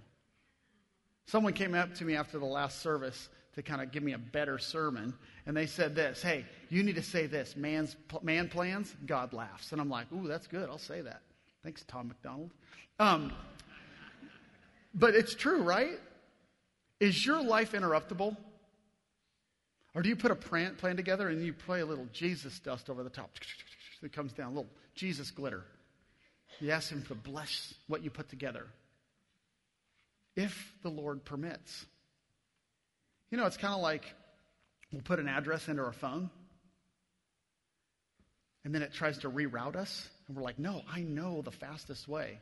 Someone 1.26 1.52
came 1.52 1.74
up 1.74 1.94
to 1.96 2.04
me 2.04 2.16
after 2.16 2.38
the 2.38 2.46
last 2.46 2.82
service 2.82 3.28
to 3.54 3.62
kind 3.62 3.82
of 3.82 3.92
give 3.92 4.02
me 4.02 4.12
a 4.12 4.18
better 4.18 4.58
sermon. 4.58 5.14
And 5.46 5.56
they 5.56 5.66
said 5.66 5.94
this 5.94 6.22
Hey, 6.22 6.44
you 6.68 6.82
need 6.82 6.96
to 6.96 7.02
say 7.02 7.26
this 7.26 7.56
man's, 7.56 7.96
man 8.22 8.48
plans, 8.48 8.94
God 9.06 9.32
laughs. 9.32 9.72
And 9.72 9.80
I'm 9.80 9.90
like, 9.90 10.12
Ooh, 10.12 10.26
that's 10.28 10.46
good. 10.46 10.68
I'll 10.68 10.78
say 10.78 11.00
that. 11.02 11.22
Thanks, 11.62 11.84
Tom 11.86 12.08
McDonald. 12.08 12.50
Um, 12.98 13.32
but 14.94 15.14
it's 15.14 15.34
true, 15.34 15.62
right? 15.62 15.98
Is 17.00 17.24
your 17.24 17.42
life 17.42 17.72
interruptible? 17.72 18.36
Or 19.94 20.02
do 20.02 20.08
you 20.08 20.16
put 20.16 20.30
a 20.30 20.34
plan, 20.34 20.76
together 20.96 21.28
and 21.28 21.44
you 21.44 21.52
play 21.52 21.80
a 21.80 21.86
little 21.86 22.06
Jesus 22.12 22.58
dust 22.60 22.88
over 22.88 23.02
the 23.02 23.10
top? 23.10 23.30
It 24.02 24.12
comes 24.12 24.32
down, 24.32 24.52
a 24.52 24.54
little 24.54 24.70
Jesus 24.94 25.30
glitter. 25.30 25.64
You 26.60 26.70
ask 26.70 26.90
Him 26.90 27.02
to 27.08 27.14
bless 27.14 27.74
what 27.88 28.02
you 28.02 28.10
put 28.10 28.28
together. 28.28 28.66
If 30.34 30.74
the 30.82 30.88
Lord 30.88 31.24
permits. 31.24 31.86
You 33.32 33.38
know, 33.38 33.46
it's 33.46 33.56
kind 33.56 33.72
of 33.72 33.80
like 33.80 34.04
we'll 34.92 35.00
put 35.00 35.18
an 35.18 35.26
address 35.26 35.66
into 35.66 35.82
our 35.82 35.94
phone, 35.94 36.28
and 38.62 38.74
then 38.74 38.82
it 38.82 38.92
tries 38.92 39.16
to 39.20 39.30
reroute 39.30 39.74
us, 39.74 40.06
and 40.28 40.36
we're 40.36 40.42
like, 40.42 40.58
no, 40.58 40.82
I 40.92 41.00
know 41.00 41.40
the 41.40 41.50
fastest 41.50 42.06
way. 42.06 42.38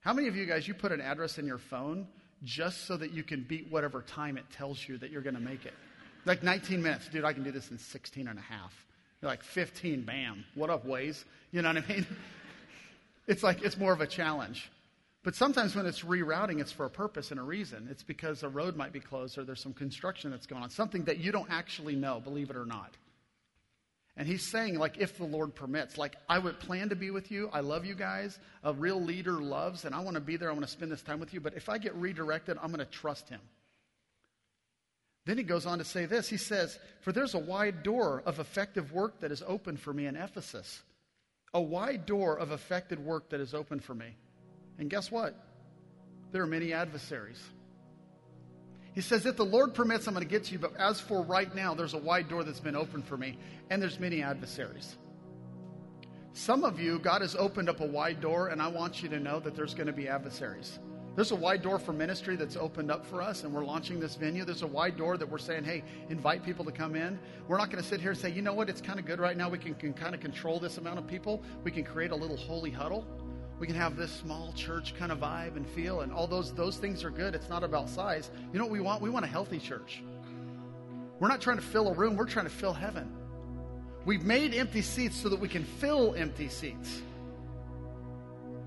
How 0.00 0.12
many 0.12 0.26
of 0.26 0.34
you 0.34 0.44
guys, 0.44 0.66
you 0.66 0.74
put 0.74 0.90
an 0.90 1.00
address 1.00 1.38
in 1.38 1.46
your 1.46 1.58
phone 1.58 2.08
just 2.42 2.88
so 2.88 2.96
that 2.96 3.12
you 3.12 3.22
can 3.22 3.46
beat 3.48 3.70
whatever 3.70 4.02
time 4.02 4.36
it 4.36 4.44
tells 4.50 4.84
you 4.88 4.98
that 4.98 5.12
you're 5.12 5.22
going 5.22 5.36
to 5.36 5.40
make 5.40 5.64
it? 5.64 5.74
Like 6.24 6.42
19 6.42 6.82
minutes. 6.82 7.08
Dude, 7.08 7.24
I 7.24 7.32
can 7.32 7.44
do 7.44 7.52
this 7.52 7.70
in 7.70 7.78
16 7.78 8.26
and 8.26 8.36
a 8.36 8.42
half. 8.42 8.72
You're 9.20 9.30
like 9.30 9.44
15, 9.44 10.02
bam. 10.02 10.44
What 10.56 10.70
up, 10.70 10.84
Waze? 10.84 11.24
You 11.52 11.62
know 11.62 11.72
what 11.72 11.84
I 11.84 11.88
mean? 11.88 12.06
It's 13.28 13.44
like, 13.44 13.62
it's 13.62 13.76
more 13.76 13.92
of 13.92 14.00
a 14.00 14.06
challenge. 14.08 14.68
But 15.24 15.36
sometimes 15.36 15.76
when 15.76 15.86
it's 15.86 16.02
rerouting, 16.02 16.60
it's 16.60 16.72
for 16.72 16.84
a 16.84 16.90
purpose 16.90 17.30
and 17.30 17.38
a 17.38 17.44
reason. 17.44 17.86
It's 17.90 18.02
because 18.02 18.42
a 18.42 18.48
road 18.48 18.76
might 18.76 18.92
be 18.92 18.98
closed 18.98 19.38
or 19.38 19.44
there's 19.44 19.62
some 19.62 19.72
construction 19.72 20.32
that's 20.32 20.46
going 20.46 20.62
on, 20.62 20.70
something 20.70 21.04
that 21.04 21.18
you 21.18 21.30
don't 21.30 21.50
actually 21.50 21.94
know, 21.94 22.18
believe 22.18 22.50
it 22.50 22.56
or 22.56 22.66
not. 22.66 22.96
And 24.16 24.28
he's 24.28 24.42
saying, 24.42 24.78
like, 24.78 24.98
if 24.98 25.16
the 25.16 25.24
Lord 25.24 25.54
permits, 25.54 25.96
like, 25.96 26.16
I 26.28 26.38
would 26.38 26.60
plan 26.60 26.90
to 26.90 26.96
be 26.96 27.10
with 27.10 27.30
you. 27.30 27.48
I 27.50 27.60
love 27.60 27.86
you 27.86 27.94
guys. 27.94 28.38
A 28.62 28.72
real 28.72 29.00
leader 29.00 29.40
loves, 29.40 29.86
and 29.86 29.94
I 29.94 30.00
want 30.00 30.16
to 30.16 30.20
be 30.20 30.36
there. 30.36 30.50
I 30.50 30.52
want 30.52 30.66
to 30.66 30.70
spend 30.70 30.92
this 30.92 31.02
time 31.02 31.18
with 31.18 31.32
you. 31.32 31.40
But 31.40 31.54
if 31.54 31.70
I 31.70 31.78
get 31.78 31.94
redirected, 31.94 32.58
I'm 32.60 32.72
going 32.72 32.84
to 32.84 32.92
trust 32.92 33.30
him. 33.30 33.40
Then 35.24 35.38
he 35.38 35.44
goes 35.44 35.64
on 35.64 35.78
to 35.78 35.84
say 35.84 36.04
this. 36.04 36.28
He 36.28 36.36
says, 36.36 36.78
For 37.00 37.12
there's 37.12 37.34
a 37.34 37.38
wide 37.38 37.82
door 37.82 38.22
of 38.26 38.38
effective 38.38 38.92
work 38.92 39.20
that 39.20 39.32
is 39.32 39.42
open 39.46 39.78
for 39.78 39.94
me 39.94 40.06
in 40.06 40.16
Ephesus. 40.16 40.82
A 41.54 41.62
wide 41.62 42.04
door 42.04 42.36
of 42.36 42.50
effective 42.50 43.00
work 43.00 43.30
that 43.30 43.40
is 43.40 43.54
open 43.54 43.80
for 43.80 43.94
me. 43.94 44.16
And 44.78 44.90
guess 44.90 45.10
what? 45.10 45.34
There 46.32 46.42
are 46.42 46.46
many 46.46 46.72
adversaries. 46.72 47.40
He 48.94 49.00
says, 49.00 49.26
If 49.26 49.36
the 49.36 49.44
Lord 49.44 49.74
permits, 49.74 50.06
I'm 50.06 50.14
going 50.14 50.26
to 50.26 50.30
get 50.30 50.44
to 50.44 50.52
you, 50.52 50.58
but 50.58 50.76
as 50.76 51.00
for 51.00 51.22
right 51.22 51.54
now, 51.54 51.74
there's 51.74 51.94
a 51.94 51.98
wide 51.98 52.28
door 52.28 52.44
that's 52.44 52.60
been 52.60 52.76
opened 52.76 53.06
for 53.06 53.16
me, 53.16 53.38
and 53.70 53.80
there's 53.80 53.98
many 53.98 54.22
adversaries. 54.22 54.96
Some 56.34 56.64
of 56.64 56.80
you, 56.80 56.98
God 56.98 57.20
has 57.20 57.34
opened 57.36 57.68
up 57.68 57.80
a 57.80 57.86
wide 57.86 58.20
door, 58.20 58.48
and 58.48 58.62
I 58.62 58.68
want 58.68 59.02
you 59.02 59.08
to 59.10 59.20
know 59.20 59.38
that 59.40 59.54
there's 59.54 59.74
going 59.74 59.86
to 59.86 59.92
be 59.92 60.08
adversaries. 60.08 60.78
There's 61.14 61.30
a 61.30 61.36
wide 61.36 61.60
door 61.60 61.78
for 61.78 61.92
ministry 61.92 62.36
that's 62.36 62.56
opened 62.56 62.90
up 62.90 63.04
for 63.04 63.20
us, 63.20 63.44
and 63.44 63.52
we're 63.52 63.64
launching 63.64 64.00
this 64.00 64.14
venue. 64.14 64.46
There's 64.46 64.62
a 64.62 64.66
wide 64.66 64.96
door 64.96 65.18
that 65.18 65.28
we're 65.28 65.36
saying, 65.36 65.64
hey, 65.64 65.84
invite 66.08 66.42
people 66.42 66.64
to 66.64 66.72
come 66.72 66.96
in. 66.96 67.18
We're 67.48 67.58
not 67.58 67.70
going 67.70 67.82
to 67.82 67.88
sit 67.88 68.00
here 68.00 68.12
and 68.12 68.18
say, 68.18 68.30
you 68.30 68.40
know 68.40 68.54
what, 68.54 68.70
it's 68.70 68.80
kind 68.80 68.98
of 68.98 69.04
good 69.04 69.20
right 69.20 69.36
now. 69.36 69.50
We 69.50 69.58
can, 69.58 69.74
can 69.74 69.92
kind 69.92 70.14
of 70.14 70.22
control 70.22 70.58
this 70.58 70.78
amount 70.78 70.98
of 70.98 71.06
people. 71.06 71.42
We 71.64 71.70
can 71.70 71.84
create 71.84 72.12
a 72.12 72.16
little 72.16 72.38
holy 72.38 72.70
huddle. 72.70 73.06
We 73.62 73.68
can 73.68 73.76
have 73.76 73.96
this 73.96 74.10
small 74.10 74.52
church 74.56 74.92
kind 74.96 75.12
of 75.12 75.20
vibe 75.20 75.54
and 75.54 75.64
feel, 75.64 76.00
and 76.00 76.12
all 76.12 76.26
those 76.26 76.52
those 76.52 76.78
things 76.78 77.04
are 77.04 77.10
good. 77.10 77.32
It's 77.32 77.48
not 77.48 77.62
about 77.62 77.88
size. 77.88 78.28
You 78.52 78.58
know 78.58 78.64
what 78.64 78.72
we 78.72 78.80
want? 78.80 79.00
We 79.00 79.08
want 79.08 79.24
a 79.24 79.28
healthy 79.28 79.60
church. 79.60 80.02
We're 81.20 81.28
not 81.28 81.40
trying 81.40 81.58
to 81.58 81.62
fill 81.62 81.86
a 81.86 81.94
room, 81.94 82.16
we're 82.16 82.26
trying 82.26 82.46
to 82.46 82.50
fill 82.50 82.72
heaven. 82.72 83.08
We've 84.04 84.24
made 84.24 84.52
empty 84.52 84.82
seats 84.82 85.14
so 85.14 85.28
that 85.28 85.38
we 85.38 85.46
can 85.46 85.62
fill 85.62 86.12
empty 86.16 86.48
seats. 86.48 87.02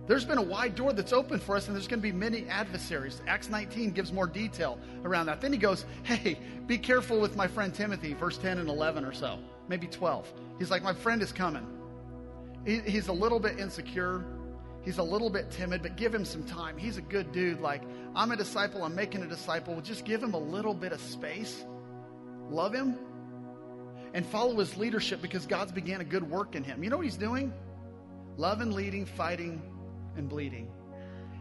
There's 0.08 0.23
been 0.23 0.38
a 0.38 0.41
wide 0.41 0.75
door 0.75 0.93
that's 0.93 1.12
open 1.12 1.41
for 1.41 1.58
us, 1.58 1.67
and 1.67 1.75
there's 1.75 1.89
going 1.89 1.99
to 1.99 2.01
be 2.01 2.13
many 2.13 2.47
adversaries. 2.47 3.21
Acts 3.27 3.49
19 3.49 3.91
gives 3.91 4.13
more 4.13 4.27
detail 4.27 4.79
around 5.03 5.25
that. 5.25 5.41
Then 5.41 5.51
he 5.51 5.60
goes, 5.60 5.86
Hey, 6.03 6.39
be 6.67 6.77
careful 6.77 7.19
with 7.19 7.36
my 7.36 7.47
friend 7.47 7.73
Timothy, 7.73 8.13
verse 8.13 8.38
10 8.38 8.60
and 8.60 8.69
11 8.69 9.03
or 9.03 9.12
so, 9.12 9.39
maybe 9.67 9.88
12. 9.88 10.31
He's 10.58 10.71
like, 10.71 10.84
My 10.84 10.93
friend 10.93 11.21
is 11.21 11.34
coming. 11.34 11.67
He, 12.65 12.79
he's 12.79 13.10
a 13.10 13.13
little 13.13 13.41
bit 13.41 13.60
insecure. 13.60 14.23
He's 14.86 15.00
a 15.00 15.04
little 15.04 15.32
bit 15.32 15.50
timid, 15.50 15.82
but 15.82 15.98
give 15.98 16.13
him 16.13 16.24
some 16.24 16.43
time. 16.43 16.78
He's 16.78 16.98
a 16.98 17.02
good 17.02 17.32
dude. 17.32 17.60
Like, 17.60 17.82
I'm 18.15 18.32
a 18.32 18.38
disciple, 18.38 18.84
I'm 18.84 18.95
making 18.95 19.24
a 19.24 19.28
disciple. 19.28 19.82
Just 19.82 20.06
give 20.06 20.21
him 20.21 20.36
a 20.36 20.39
little 20.39 20.76
bit 20.76 20.91
of 20.93 21.02
space. 21.02 21.65
love 22.50 22.74
him, 22.74 22.95
and 24.13 24.26
follow 24.26 24.56
his 24.60 24.78
leadership 24.78 25.21
because 25.21 25.45
God's 25.45 25.71
began 25.71 26.00
a 26.00 26.06
good 26.06 26.30
work 26.30 26.56
in 26.56 26.63
him. 26.63 26.84
You 26.84 26.89
know 26.89 26.98
what 26.98 27.06
he's 27.06 27.17
doing? 27.17 27.52
Loving, 28.38 28.71
leading, 28.71 29.06
fighting, 29.06 29.62
and 30.15 30.30
bleeding. 30.30 30.69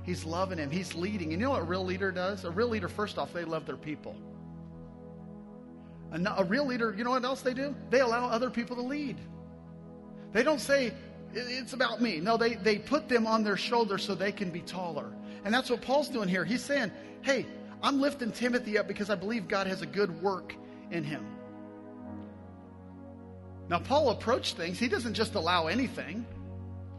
He's 0.03 0.25
loving 0.25 0.59
him. 0.59 0.71
He's 0.71 0.95
leading. 0.95 1.33
And 1.33 1.41
you 1.41 1.47
know 1.47 1.51
what 1.51 1.61
a 1.61 1.65
real 1.65 1.85
leader 1.85 2.11
does? 2.11 2.45
A 2.45 2.51
real 2.51 2.69
leader, 2.69 2.89
first 2.89 3.19
off, 3.19 3.33
they 3.33 3.45
love 3.45 3.67
their 3.67 3.77
people. 3.77 4.17
A, 6.13 6.21
a 6.39 6.45
real 6.45 6.67
leader, 6.67 6.95
you 6.97 7.05
know 7.05 7.11
what 7.11 7.25
else 7.25 7.43
they 7.43 7.55
do? 7.55 7.75
They 7.91 8.01
allow 8.01 8.27
other 8.27 8.51
people 8.51 8.77
to 8.77 8.83
lead. 8.83 9.19
They 10.33 10.43
don't 10.43 10.61
say, 10.61 10.93
it's 11.37 11.73
about 11.73 12.01
me. 12.01 12.20
No, 12.20 12.37
they, 12.37 12.55
they 12.55 12.79
put 12.79 13.09
them 13.09 13.27
on 13.27 13.42
their 13.44 13.57
shoulders 13.57 14.05
so 14.05 14.14
they 14.14 14.33
can 14.33 14.51
be 14.51 14.61
taller. 14.61 15.12
And 15.44 15.53
that's 15.53 15.70
what 15.70 15.83
Paul's 15.83 16.09
doing 16.09 16.29
here. 16.29 16.44
He's 16.44 16.62
saying, 16.62 16.90
hey, 17.23 17.47
I'm 17.83 18.01
lifting 18.01 18.33
Timothy 18.33 18.79
up 18.79 18.88
because 18.88 19.11
I 19.11 19.14
believe 19.14 19.49
God 19.49 19.66
has 19.66 19.83
a 19.83 19.87
good 19.87 20.23
work 20.23 20.55
in 20.90 21.05
him. 21.05 21.27
Now, 23.68 23.79
Paul 23.79 24.11
approached 24.11 24.57
things, 24.57 24.79
he 24.79 24.88
doesn't 24.88 25.14
just 25.14 25.35
allow 25.35 25.66
anything. 25.66 26.27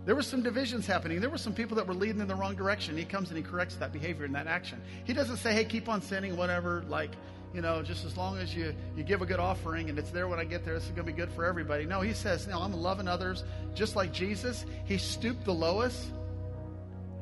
There 0.06 0.15
were 0.15 0.21
some 0.21 0.43
divisions 0.43 0.86
happening. 0.86 1.19
There 1.19 1.32
were 1.32 1.38
some 1.39 1.54
people 1.54 1.76
that 1.78 1.88
were 1.88 1.95
leading 1.95 2.21
in 2.21 2.28
the 2.28 2.36
wrong 2.36 2.56
direction. 2.56 2.95
He 2.95 3.06
comes 3.06 3.30
and 3.30 3.38
he 3.38 3.43
corrects 3.43 3.76
that 3.78 3.91
behavior 3.91 4.26
and 4.26 4.36
that 4.36 4.45
action. 4.45 4.80
He 5.04 5.13
doesn't 5.13 5.38
say, 5.38 5.52
hey, 5.54 5.65
keep 5.65 5.89
on 5.89 6.02
sinning, 6.02 6.38
whatever, 6.38 6.84
like, 6.88 7.12
you 7.56 7.62
know, 7.62 7.82
just 7.82 8.04
as 8.04 8.18
long 8.18 8.38
as 8.38 8.54
you, 8.54 8.76
you 8.98 9.04
give 9.04 9.22
a 9.22 9.26
good 9.26 9.39
offering 9.39 9.89
and 9.89 9.98
it's 9.98 10.12
there 10.12 10.28
when 10.28 10.39
I 10.39 10.44
get 10.44 10.65
there, 10.65 10.76
it's 10.76 10.86
going 10.88 10.98
to 10.98 11.04
be 11.04 11.13
good 11.13 11.32
for 11.32 11.46
everybody. 11.46 11.86
No, 11.86 12.02
he 12.02 12.12
says, 12.12 12.48
no, 12.48 12.60
I'm 12.60 12.74
loving 12.74 13.08
others 13.08 13.46
just 13.74 13.96
like 13.96 14.12
Jesus. 14.12 14.65
He 14.84 14.98
stooped 14.98 15.46
the 15.46 15.54
lowest 15.54 16.12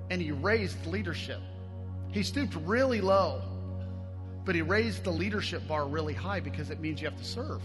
and 0.10 0.20
he 0.20 0.32
raised 0.32 0.84
leadership. 0.88 1.40
He 2.10 2.24
stooped 2.24 2.56
really 2.66 3.00
low, 3.00 3.44
but 4.44 4.56
he 4.56 4.64
raised 4.64 5.04
the 5.04 5.12
leadership 5.12 5.68
bar 5.68 5.88
really 5.88 6.16
high 6.16 6.40
because 6.40 6.72
it 6.72 6.80
means 6.80 7.00
you 7.00 7.08
have 7.08 7.18
to 7.20 7.24
serve. 7.24 7.62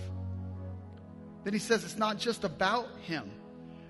Then 1.45 1.55
he 1.55 1.59
says 1.59 1.85
it's 1.85 1.97
not 1.97 2.19
just 2.19 2.45
about 2.45 2.89
him. 3.01 3.31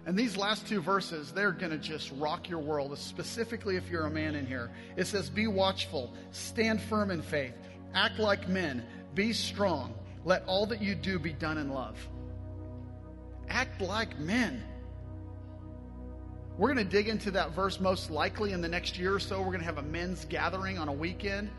And 0.07 0.17
these 0.17 0.39
last 0.39 0.67
two 0.67 0.81
verses, 0.81 1.33
they're 1.33 1.53
going 1.53 1.73
to 1.73 1.79
just 1.79 2.11
rock 2.13 2.49
your 2.49 2.61
world, 2.61 2.97
specifically 2.97 3.77
if 3.77 3.91
you're 3.91 4.07
a 4.07 4.11
man 4.11 4.35
in 4.35 4.47
here. 4.47 4.71
It 4.97 5.07
says, 5.07 5.29
Be 5.29 5.49
watchful, 5.49 6.15
stand 6.31 6.81
firm 6.81 7.11
in 7.11 7.21
faith, 7.21 7.53
act 7.95 8.19
like 8.19 8.49
men, 8.49 8.85
be 9.15 9.33
strong, 9.33 9.95
let 10.25 10.45
all 10.47 10.67
that 10.67 10.83
you 10.83 10.95
do 10.95 11.19
be 11.19 11.33
done 11.33 11.59
in 11.59 11.71
love. 11.71 11.97
Act 13.49 13.81
like 13.81 14.19
men. 14.19 14.63
We're 16.59 16.73
going 16.75 16.85
to 16.85 16.91
dig 16.91 17.09
into 17.09 17.31
that 17.33 17.53
verse 17.53 17.79
most 17.79 18.11
likely 18.11 18.53
in 18.53 18.61
the 18.61 18.69
next 18.69 18.99
year 18.99 19.15
or 19.15 19.21
so. 19.21 19.39
We're 19.39 19.47
going 19.47 19.61
to 19.61 19.67
have 19.67 19.79
a 19.79 19.83
men's 19.83 20.25
gathering 20.25 20.77
on 20.77 20.89
a 20.89 20.93
weekend. 20.93 21.51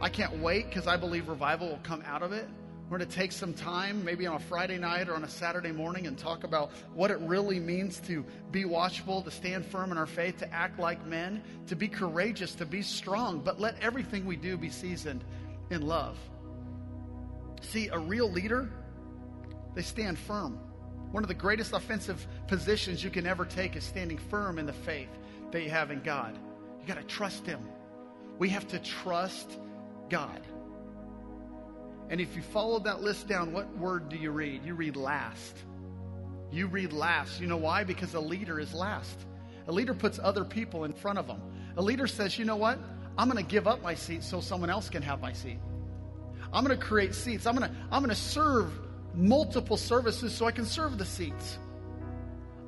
I 0.00 0.08
can't 0.08 0.38
wait 0.38 0.66
because 0.68 0.88
I 0.88 0.96
believe 0.96 1.28
revival 1.28 1.68
will 1.68 1.80
come 1.84 2.02
out 2.04 2.22
of 2.22 2.32
it. 2.32 2.48
We're 2.90 2.98
going 2.98 3.08
to 3.08 3.16
take 3.16 3.32
some 3.32 3.54
time, 3.54 4.04
maybe 4.04 4.26
on 4.26 4.34
a 4.36 4.40
Friday 4.40 4.76
night 4.76 5.08
or 5.08 5.14
on 5.14 5.24
a 5.24 5.28
Saturday 5.28 5.72
morning, 5.72 6.06
and 6.06 6.18
talk 6.18 6.44
about 6.44 6.72
what 6.92 7.10
it 7.10 7.18
really 7.20 7.58
means 7.58 8.00
to 8.00 8.22
be 8.50 8.66
watchful, 8.66 9.22
to 9.22 9.30
stand 9.30 9.64
firm 9.64 9.92
in 9.92 9.96
our 9.96 10.06
faith, 10.06 10.38
to 10.40 10.52
act 10.52 10.78
like 10.78 11.06
men, 11.06 11.42
to 11.68 11.76
be 11.76 11.88
courageous, 11.88 12.54
to 12.56 12.66
be 12.66 12.82
strong, 12.82 13.40
but 13.40 13.58
let 13.58 13.76
everything 13.80 14.26
we 14.26 14.36
do 14.36 14.58
be 14.58 14.68
seasoned 14.68 15.24
in 15.72 15.82
love. 15.82 16.18
See, 17.62 17.88
a 17.88 17.98
real 17.98 18.30
leader, 18.30 18.70
they 19.74 19.82
stand 19.82 20.18
firm. 20.18 20.58
One 21.10 21.22
of 21.22 21.28
the 21.28 21.34
greatest 21.34 21.72
offensive 21.72 22.26
positions 22.46 23.04
you 23.04 23.10
can 23.10 23.26
ever 23.26 23.44
take 23.44 23.76
is 23.76 23.84
standing 23.84 24.18
firm 24.18 24.58
in 24.58 24.66
the 24.66 24.72
faith 24.72 25.10
that 25.50 25.62
you 25.62 25.70
have 25.70 25.90
in 25.90 26.00
God. 26.00 26.38
You 26.80 26.86
got 26.86 26.96
to 26.96 27.06
trust 27.06 27.46
Him. 27.46 27.60
We 28.38 28.48
have 28.48 28.66
to 28.68 28.78
trust 28.78 29.58
God. 30.08 30.40
And 32.08 32.20
if 32.20 32.34
you 32.34 32.42
follow 32.42 32.78
that 32.80 33.02
list 33.02 33.28
down, 33.28 33.52
what 33.52 33.74
word 33.76 34.08
do 34.08 34.16
you 34.16 34.30
read? 34.30 34.64
You 34.64 34.74
read 34.74 34.96
last. 34.96 35.56
You 36.50 36.66
read 36.66 36.92
last. 36.92 37.40
You 37.40 37.46
know 37.46 37.56
why? 37.56 37.84
Because 37.84 38.14
a 38.14 38.20
leader 38.20 38.58
is 38.58 38.74
last. 38.74 39.18
A 39.68 39.72
leader 39.72 39.94
puts 39.94 40.18
other 40.18 40.44
people 40.44 40.84
in 40.84 40.92
front 40.92 41.18
of 41.18 41.26
them. 41.26 41.40
A 41.76 41.82
leader 41.82 42.06
says, 42.06 42.38
you 42.38 42.44
know 42.44 42.56
what? 42.56 42.78
I'm 43.18 43.28
going 43.28 43.42
to 43.42 43.48
give 43.48 43.66
up 43.66 43.82
my 43.82 43.94
seat 43.94 44.22
so 44.22 44.40
someone 44.40 44.70
else 44.70 44.88
can 44.88 45.02
have 45.02 45.20
my 45.20 45.32
seat. 45.32 45.58
I'm 46.52 46.64
going 46.64 46.78
to 46.78 46.84
create 46.84 47.14
seats. 47.14 47.46
I'm 47.46 47.56
going 47.56 47.70
to, 47.70 47.76
I'm 47.90 48.02
going 48.02 48.14
to 48.14 48.20
serve 48.20 48.72
multiple 49.14 49.76
services 49.76 50.34
so 50.34 50.46
I 50.46 50.52
can 50.52 50.64
serve 50.64 50.98
the 50.98 51.04
seats. 51.04 51.58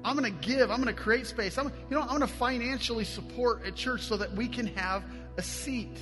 I'm 0.05 0.17
going 0.17 0.31
to 0.31 0.47
give. 0.47 0.71
I'm 0.71 0.83
going 0.83 0.95
to 0.95 1.03
create 1.03 1.27
space. 1.27 1.57
I'm, 1.57 1.67
you 1.67 1.97
know, 1.97 2.03
I'm 2.03 2.09
going 2.09 2.21
to 2.21 2.27
financially 2.27 3.05
support 3.05 3.67
a 3.67 3.73
church 3.73 4.03
so 4.03 4.17
that 4.19 4.33
we 4.33 4.49
can 4.49 4.67
have 4.69 5.03
a 5.39 5.43
seat, 5.43 5.97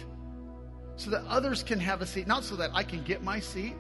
so 0.97 1.11
that 1.11 1.25
others 1.29 1.63
can 1.63 1.79
have 1.79 2.03
a 2.03 2.07
seat. 2.07 2.27
Not 2.27 2.43
so 2.45 2.57
that 2.57 2.71
I 2.75 2.83
can 2.83 3.03
get 3.05 3.23
my 3.23 3.39
seat 3.39 3.75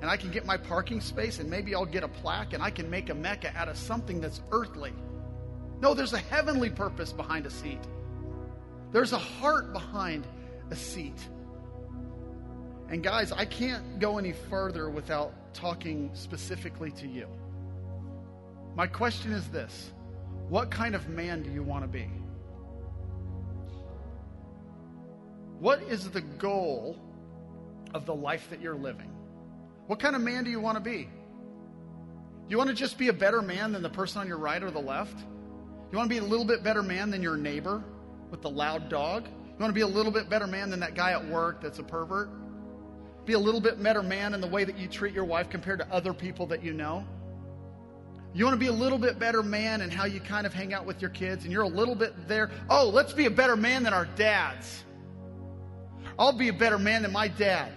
and 0.00 0.08
I 0.08 0.16
can 0.16 0.30
get 0.30 0.46
my 0.46 0.56
parking 0.56 1.00
space 1.00 1.40
and 1.40 1.50
maybe 1.50 1.74
I'll 1.74 1.84
get 1.84 2.04
a 2.04 2.08
plaque 2.08 2.52
and 2.52 2.62
I 2.62 2.70
can 2.70 2.88
make 2.88 3.10
a 3.10 3.14
mecca 3.14 3.52
out 3.56 3.68
of 3.68 3.76
something 3.76 4.20
that's 4.20 4.40
earthly. 4.52 4.92
No, 5.80 5.92
there's 5.92 6.12
a 6.12 6.18
heavenly 6.18 6.70
purpose 6.70 7.12
behind 7.12 7.46
a 7.46 7.50
seat. 7.50 7.80
There's 8.90 9.12
a 9.12 9.18
heart 9.18 9.72
behind 9.72 10.26
a 10.70 10.76
seat. 10.76 11.18
And 12.88 13.02
guys, 13.02 13.32
I 13.32 13.44
can't 13.44 13.98
go 13.98 14.16
any 14.18 14.32
further 14.32 14.88
without 14.88 15.32
talking 15.52 16.10
specifically 16.14 16.90
to 16.92 17.06
you. 17.06 17.26
My 18.74 18.86
question 18.86 19.32
is 19.32 19.46
this 19.48 19.90
What 20.48 20.70
kind 20.70 20.94
of 20.94 21.08
man 21.08 21.42
do 21.42 21.50
you 21.50 21.62
want 21.62 21.84
to 21.84 21.88
be? 21.88 22.08
What 25.58 25.82
is 25.82 26.08
the 26.10 26.20
goal 26.20 26.96
of 27.92 28.06
the 28.06 28.14
life 28.14 28.48
that 28.50 28.60
you're 28.60 28.76
living? 28.76 29.12
What 29.86 29.98
kind 29.98 30.14
of 30.14 30.22
man 30.22 30.44
do 30.44 30.50
you 30.50 30.60
want 30.60 30.76
to 30.76 30.80
be? 30.80 31.04
Do 31.04 32.52
you 32.52 32.56
want 32.56 32.70
to 32.70 32.76
just 32.76 32.96
be 32.96 33.08
a 33.08 33.12
better 33.12 33.42
man 33.42 33.72
than 33.72 33.82
the 33.82 33.90
person 33.90 34.20
on 34.20 34.28
your 34.28 34.38
right 34.38 34.62
or 34.62 34.70
the 34.70 34.80
left? 34.80 35.18
You 35.90 35.98
want 35.98 36.08
to 36.08 36.14
be 36.14 36.24
a 36.24 36.26
little 36.26 36.44
bit 36.46 36.62
better 36.62 36.82
man 36.82 37.10
than 37.10 37.22
your 37.22 37.36
neighbor 37.36 37.82
with 38.30 38.42
the 38.42 38.50
loud 38.50 38.88
dog? 38.88 39.26
You 39.26 39.58
want 39.58 39.70
to 39.70 39.74
be 39.74 39.80
a 39.80 39.86
little 39.86 40.12
bit 40.12 40.28
better 40.28 40.46
man 40.46 40.70
than 40.70 40.80
that 40.80 40.94
guy 40.94 41.12
at 41.12 41.26
work 41.26 41.60
that's 41.60 41.78
a 41.78 41.82
pervert? 41.82 42.30
be 43.28 43.34
a 43.34 43.38
little 43.38 43.60
bit 43.60 43.80
better 43.82 44.02
man 44.02 44.32
in 44.32 44.40
the 44.40 44.46
way 44.46 44.64
that 44.64 44.78
you 44.78 44.88
treat 44.88 45.12
your 45.12 45.26
wife 45.26 45.50
compared 45.50 45.78
to 45.78 45.92
other 45.92 46.14
people 46.14 46.46
that 46.46 46.64
you 46.64 46.72
know. 46.72 47.06
You 48.32 48.46
want 48.46 48.54
to 48.54 48.58
be 48.58 48.68
a 48.68 48.72
little 48.72 48.96
bit 48.96 49.18
better 49.18 49.42
man 49.42 49.82
in 49.82 49.90
how 49.90 50.06
you 50.06 50.18
kind 50.18 50.46
of 50.46 50.54
hang 50.54 50.72
out 50.72 50.86
with 50.86 51.02
your 51.02 51.10
kids, 51.10 51.44
and 51.44 51.52
you're 51.52 51.62
a 51.62 51.68
little 51.68 51.94
bit 51.94 52.14
there. 52.26 52.50
Oh, 52.70 52.88
let's 52.88 53.12
be 53.12 53.26
a 53.26 53.30
better 53.30 53.54
man 53.54 53.82
than 53.82 53.92
our 53.92 54.06
dads. 54.16 54.82
I'll 56.18 56.32
be 56.32 56.48
a 56.48 56.54
better 56.54 56.78
man 56.78 57.02
than 57.02 57.12
my 57.12 57.28
dad. 57.28 57.70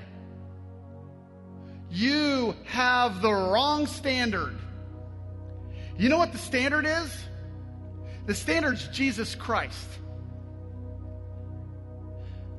You 1.90 2.56
have 2.64 3.22
the 3.22 3.34
wrong 3.34 3.88
standard. 3.88 4.58
You 5.98 6.08
know 6.08 6.18
what 6.18 6.32
the 6.32 6.38
standard 6.38 6.86
is? 6.86 7.14
The 8.26 8.34
standard's 8.34 8.88
Jesus 8.88 9.36
Christ. 9.36 9.88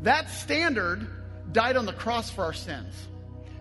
That 0.02 0.28
standard 0.30 1.06
died 1.52 1.76
on 1.76 1.86
the 1.86 1.92
cross 1.92 2.30
for 2.30 2.44
our 2.44 2.52
sins. 2.52 2.94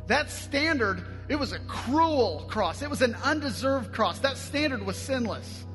That 0.08 0.30
standard, 0.30 1.06
it 1.30 1.36
was 1.36 1.54
a 1.54 1.60
cruel 1.60 2.46
cross. 2.50 2.82
It 2.82 2.90
was 2.90 3.02
an 3.02 3.16
undeserved 3.24 3.94
cross. 3.94 4.20
That 4.20 4.38
standard 4.38 4.86
was 4.86 4.98
sinless. 4.98 5.66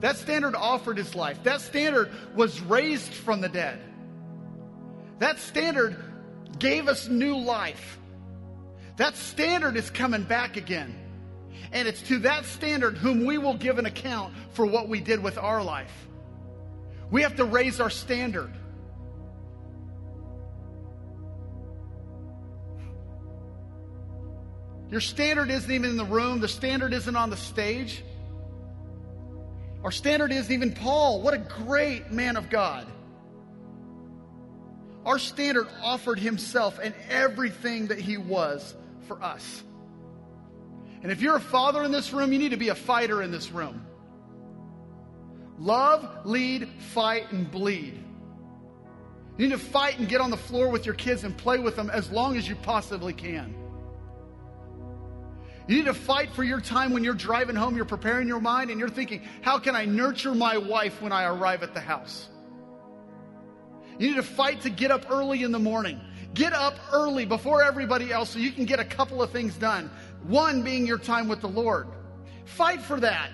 That 0.00 0.16
standard 0.16 0.56
offered 0.56 0.98
his 0.98 1.14
life. 1.14 1.42
That 1.44 1.60
standard 1.60 2.10
was 2.34 2.60
raised 2.60 3.14
from 3.14 3.40
the 3.40 3.48
dead. 3.48 3.80
That 5.20 5.38
standard 5.38 5.96
gave 6.58 6.88
us 6.88 7.06
new 7.08 7.36
life. 7.38 7.98
That 8.96 9.16
standard 9.16 9.76
is 9.76 9.88
coming 9.90 10.24
back 10.24 10.56
again. 10.56 10.98
And 11.70 11.86
it's 11.86 12.02
to 12.02 12.18
that 12.20 12.44
standard 12.44 12.98
whom 12.98 13.24
we 13.24 13.38
will 13.38 13.54
give 13.54 13.78
an 13.78 13.86
account 13.86 14.34
for 14.50 14.66
what 14.66 14.88
we 14.88 15.00
did 15.00 15.22
with 15.22 15.38
our 15.38 15.62
life. 15.62 15.92
We 17.10 17.22
have 17.22 17.36
to 17.36 17.44
raise 17.44 17.80
our 17.80 17.90
standard. 17.90 18.52
Your 24.92 25.00
standard 25.00 25.50
isn't 25.50 25.72
even 25.72 25.88
in 25.88 25.96
the 25.96 26.04
room, 26.04 26.38
the 26.38 26.48
standard 26.48 26.92
isn't 26.92 27.16
on 27.16 27.30
the 27.30 27.36
stage. 27.36 28.04
Our 29.82 29.90
standard 29.90 30.30
isn't 30.30 30.52
even 30.52 30.72
Paul. 30.72 31.22
What 31.22 31.32
a 31.32 31.38
great 31.38 32.12
man 32.12 32.36
of 32.36 32.50
God. 32.50 32.86
Our 35.06 35.18
standard 35.18 35.66
offered 35.82 36.18
himself 36.18 36.78
and 36.80 36.94
everything 37.08 37.86
that 37.86 37.98
he 37.98 38.18
was 38.18 38.74
for 39.08 39.20
us. 39.22 39.62
And 41.02 41.10
if 41.10 41.22
you're 41.22 41.36
a 41.36 41.40
father 41.40 41.82
in 41.84 41.90
this 41.90 42.12
room, 42.12 42.30
you 42.30 42.38
need 42.38 42.50
to 42.50 42.58
be 42.58 42.68
a 42.68 42.74
fighter 42.74 43.22
in 43.22 43.30
this 43.30 43.50
room. 43.50 43.86
Love, 45.58 46.26
lead, 46.26 46.68
fight, 46.68 47.32
and 47.32 47.50
bleed. 47.50 47.94
You 49.38 49.48
need 49.48 49.52
to 49.52 49.58
fight 49.58 49.98
and 49.98 50.06
get 50.06 50.20
on 50.20 50.30
the 50.30 50.36
floor 50.36 50.68
with 50.68 50.84
your 50.84 50.94
kids 50.94 51.24
and 51.24 51.34
play 51.34 51.58
with 51.58 51.76
them 51.76 51.88
as 51.88 52.10
long 52.10 52.36
as 52.36 52.46
you 52.46 52.56
possibly 52.56 53.14
can. 53.14 53.54
You 55.68 55.76
need 55.76 55.86
to 55.86 55.94
fight 55.94 56.32
for 56.32 56.42
your 56.42 56.60
time 56.60 56.92
when 56.92 57.04
you're 57.04 57.14
driving 57.14 57.56
home, 57.56 57.76
you're 57.76 57.84
preparing 57.84 58.26
your 58.26 58.40
mind, 58.40 58.70
and 58.70 58.80
you're 58.80 58.88
thinking, 58.88 59.22
how 59.42 59.58
can 59.58 59.76
I 59.76 59.84
nurture 59.84 60.34
my 60.34 60.58
wife 60.58 61.00
when 61.00 61.12
I 61.12 61.24
arrive 61.24 61.62
at 61.62 61.74
the 61.74 61.80
house? 61.80 62.28
You 63.98 64.08
need 64.08 64.16
to 64.16 64.22
fight 64.22 64.62
to 64.62 64.70
get 64.70 64.90
up 64.90 65.10
early 65.10 65.42
in 65.42 65.52
the 65.52 65.58
morning. 65.58 66.00
Get 66.34 66.52
up 66.52 66.78
early 66.92 67.26
before 67.26 67.62
everybody 67.62 68.10
else 68.10 68.30
so 68.30 68.38
you 68.38 68.50
can 68.50 68.64
get 68.64 68.80
a 68.80 68.84
couple 68.84 69.22
of 69.22 69.30
things 69.30 69.54
done. 69.56 69.90
One 70.24 70.62
being 70.62 70.86
your 70.86 70.98
time 70.98 71.28
with 71.28 71.40
the 71.40 71.48
Lord. 71.48 71.88
Fight 72.44 72.80
for 72.80 72.98
that. 73.00 73.30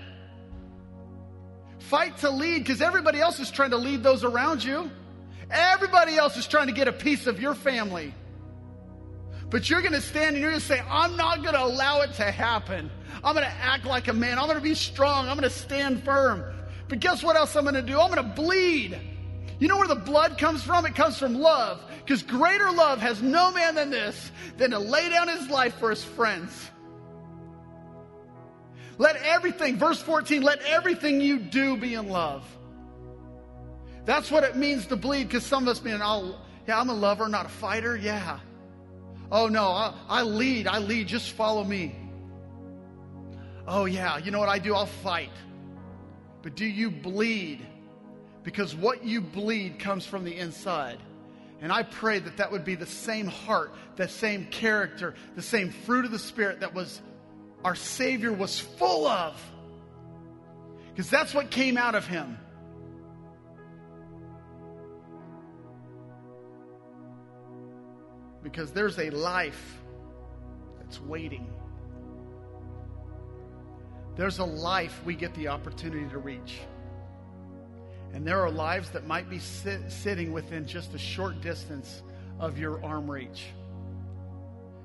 Fight 1.79 2.19
to 2.19 2.31
lead 2.31 2.59
because 2.59 2.83
everybody 2.83 3.21
else 3.21 3.41
is 3.41 3.51
trying 3.51 3.71
to 3.71 3.77
lead 3.77 4.03
those 4.03 4.25
around 4.25 4.63
you. 4.63 4.91
Everybody 5.51 6.17
else 6.17 6.37
is 6.37 6.47
trying 6.47 6.67
to 6.67 6.73
get 6.73 6.89
a 6.89 6.93
piece 6.93 7.27
of 7.27 7.41
your 7.41 7.55
family. 7.55 8.13
But 9.51 9.71
you're 9.71 9.81
going 9.81 9.95
to 9.95 10.01
stand 10.01 10.37
and 10.37 10.39
you're 10.39 10.51
going 10.51 10.61
to 10.61 10.67
say, 10.67 10.83
I'm 10.89 11.17
not 11.17 11.43
going 11.43 11.55
to 11.55 11.65
allow 11.65 12.03
it 12.03 12.13
to 12.15 12.31
happen. 12.31 12.91
I'm 13.25 13.35
going 13.35 13.47
to 13.47 13.53
act 13.53 13.87
like 13.87 14.09
a 14.09 14.13
man. 14.13 14.39
I'm 14.39 14.45
going 14.45 14.59
to 14.59 14.63
be 14.63 14.75
strong. 14.75 15.29
I'm 15.29 15.39
going 15.39 15.49
to 15.49 15.57
stand 15.57 16.05
firm. 16.05 16.45
But 16.89 17.01
guess 17.01 17.23
what 17.23 17.37
else 17.37 17.57
I'm 17.57 17.65
going 17.65 17.75
to 17.75 17.83
do? 17.83 17.99
I'm 17.99 18.13
going 18.13 18.23
to 18.23 18.35
bleed. 18.35 18.99
You 19.59 19.69
know 19.69 19.79
where 19.79 19.89
the 19.89 19.95
blood 19.95 20.39
comes 20.39 20.63
from? 20.63 20.87
It 20.87 20.95
comes 20.95 21.19
from 21.19 21.35
love. 21.35 21.83
Because 22.05 22.23
greater 22.23 22.71
love 22.71 23.01
has 23.01 23.23
no 23.23 23.51
man 23.51 23.75
than 23.75 23.91
this, 23.91 24.31
than 24.57 24.71
to 24.71 24.79
lay 24.79 25.09
down 25.09 25.29
his 25.29 25.49
life 25.49 25.75
for 25.79 25.91
his 25.91 26.05
friends. 26.05 26.71
Let 28.99 29.17
everything, 29.17 29.79
verse 29.79 30.01
14, 30.01 30.43
let 30.43 30.61
everything 30.63 31.21
you 31.21 31.39
do 31.39 31.77
be 31.77 31.95
in 31.95 32.09
love. 32.09 32.45
That's 34.05 34.31
what 34.31 34.43
it 34.45 34.57
means 34.57 34.87
to 34.87 34.97
bleed, 34.97 35.25
because 35.25 35.45
some 35.45 35.65
of 35.65 35.69
us 35.69 35.83
mean, 35.83 36.01
oh, 36.03 36.41
yeah, 36.67 36.81
I'm 36.81 36.89
a 36.89 36.95
lover, 36.95 37.29
not 37.29 37.47
a 37.47 37.51
fighter. 37.51 37.97
Yeah. 37.97 38.41
Oh, 39.31 39.49
no, 39.49 39.65
I, 39.65 39.95
I 40.09 40.23
lead. 40.23 40.67
I 40.67 40.79
lead. 40.79 41.09
Just 41.09 41.33
follow 41.33 41.65
me. 41.65 41.95
Oh, 43.67 43.85
yeah, 43.85 44.17
you 44.19 44.31
know 44.31 44.39
what 44.39 44.49
I 44.49 44.59
do? 44.59 44.75
I'll 44.75 44.87
fight. 44.87 45.31
But 46.43 46.55
do 46.55 46.65
you 46.65 46.91
bleed? 46.91 47.67
Because 48.43 48.75
what 48.75 49.05
you 49.05 49.21
bleed 49.21 49.79
comes 49.79 50.07
from 50.07 50.25
the 50.25 50.35
inside. 50.35 50.99
And 51.61 51.73
I 51.73 51.83
pray 51.83 52.19
that 52.19 52.37
that 52.39 52.53
would 52.53 52.65
be 52.65 52.77
the 52.77 52.87
same 52.87 53.27
heart, 53.27 53.75
the 53.97 54.09
same 54.09 54.47
character, 54.47 55.15
the 55.35 55.43
same 55.43 55.71
fruit 55.71 56.05
of 56.05 56.13
the 56.13 56.19
Spirit 56.19 56.61
that 56.61 56.73
was 56.73 57.03
our 57.65 57.75
Savior 57.75 58.33
was 58.33 58.59
full 58.59 59.07
of. 59.07 59.39
Because 60.91 61.11
that's 61.11 61.35
what 61.35 61.51
came 61.51 61.77
out 61.77 61.95
of 61.95 62.07
him. 62.07 62.39
Because 68.51 68.73
there's 68.73 68.99
a 68.99 69.11
life 69.11 69.79
that's 70.79 71.01
waiting. 71.03 71.47
There's 74.17 74.39
a 74.39 74.45
life 74.45 75.01
we 75.05 75.15
get 75.15 75.35
the 75.35 75.49
opportunity 75.49 76.09
to 76.09 76.19
reach. 76.19 76.61
And 78.15 78.27
there 78.27 78.41
are 78.41 78.51
lives 78.51 78.89
that 78.91 79.07
might 79.07 79.29
be 79.29 79.39
sit, 79.39 79.93
sitting 79.93 80.33
within 80.33 80.67
just 80.67 80.95
a 80.95 80.99
short 80.99 81.43
distance 81.43 82.03
of 82.41 82.59
your 82.59 82.83
arm 82.83 83.11
reach. 83.11 83.45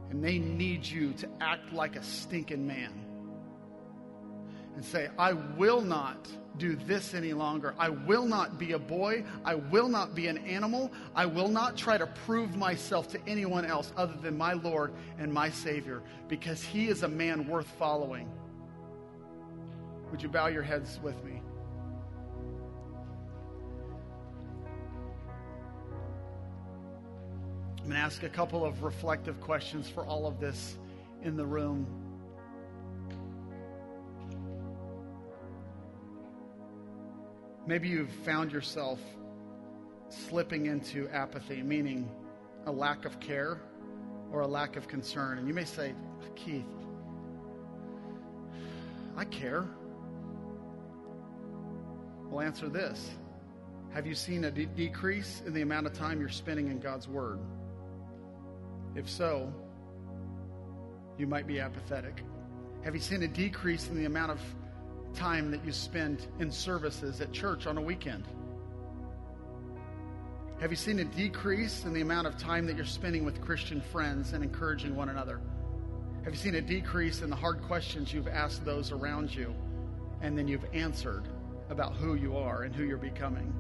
And 0.09 0.21
they 0.21 0.39
need 0.39 0.85
you 0.85 1.13
to 1.13 1.29
act 1.39 1.71
like 1.71 1.95
a 1.95 2.03
stinking 2.03 2.67
man 2.67 3.02
and 4.75 4.83
say, 4.83 5.09
I 5.17 5.33
will 5.33 5.81
not 5.81 6.27
do 6.57 6.75
this 6.75 7.13
any 7.13 7.33
longer. 7.33 7.73
I 7.79 7.89
will 7.89 8.25
not 8.25 8.59
be 8.59 8.73
a 8.73 8.79
boy. 8.79 9.23
I 9.43 9.55
will 9.55 9.89
not 9.89 10.13
be 10.13 10.27
an 10.27 10.37
animal. 10.39 10.91
I 11.15 11.25
will 11.25 11.47
not 11.47 11.75
try 11.75 11.97
to 11.97 12.07
prove 12.25 12.55
myself 12.55 13.07
to 13.09 13.19
anyone 13.27 13.65
else 13.65 13.91
other 13.97 14.13
than 14.21 14.37
my 14.37 14.53
Lord 14.53 14.93
and 15.17 15.33
my 15.33 15.49
Savior 15.49 16.03
because 16.27 16.61
He 16.61 16.87
is 16.87 17.03
a 17.03 17.07
man 17.07 17.47
worth 17.47 17.67
following. 17.79 18.29
Would 20.11 20.21
you 20.21 20.29
bow 20.29 20.47
your 20.47 20.61
heads 20.61 20.99
with 21.01 21.23
me? 21.23 21.41
I'm 27.79 27.89
going 27.89 27.95
to 27.95 28.05
ask 28.05 28.23
a 28.23 28.29
couple 28.29 28.63
of 28.63 28.83
reflective 28.83 29.41
questions 29.41 29.89
for 29.89 30.05
all 30.05 30.25
of 30.25 30.39
this 30.39 30.77
in 31.23 31.35
the 31.35 31.45
room. 31.45 32.02
Maybe 37.65 37.87
you've 37.87 38.11
found 38.25 38.51
yourself 38.51 38.99
slipping 40.09 40.65
into 40.65 41.07
apathy, 41.09 41.61
meaning 41.61 42.09
a 42.65 42.71
lack 42.71 43.05
of 43.05 43.19
care 43.19 43.61
or 44.31 44.41
a 44.41 44.47
lack 44.47 44.75
of 44.75 44.87
concern. 44.87 45.37
And 45.37 45.47
you 45.47 45.53
may 45.53 45.63
say, 45.63 45.93
Keith, 46.35 46.65
I 49.15 49.25
care. 49.25 49.65
Well, 52.29 52.41
answer 52.41 52.67
this 52.67 53.11
Have 53.93 54.07
you 54.07 54.15
seen 54.15 54.45
a 54.45 54.51
de- 54.51 54.65
decrease 54.65 55.41
in 55.45 55.53
the 55.53 55.61
amount 55.61 55.85
of 55.85 55.93
time 55.93 56.19
you're 56.19 56.29
spending 56.29 56.67
in 56.67 56.79
God's 56.79 57.07
Word? 57.07 57.39
If 58.95 59.09
so, 59.09 59.53
you 61.17 61.27
might 61.27 61.47
be 61.47 61.59
apathetic. 61.59 62.23
Have 62.83 62.95
you 62.95 63.01
seen 63.01 63.23
a 63.23 63.27
decrease 63.27 63.87
in 63.87 63.95
the 63.95 64.05
amount 64.05 64.31
of 64.31 64.41
time 65.13 65.51
that 65.51 65.63
you 65.65 65.71
spend 65.71 66.27
in 66.39 66.51
services 66.51 67.21
at 67.21 67.31
church 67.31 67.67
on 67.67 67.77
a 67.77 67.81
weekend? 67.81 68.25
Have 70.59 70.71
you 70.71 70.77
seen 70.77 70.99
a 70.99 71.05
decrease 71.05 71.83
in 71.83 71.93
the 71.93 72.01
amount 72.01 72.27
of 72.27 72.37
time 72.37 72.65
that 72.67 72.75
you're 72.75 72.85
spending 72.85 73.25
with 73.25 73.41
Christian 73.41 73.81
friends 73.81 74.33
and 74.33 74.43
encouraging 74.43 74.95
one 74.95 75.09
another? 75.09 75.41
Have 76.23 76.33
you 76.33 76.39
seen 76.39 76.55
a 76.55 76.61
decrease 76.61 77.21
in 77.21 77.29
the 77.29 77.35
hard 77.35 77.61
questions 77.63 78.13
you've 78.13 78.29
asked 78.29 78.63
those 78.63 78.91
around 78.91 79.35
you 79.35 79.53
and 80.21 80.37
then 80.37 80.47
you've 80.47 80.65
answered 80.73 81.27
about 81.69 81.95
who 81.95 82.15
you 82.15 82.37
are 82.37 82.63
and 82.63 82.73
who 82.73 82.83
you're 82.83 82.97
becoming? 82.97 83.53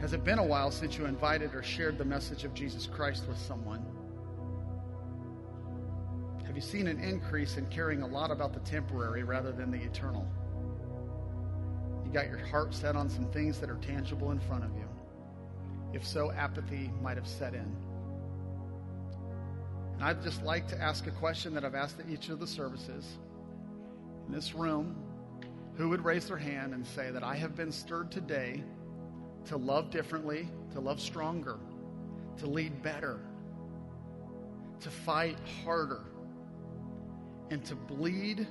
Has 0.00 0.12
it 0.12 0.24
been 0.24 0.38
a 0.38 0.44
while 0.44 0.70
since 0.70 0.96
you 0.96 1.04
invited 1.06 1.54
or 1.54 1.62
shared 1.62 1.98
the 1.98 2.04
message 2.04 2.44
of 2.44 2.54
Jesus 2.54 2.86
Christ 2.86 3.28
with 3.28 3.38
someone? 3.38 3.84
Have 6.54 6.62
you 6.62 6.70
seen 6.70 6.86
an 6.86 7.00
increase 7.00 7.56
in 7.56 7.66
caring 7.66 8.02
a 8.02 8.06
lot 8.06 8.30
about 8.30 8.52
the 8.52 8.60
temporary 8.60 9.24
rather 9.24 9.50
than 9.50 9.72
the 9.72 9.82
eternal? 9.82 10.24
You 12.06 12.12
got 12.12 12.28
your 12.28 12.38
heart 12.38 12.72
set 12.72 12.94
on 12.94 13.10
some 13.10 13.28
things 13.32 13.58
that 13.58 13.68
are 13.68 13.78
tangible 13.78 14.30
in 14.30 14.38
front 14.38 14.62
of 14.62 14.70
you. 14.76 14.88
If 15.92 16.06
so, 16.06 16.30
apathy 16.30 16.92
might 17.02 17.16
have 17.16 17.26
set 17.26 17.54
in. 17.54 17.76
And 19.94 20.04
I'd 20.04 20.22
just 20.22 20.44
like 20.44 20.68
to 20.68 20.80
ask 20.80 21.08
a 21.08 21.10
question 21.10 21.54
that 21.54 21.64
I've 21.64 21.74
asked 21.74 21.98
at 21.98 22.08
each 22.08 22.28
of 22.28 22.38
the 22.38 22.46
services. 22.46 23.18
In 24.28 24.32
this 24.32 24.54
room, 24.54 24.94
who 25.74 25.88
would 25.88 26.04
raise 26.04 26.28
their 26.28 26.36
hand 26.36 26.72
and 26.72 26.86
say 26.86 27.10
that 27.10 27.24
I 27.24 27.34
have 27.34 27.56
been 27.56 27.72
stirred 27.72 28.12
today 28.12 28.62
to 29.46 29.56
love 29.56 29.90
differently, 29.90 30.48
to 30.70 30.78
love 30.78 31.00
stronger, 31.00 31.58
to 32.38 32.46
lead 32.46 32.80
better, 32.80 33.18
to 34.78 34.88
fight 34.88 35.36
harder, 35.64 36.02
and 37.50 37.64
to 37.66 37.74
bleed 37.74 38.46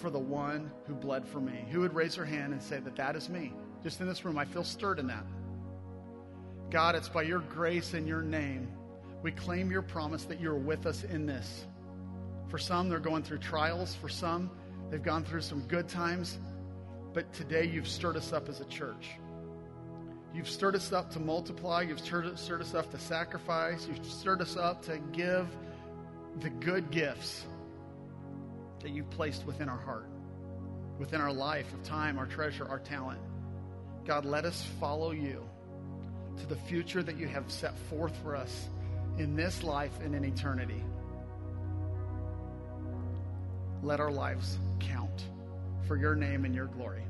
for 0.00 0.10
the 0.10 0.18
one 0.18 0.70
who 0.86 0.94
bled 0.94 1.26
for 1.26 1.40
me. 1.40 1.64
Who 1.70 1.80
would 1.80 1.94
raise 1.94 2.14
her 2.14 2.24
hand 2.24 2.52
and 2.52 2.62
say 2.62 2.78
that 2.80 2.96
that 2.96 3.16
is 3.16 3.28
me? 3.28 3.52
Just 3.82 4.00
in 4.00 4.06
this 4.06 4.24
room, 4.24 4.38
I 4.38 4.44
feel 4.44 4.64
stirred 4.64 4.98
in 4.98 5.06
that. 5.06 5.24
God, 6.70 6.94
it's 6.94 7.08
by 7.08 7.22
your 7.22 7.38
grace 7.40 7.94
and 7.94 8.06
your 8.06 8.22
name. 8.22 8.68
We 9.22 9.30
claim 9.30 9.70
your 9.70 9.82
promise 9.82 10.24
that 10.24 10.40
you're 10.40 10.54
with 10.54 10.86
us 10.86 11.04
in 11.04 11.26
this. 11.26 11.66
For 12.48 12.58
some, 12.58 12.88
they're 12.88 13.00
going 13.00 13.22
through 13.22 13.38
trials. 13.38 13.94
For 13.94 14.08
some, 14.08 14.50
they've 14.90 15.02
gone 15.02 15.24
through 15.24 15.40
some 15.42 15.62
good 15.62 15.88
times. 15.88 16.38
But 17.14 17.32
today, 17.32 17.64
you've 17.64 17.88
stirred 17.88 18.16
us 18.16 18.32
up 18.32 18.48
as 18.48 18.60
a 18.60 18.66
church. 18.66 19.10
You've 20.34 20.50
stirred 20.50 20.76
us 20.76 20.92
up 20.92 21.10
to 21.12 21.20
multiply. 21.20 21.82
You've 21.82 22.00
stirred, 22.00 22.38
stirred 22.38 22.60
us 22.60 22.74
up 22.74 22.90
to 22.90 22.98
sacrifice. 22.98 23.88
You've 23.88 24.04
stirred 24.04 24.42
us 24.42 24.56
up 24.56 24.84
to 24.86 24.98
give 25.12 25.48
the 26.40 26.50
good 26.50 26.90
gifts 26.90 27.46
that 28.86 28.94
you've 28.94 29.10
placed 29.10 29.44
within 29.46 29.68
our 29.68 29.80
heart, 29.80 30.06
within 31.00 31.20
our 31.20 31.32
life 31.32 31.74
of 31.74 31.82
time, 31.82 32.20
our 32.20 32.26
treasure, 32.26 32.64
our 32.68 32.78
talent. 32.78 33.18
God, 34.04 34.24
let 34.24 34.44
us 34.44 34.64
follow 34.78 35.10
you 35.10 35.44
to 36.38 36.46
the 36.46 36.54
future 36.54 37.02
that 37.02 37.16
you 37.16 37.26
have 37.26 37.50
set 37.50 37.76
forth 37.90 38.16
for 38.22 38.36
us 38.36 38.68
in 39.18 39.34
this 39.34 39.64
life 39.64 39.90
and 40.04 40.14
in 40.14 40.24
eternity. 40.24 40.84
Let 43.82 43.98
our 43.98 44.12
lives 44.12 44.56
count 44.78 45.24
for 45.88 45.96
your 45.96 46.14
name 46.14 46.44
and 46.44 46.54
your 46.54 46.66
glory. 46.66 47.02